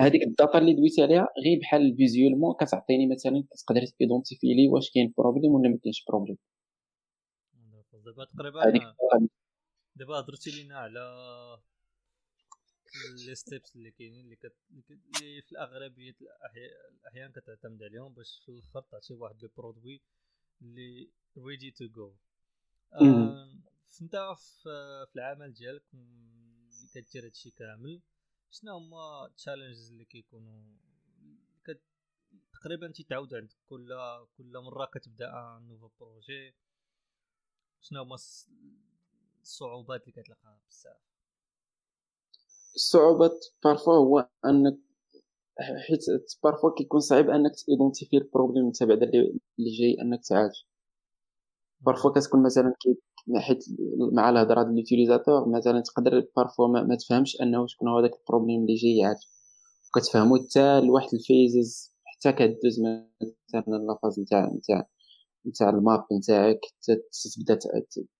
[0.00, 4.68] هذيك ال data اللي دويت عليها غير بحال visuellement كتعطيني مثلا كتقدر ت identifier لي
[4.68, 6.36] واش كاين problème ولا ما كاينش problème
[8.10, 8.94] دابا تقريبا
[9.96, 11.00] دابا هضرتي لينا على
[13.26, 14.56] les steps اللي كاينين اللي, كت...
[14.70, 16.16] اللي في الأغلبية
[16.90, 20.00] الأحيان كتعتمد عليهم باش في الأخر تعطي واحد le produit
[20.62, 22.14] اللي ready to go
[24.02, 24.16] انت
[24.62, 28.00] في العمل ديالك اللي كدير هادشي كامل
[28.50, 30.62] شنو هما ال challenges اللي كيكونوا؟
[31.64, 31.80] كت...
[32.52, 33.88] تقريبا تيتعاود عندك كل
[34.36, 36.54] كل مرة كتبدأ nouveau projet
[37.80, 38.16] شنو هما
[39.42, 40.96] الصعوبات اللي كتلقاها بزاف؟
[42.74, 44.78] الصعوبات parfois هو أنك
[45.88, 46.04] حيت
[46.44, 49.06] parfois كيكون صعيب أنك ت identifier ال problème نتا بعدا
[49.58, 50.54] اللي جاي أنك تعالج.
[51.80, 52.74] parfois كتكون مثلا
[53.36, 53.64] حيت
[54.12, 58.24] مع الهضرة ديال l'utilisateur مثلا تقدر parfois ما, ما تفهمش أنه شكون هو داك ال
[58.24, 59.20] problème اللي جاي يعالج.
[59.88, 62.80] وكتفهمو حتى لواحد ال phase حتى كدوز
[63.54, 64.88] مثلا la phase نتاع نتاع
[65.46, 66.60] نتاع ال map نتاعك
[67.36, 67.58] تبدا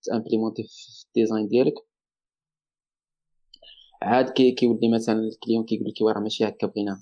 [0.03, 1.73] ت implémenter في ال design ديالك.
[4.01, 7.01] عاد كي كيولي مثلا ال client كيقول لك راه ماشي هكا بغينا.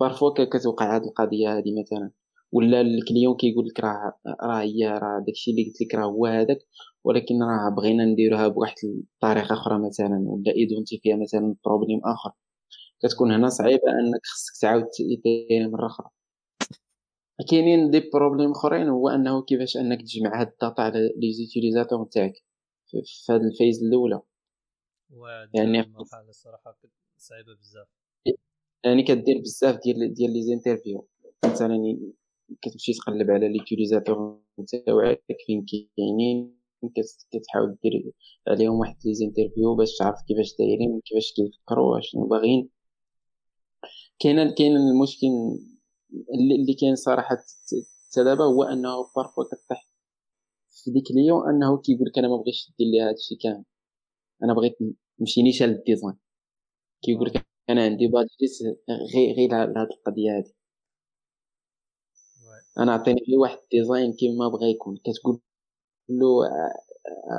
[0.00, 2.10] parfois كتوقع هاد القضية هادي مثلا.
[2.52, 6.26] ولا ال client كيقول لك راه راه هي راه داكشي اللي قلت لك راه هو
[6.26, 6.58] هذاك
[7.04, 12.32] ولكن راه بغينا نديروها بواحد الطريقة أخرى مثلا ولا identifier فيها مثلا problème أخر.
[13.02, 14.86] كتكون هنا صعيبة أنك خصك تعاود
[15.24, 16.08] ديرها مرة أخرى.
[17.50, 22.04] كاينين des problèmes اخرين هو انه كيفاش انك تجمع هاد ال data على les utilisateurs
[22.04, 22.32] تاعك
[22.86, 24.20] في هاد ال phase الاولى.
[25.54, 26.78] يعني المرحلة الصراحة
[27.16, 27.86] صعيبة بزاف.
[28.84, 31.08] يعني كدير بزاف ديال ديال les interviews
[31.44, 31.78] مثلا
[32.62, 34.40] كتمشي تقلب على l'utilisateur
[34.72, 35.66] تاعك فين
[35.96, 36.58] كاينين
[37.30, 38.12] كتحاول دير
[38.48, 42.68] عليهم واحد les interviews باش تعرف كيفاش دايرين كيفاش كيفكروا شنو باغيين.
[44.20, 45.26] كاين كاين المشكل
[46.34, 49.88] اللي كاين صراحة حتى دابا هو أنه parfois كطيح
[50.84, 53.64] في ديك اليوم أنه كيقول لك أنا ما بغيتش دير لي هادشي كامل.
[54.44, 54.78] أنا بغيت
[55.20, 56.18] نمشي نيشان لل design.
[57.02, 58.50] كيقول لك أنا عندي budget
[59.14, 60.54] غير غير لهاد القضية هادي.
[62.78, 64.96] أنا عطيني لي واحد ال design كيما بغا يكون.
[64.96, 65.40] كتقول
[66.08, 66.48] له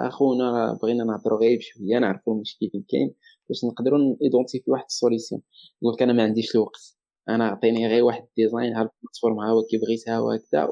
[0.08, 3.16] أخونا راه بغينا نهضروا غير بشوية نعرفوا المشكل فين كاين
[3.50, 5.42] باش نقدروا identifier واحد ال solution
[5.82, 6.99] يقول لك أنا ما عنديش الوقت.
[7.36, 10.68] أنا عطيني غير واحد ال design ها ال plateforme ها هو كي بغيتها وهكذا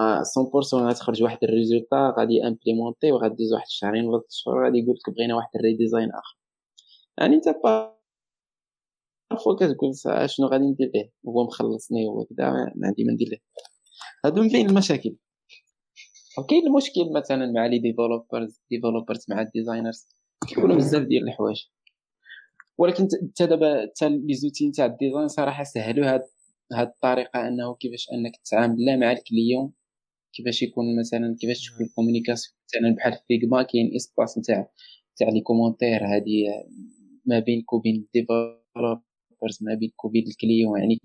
[0.00, 5.14] 100% غتخرج واحد ال résultat غادي implémenter وغادوز واحد الشهرين ولا شهور غادي يقول لك
[5.14, 6.38] بغينا واحد ال redesign آخر.
[7.18, 7.48] يعني أنت
[9.30, 9.92] parfois كتقول
[10.26, 13.38] شنو غادي ندير ليه هو مخلصني وكذا ما عندي ما ندير ليه
[14.24, 15.16] هادو من بين المشاكل.
[16.38, 20.08] وكاين المشكل مثلا مع les developers developers مع ال designers
[20.48, 21.62] كيكونوا بزاف ديال الحوايج.
[22.78, 26.22] ولكن حتى دابا حتى les outils نتاع ال design صراحة سهلوا هاد
[26.72, 29.72] هاد الطريقة أنه كيفاش أنك تتعامل لا مع ال client
[30.32, 34.70] كيفاش يكون مثلا كيفاش تكون ال communication مثلا بحال في Figma كاين espace نتاع
[35.16, 36.44] تاع les commentaires هادي
[37.26, 40.98] ما بينك وبين ال developers ما بينك وبين ال client يعني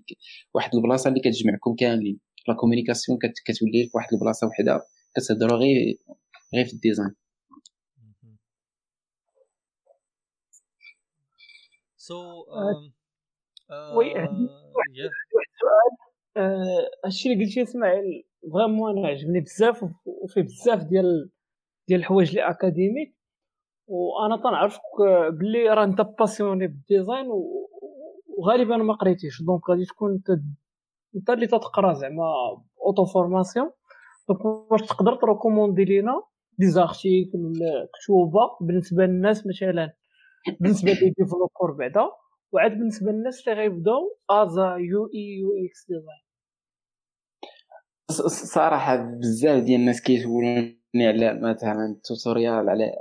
[0.54, 2.20] واحد البلاصة اللي كتجمعكم كاملين.
[2.48, 4.82] la communication كتولي في واحد البلاصة وحده
[5.16, 5.98] كتهضروا غير
[6.54, 7.14] غير في ال design
[12.08, 12.44] so
[13.96, 14.28] oui واحد
[15.48, 15.92] السؤال
[17.04, 21.30] هادشي اللي قلتي إسماعيل vraiment أنا عجبني بزاف وفيه بزاف ديال
[21.88, 23.16] ديال الحوايج اللي académique
[23.86, 24.82] وأنا تنعرفك
[25.32, 27.26] بلي راه أنت passionné بال design
[28.38, 29.42] وغالبا ما قريتيش.
[29.42, 30.22] donc غادي تكون
[31.16, 32.24] أنت اللي تتقرأ زعما
[32.86, 33.70] auto-formation
[34.28, 36.22] donc واش تقدر ت recommander لينا
[36.58, 39.92] des articles ولا كتوبه بالنسبة للناس مثلا؟
[40.60, 42.08] بالنسبة les développeurs بعدا
[42.52, 46.28] وعاد بالنسبة للناس اللي غيبداو as UI UX design.
[48.28, 52.92] صراحة بزاف ديال الناس كيسولوني على مثلا ال tutorial على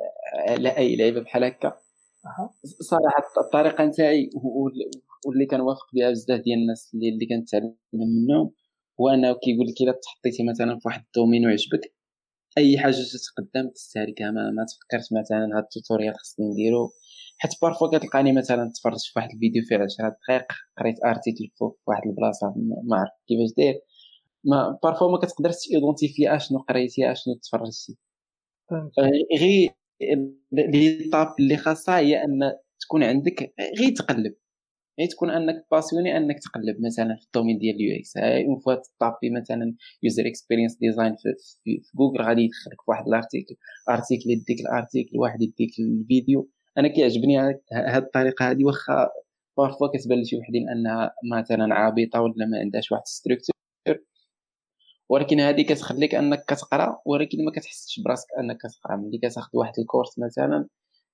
[0.49, 1.77] على أي لعبه بحال هكا.
[2.63, 4.29] صراحة الطريقة نتاعي
[5.25, 8.53] واللي كنوافق بها بزاف ديال الناس اللي, اللي كنتعلم منهم
[9.01, 11.93] هو أنه كيقول لك إلا تحطيتي مثلا في واحد ال domaine وعجبك
[12.57, 16.89] أي حاجة تتقدم تستهلكها ما, ما تفكرت مثلا هاد ال tutorial خصني نديرو.
[17.37, 20.45] حيت parfois كتلقاني مثلا تفرجت في واحد الفيديو فيه 10 دقائق
[20.77, 22.53] قريت article في واحد البلاصة
[22.83, 23.81] ما عرفت كيفاش داير.
[24.43, 27.97] ما parfois ما كتقدرش ت identifier أشنو قريتي أشنو تفرجتي.
[29.39, 29.69] غير
[30.51, 32.39] l'étape اللي خاصها هي أن
[32.79, 34.35] تكون عندك غير تقلب.
[34.99, 38.17] غير تكون أنك passionné أنك تقلب مثلا في ال domaine ديال ال UX.
[38.17, 41.15] une fois تطابي مثلا user experience design
[41.63, 43.55] في جوجل غادي يدخلك في واحد ال article
[43.89, 46.49] article يديك ال article واحد يديك الفيديو.
[46.77, 47.37] أنا كيعجبني
[47.73, 49.09] هاد الطريقة هادي واخا
[49.57, 53.55] parfois كتبان لشي وحدين أنها مثلا عابطة ولا ما عندهاش واحد structure
[55.09, 58.95] ولكن هذه كتخليك أنك كتقرأ ولكن ما كتحسش براسك أنك كتقرأ.
[58.95, 60.67] ملي كتاخذ واحد ال cours مثلا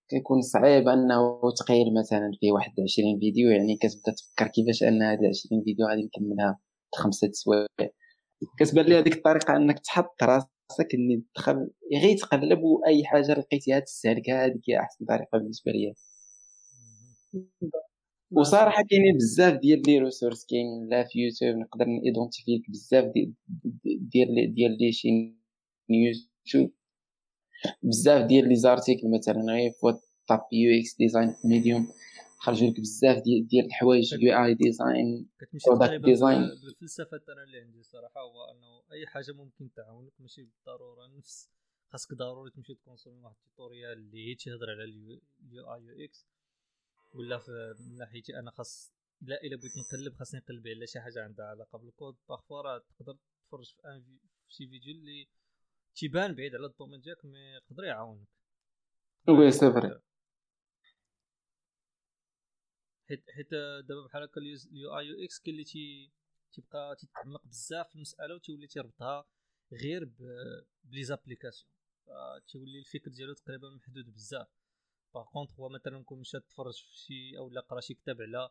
[0.10, 3.50] كيكون صعيب أنه تقيل مثلا فيه واحد 20 فيديو.
[3.52, 6.60] يعني كتبدأ تفكر كيفاش أن هاد 20 فيديو غادي نكملها
[6.96, 7.68] خمسة سوايع.
[8.60, 10.53] كتبان لي هذيك الطريقة أنك تحط راسك
[10.94, 15.94] إني تدخل غير تقلب واي حاجة لقيتيها تستهلكها هذيك هي أحسن طريقة بالنسبة لي
[18.32, 23.34] وصراحة كاينين بزاف ديال les ressources كاين لا في يوتيوب نقدر n'identifier لك بزاف ديال
[23.86, 25.10] ديال ديال les chaînes
[25.90, 26.72] YouTube
[27.84, 29.92] بزاف ديال les articles مثلا غير une fois
[30.28, 31.88] طاب UX design في ميديوم.
[32.44, 35.30] خرجوا لك بزاف ديال ديال الحوايج UI design
[35.68, 41.08] product design بالفلسفه أنا اللي عندي صراحة هو أنه أي حاجة ممكن تعاونك ماشي بالضرورة.
[41.08, 41.50] نفس
[41.90, 46.28] خاصك ضروري تمشي ت consommer واحد ال tutorial اللي تهضر على ال UI UX.
[47.14, 47.42] ولا
[47.80, 51.78] من ناحيتي أنا خاص لا إلا بغيت نقلب خاصني نقلب على شي حاجة عندها علاقة
[51.78, 52.16] بال code.
[52.30, 53.18] Parfois راه تقدر
[53.48, 54.04] تفرج في أن
[54.48, 55.28] في شي فيديو اللي
[55.96, 58.28] تيبان بعيد على ال domaine ديالك mais يقدر يعاونك.
[59.30, 60.00] Oui c'est vrai
[63.14, 63.52] حيت حيت
[63.88, 66.12] دابا بحال هكا ال UI UX كاين اللي تي
[66.54, 69.26] تيبقى تيتعمق بزاف في المسألة وتولي تيربطها
[69.84, 70.12] غير
[70.84, 71.70] بلي les applications.
[72.48, 74.48] تيولي الفكر ديالو تقريبا محدود بزاف.
[75.14, 78.50] Par contre هو مثلا كون مشى تفرج في شي أو لا قرأ شي كتاب على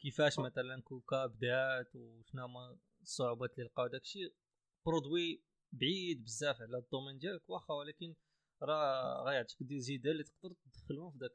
[0.00, 4.34] كيفاش مثلا كوكا بدات وشنو هما الصعوبات اللي لقاو داكشي
[4.86, 8.14] produit بعيد بزاف على ال domaine ديالك واخا ولكن
[8.62, 11.32] راه غيعطيك des idées اللي تقدر تدخلهم في داك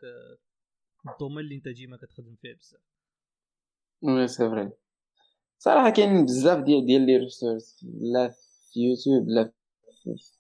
[1.10, 2.82] ال domaine اللي انت ديما كتخدم فيه بزاف.
[4.02, 4.72] Oui c'est vrai.
[5.60, 8.30] صراحة كاين بزاف ديال ديال les ressources لا
[8.72, 9.52] في يوتيوب لا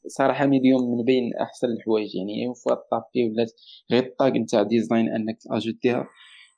[0.07, 2.15] صراحة ميديوم من بين أحسن الحوايج.
[2.15, 3.51] يعني فوا طابي ولات
[3.91, 6.07] غير ال tag نتاع design أنك ajouter يها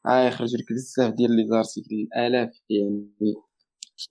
[0.07, 3.07] آه يخرج لك بزاف ديال les articles الآلاف يعني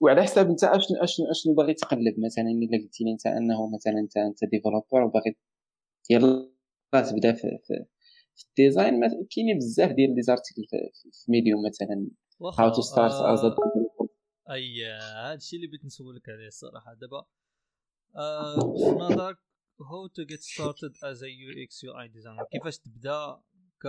[0.00, 3.98] وعلى حساب أنت اشنو اشنو أشنو باغي تقلب مثلا إلا قلتي لي أنت أنه مثلا
[4.00, 5.36] انت أنت developer وباغي
[6.10, 6.50] يلا
[6.92, 7.58] تبدا في,
[8.36, 9.00] في ال design
[9.30, 10.76] كاينين بزاف ديال les articles في,
[11.28, 12.10] ميديوم مثلا.
[12.58, 13.40] how to start as
[14.50, 16.94] أي هادشي اللي بغيت نسولك عليه الصراحة.
[16.94, 17.26] دابا
[18.14, 19.38] في نظرك
[19.80, 23.40] how to get started as a UX UI designer كيفاش تبدا
[23.82, 23.84] ك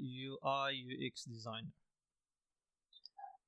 [0.00, 1.70] UI UX designer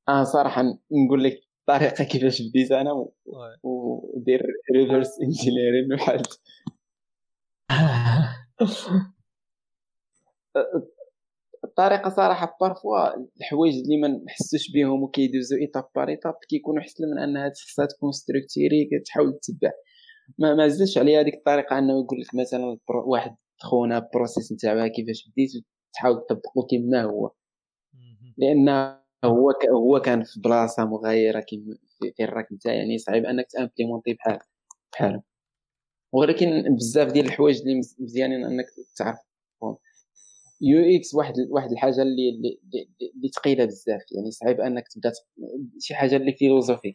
[0.08, 0.62] آه صراحة
[1.06, 3.08] نقول لك الطريقة كيفاش بديت أنا
[3.62, 4.42] ودير
[4.76, 6.22] reverse engineering بحال
[11.64, 17.18] الطريقة صراحة parfois الحوايج اللي ما نحسوش بهم وكيدوزو étape par étape كيكونوا احسن من
[17.18, 19.70] انها خصها تكون structuré كتحاول تتبع.
[20.38, 25.28] ما ما زدش عليها هذيك الطريقة أنه يقول لك مثلا واحد خونا process نتاعها كيفاش
[25.28, 25.50] بديت
[25.94, 27.30] تحاول تطبقو كما هو.
[28.38, 28.68] لأن
[29.24, 34.38] هو هو كان في بلاصة مغايرة كيما في الراك نتا يعني صعيب أنك t'implémenter بحال
[34.92, 35.22] بحال
[36.12, 38.66] ولكن بزاف ديال الحوايج اللي مزيانين أنك
[38.96, 39.33] تعرفهم
[40.64, 42.58] UX واحد واحد الحاجة اللي اللي,
[43.16, 44.02] اللي ثقيله بزاف.
[44.16, 45.12] يعني صعيب أنك تبدأ
[45.80, 46.94] شي حاجة اللي philosophique.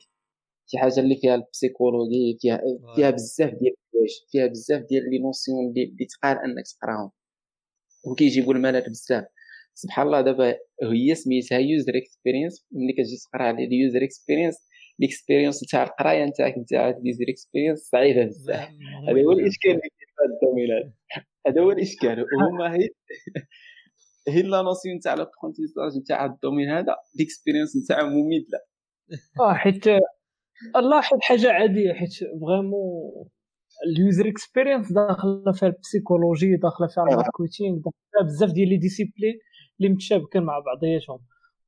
[0.68, 2.62] شي حاجة اللي فيها ال psychologie فيها
[2.96, 7.12] فيها بزاف ديال الحوايج فيها بزاف ديال les notions اللي تقال أنك تقراهم.
[8.06, 9.26] وكيجيبوا الملل بزاف.
[9.74, 14.56] سبحان الله دابا هي سميتها user experience ملي كتجي تقرا على ال user experience
[15.00, 18.70] ال experience تاع القراية نتاعك نتاع ال user experience صعيبة بزاف.
[19.10, 20.94] هذا هو الإشكال اللي كاين في ال domaineات
[21.48, 22.26] هذا هو الإشكال.
[22.52, 22.90] هما هي
[24.28, 28.57] هي la notion تاع l'apprentissage نتاع ال domaine هذا ال experience نتاعو مميته
[29.40, 29.88] آه حيت
[30.76, 33.30] الله حيت حاجة عادية حيت vraiment
[33.88, 38.70] ال user experience داخلة فيها ال psychologie داخلة فيها ال marketing داخلة فيها بزاف ديال
[38.70, 39.40] les disciplines
[39.80, 41.20] اللي متشابكين مع بعضياتهم.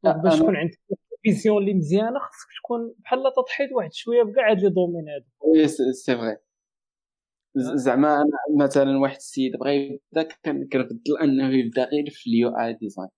[0.03, 0.79] باش تكون عندك
[1.23, 5.25] vision اللي مزيانة خصك تكون بحال تضحيت واحد شوية بكاع هاد les domaines هادو.
[5.41, 6.37] Oui c'est vrai
[7.55, 13.09] زعما أنا مثلا واحد السيد بغى يبدأ كنفضل أنه يبدأ غير في ال UI design.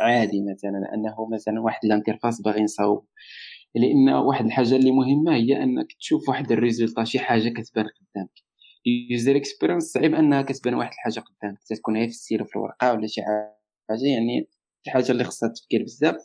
[0.00, 3.06] عادي مثلا أنه مثلا واحد ال interface باغي نصاوب.
[3.74, 8.30] لأن واحد الحاجة اللي مهمة هي أنك تشوف واحد ال result شي حاجة كتبان قدامك.
[9.10, 11.58] User experience صعيب أنها كتبان واحد الحاجة قدامك.
[11.68, 13.56] تكون غير في السيره في الورقة ولا شي حاجة.
[14.16, 14.48] يعني
[14.86, 16.16] شي حاجة اللي خصها تفكير بزاف.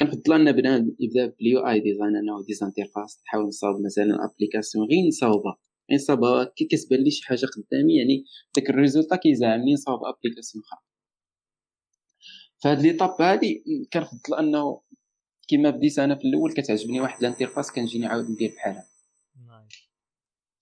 [0.00, 5.08] كنفضل أن بنادم يبدأ بال UI design أنه design interface نحاول نصاوب مثلا application غير
[5.08, 5.56] نصاوبها.
[5.94, 8.24] نصاوبها كي كتبان لي شي حاجة قدامي يعني
[8.56, 10.80] داك ال résultat كيزعمني نصاوب application أخرى
[12.62, 14.82] فهاد l'étape هادي كنفضل انه
[15.48, 18.84] كما بديت أنا في الأول كتعجبني واحد ال interface كنجيني عاود ندير بحالها.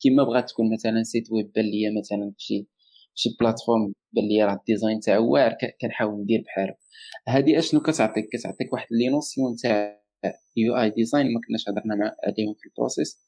[0.03, 2.69] كما بغات تكون مثلا site web بان ليا مثلا شي
[3.15, 6.75] شي plateforme بان ليا راه ال design تاعو واعر كنحاول ندير بحالو.
[7.29, 10.03] هادي أشنو كتعطيك؟ كتعطيك واحد les notions تاع
[10.57, 13.28] UI design ما كناش هضرنا مع عليهم في ال process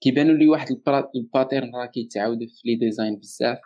[0.00, 0.66] كيبانوا لي واحد
[1.16, 3.58] ال pattern راه كيتعاودوا في les designs بزاف.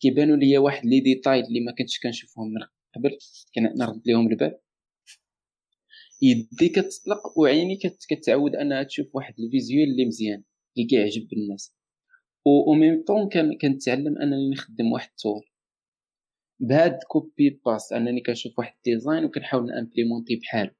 [0.00, 2.62] كيبانوا لي واحد les détails اللي ما كنتش كنشوفهم من
[2.96, 3.18] قبل
[3.54, 4.58] كنرد ليهم البال.
[6.22, 7.78] يدي كتطلق وعيني
[8.08, 10.42] كتعود أنها تشوف واحد ال visuel اللي مزيان
[10.76, 11.74] اللي كيعجب الناس.
[12.46, 13.28] و même temps
[13.62, 15.52] كنتعلم أنني نخدم واحد التور
[16.60, 20.70] بهاد copy paste أنني كنشوف واحد ال design وكنحاول نimplémenter بحالو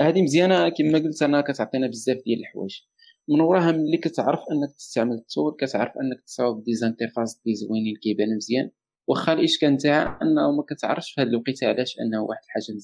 [0.00, 2.80] هادي مزيانة كما قلت أنا كتعطينا بزاف ديال الحوايج.
[3.28, 8.36] من وراها ملي كتعرف أنك تستعمل ال tool كتعرف أنك تصاوب des interfaces زوينين كيبانو
[8.36, 8.70] مزيان.
[9.06, 12.76] واخا الإشكال تاعها أنه ما كتعرفش في هاد الوقيتة علاش أنه واحد الحاجة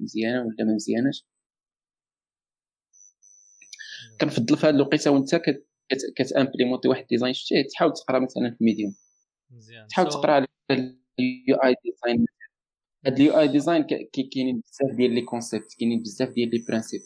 [0.00, 1.26] مزيانة ولا ما مزياناش.
[4.20, 5.40] كنفضل في هاد الوقيتة وأنت
[6.16, 8.94] كت implémenter واحد design شتيه تحاول تقرأ مثلا في ميديوم.
[9.50, 9.86] مزيان.
[9.86, 12.26] تحاول تقرأ على ال UI design
[13.06, 13.82] هاد ال UI design
[14.32, 17.00] كاينين بزاف ديال les concepts كاينين بزاف ديال les principes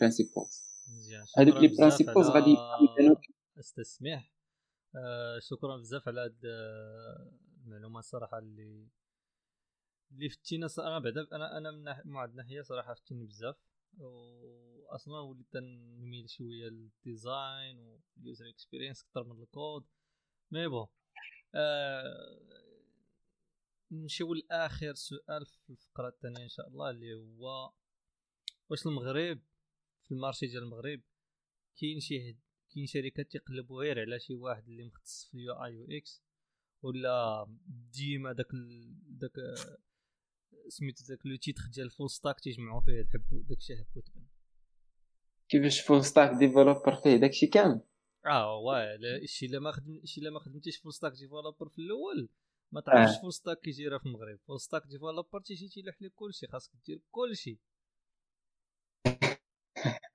[0.00, 1.24] principles مزيان.
[1.38, 2.56] هادوك les principles غادي
[3.58, 4.32] استسمح
[4.96, 6.38] آه شكرا بزاف على هاد
[7.64, 8.88] المعلومات صراحة اللي
[10.12, 13.56] اللي فدتينا أنا بعدا أنا أنا من واحد الناحية صراحة فدتيني بزاف.
[13.98, 17.78] وأصلا وليت نميل شوية لل design
[18.16, 19.84] وال user experience أكثر من ال code.
[20.50, 20.86] mais bon
[21.54, 22.38] آه
[23.92, 27.72] نمشيو لآخر سؤال في الفقرة الثانية إن شاء الله اللي هو
[28.70, 29.40] واش المغرب
[30.04, 31.00] في ال marché ديال المغرب
[31.80, 32.36] كاين شي
[32.74, 36.22] كاين شركات تيقلبوا غير على شي واحد اللي مختص في ال UI UX
[36.82, 37.46] ولا
[37.92, 38.46] ديما داك
[39.06, 39.32] داك
[40.68, 44.26] سميتو داك لو تيتر ديال الفول ستاك تيجمعوا فيه الحب داكشي حبو تبان.
[45.48, 47.80] كيفاش فول ستاك ديفلوبر فيه؟ داكشي كامل.
[48.26, 48.98] آه واه
[49.60, 52.28] ما خدم شي إلا ما خدمتيش فول ستاك ديفلوبر في الأول
[52.72, 53.20] ما تعرفش آه.
[53.20, 54.38] فول ستاك كيجي راه في المغرب.
[54.46, 57.58] فول ستاك ديفلوبر تيجي تيلوح لك كلشي خاصك دير كلشي.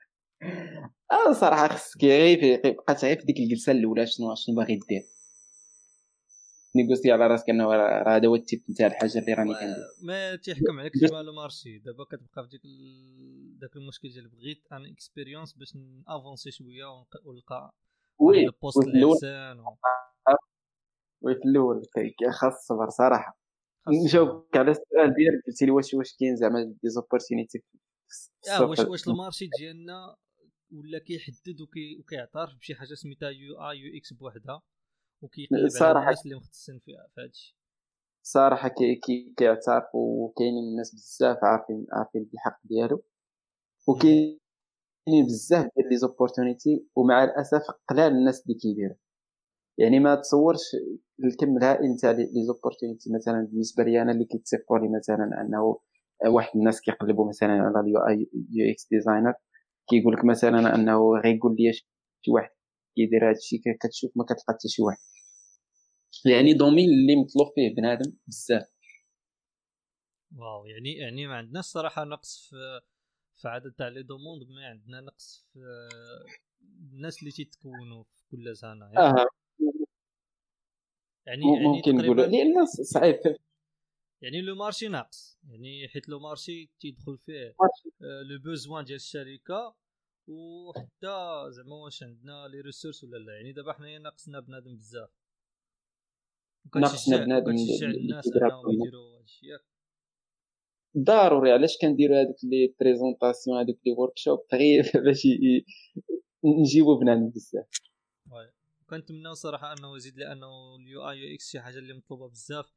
[1.12, 5.04] آه صراحة خصك غير بقى غير في ديك الجلسة الأولى شنو شنو باغي دير.
[6.76, 9.76] négocier على راسك إنه راه هذا هو ال type نتاع الحاجة اللي راني كندير.
[10.02, 11.80] ما تيحكم عليك كيما le marché.
[11.80, 12.62] دابا كتبقى في ديك
[13.62, 16.86] داك المشكل ديال بغيت أن expérience باش ن avancer شوية
[17.26, 17.74] ونلقى
[18.20, 19.64] oui ال poste اللي احسن
[21.24, 21.82] oui في الأول
[22.32, 23.40] خاص الصبر صراحة.
[24.06, 27.64] نجاوبك على السؤال ديالك قلتي لي واش واش كاين زعما des opportunités
[28.50, 30.16] آه واش واش ال marché ديالنا
[30.72, 31.62] ولا كيحدد
[32.00, 34.62] وكيعترف بشي حاجة سميتها UI UX بوحدها
[35.24, 37.58] وكيقلب على الناس اللي مختصين في هادشي
[38.26, 43.04] صراحة كي كي كيعترف وكاينين الناس بزاف عارفين عارفين بالحق ديالو.
[43.88, 48.96] وكاينين بزاف ديال les opportunités ومع الأسف قلال الناس اللي كيديروا
[49.78, 50.60] يعني ما تصورش
[51.24, 55.80] الكم الهائل نتاع les opportunités مثلا بالنسبة لي أنا اللي كيتصيفطوا لي مثلا أنه
[56.28, 59.34] واحد الناس كيقلبوا مثلا على ال UI UX designer
[59.90, 62.50] كيقول لك مثلا أنه غيقول لي شي واحد
[62.96, 64.98] كيدير هذا الشيء كتشوف ما كتلقى حتى شي واحد.
[66.26, 68.74] يعني domaine اللي مطلوب فيه بنادم بزاف.
[70.38, 72.82] waw يعني يعني ما عندناش صراحة نقص في
[73.42, 75.60] في عدد تاع les demandes ما عندنا نقص في
[76.94, 79.28] الناس اللي تيتكونوا في كل سنه يعني آه.
[81.28, 83.20] يعني يعني ممكن نقولوا لأن صعيب
[84.24, 85.40] يعني le marché ناقص.
[85.50, 87.56] يعني حيت le marché تيدخل فيه
[88.02, 89.76] le besoin ديال الشركة
[90.28, 93.36] وحتى زعما واش عندنا les ressources ولا لا.
[93.36, 95.10] يعني دابا حنايا ناقصنا بنادم بزاف.
[96.76, 99.66] ناقصنا بنادم كنشجع الناس انهم يديروا هادشي ياك
[100.98, 101.52] ضروري.
[101.52, 105.28] علاش كنديروا هذوك les présentations هذوك les workshops غير باش
[106.44, 107.93] نجيبوا بنادم بزاف.
[108.90, 112.74] كنتمنى صراحة أنه يزيد لأنه ال UI UX شي حاجة اللي مطلوبة بزاف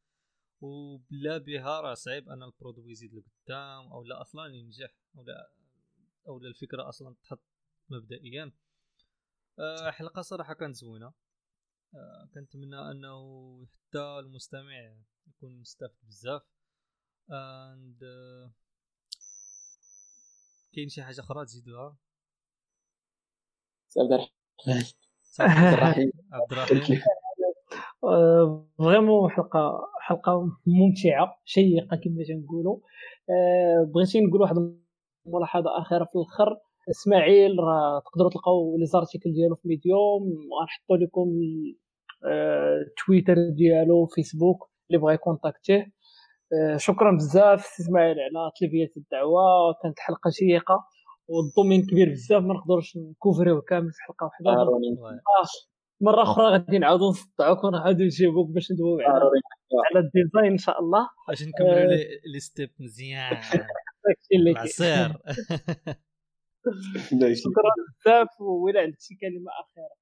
[0.60, 5.50] وبلا بها راه صعيب أن ال produit يزيد لقدام أو لا أصلا ينجح أو لا
[6.28, 7.42] أو لا الفكرة أصلا تحط
[7.88, 8.52] مبدئيا.
[9.58, 11.12] أه حلقة صراحة كانت زوينة.
[11.94, 14.96] أه كنتمنى أنه حتى المستمع
[15.26, 16.42] يكون مستفد بزاف.
[17.30, 18.50] and uh,
[20.72, 21.96] كاين شي حاجة أخرى تزيدوها؟
[23.98, 24.28] عبد
[25.40, 26.10] الرحيم.
[26.32, 27.00] عبد الرحيم.
[28.78, 32.78] vraiment حلقة حلقة ممتعة شيقة كما تنقولوا.
[33.30, 34.56] أه بغيتي نقول واحد
[35.26, 36.56] الملاحظة أخيرة في الأخر.
[36.90, 40.22] إسماعيل راه تقدروا تلقاو les articles ديالو في ميديوم
[40.60, 41.28] غنحطوا لكم
[42.90, 45.92] التويتر آه، ديالو فيسبوك اللي بغى ي contacter يه.
[46.54, 49.42] آه، شكرا بزاف إسماعيل على تلبية الدعوة
[49.82, 50.84] كانت حلقة شيقة.
[51.28, 54.50] وال domaine كبير بزاف ما نقدرش ن couvrir يوه كامل في حلقة واحدة.
[54.50, 55.46] آه
[56.00, 59.30] مرة أخرى غادي نعاودوا نصدعوك ونعاودوا نجيبوك باش ندويو على
[59.90, 61.08] على ال design إن شاء الله.
[61.28, 62.08] باش نكملوا آه.
[62.32, 63.36] les steps مزيان.
[64.34, 65.08] العصير.
[67.44, 67.70] شكرا
[68.00, 69.96] بزاف وإلا عندك شي كلمة أخيرة.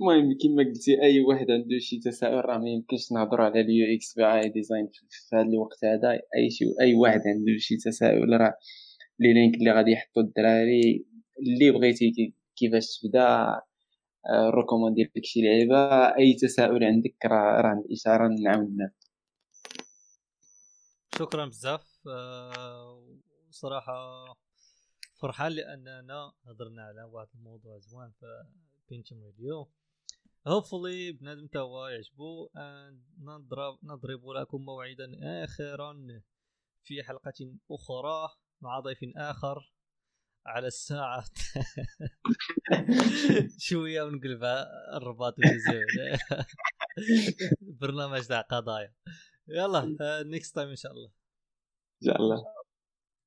[0.00, 4.14] المهم كما قلتي أي واحد عنده شي تساؤل راه ما يمكنش نهضروا على ال UX
[4.14, 6.12] UI design في هذا الوقت هذا.
[6.12, 8.54] أي شي أي واحد عنده شي تساؤل راه
[9.18, 11.06] les links اللي غادي يحطوا الدراري
[11.38, 13.60] اللي بغيتي كيفاش تبدا
[14.30, 16.16] recommander لك شي لعيبة.
[16.18, 18.92] أي تساؤل عندك راه راه عند إشارة نعاوننا
[21.18, 22.08] شكرا بزاف.
[22.08, 23.18] أه
[23.50, 24.24] صراحة
[25.20, 28.26] فرحان لأننا هضرنا على واحد الموضوع زوين في
[28.90, 29.68] بينتم راديو.
[30.46, 32.48] hopefully بنادم تا هو يعجبو.
[33.18, 36.20] نضرب نضرب لكم موعدا اخرا
[36.84, 38.28] في حلقة أخرى.
[38.62, 39.74] مع ضيف آخر
[40.46, 41.24] على الساعة
[43.58, 44.66] شوية ونقلبها
[44.96, 46.18] الرباط والجزائر
[47.80, 48.94] برنامج تاع قضايا.
[49.48, 49.96] يلا
[50.30, 51.08] نيكست تايم إن شاء الله.
[52.02, 52.44] إن شاء الله.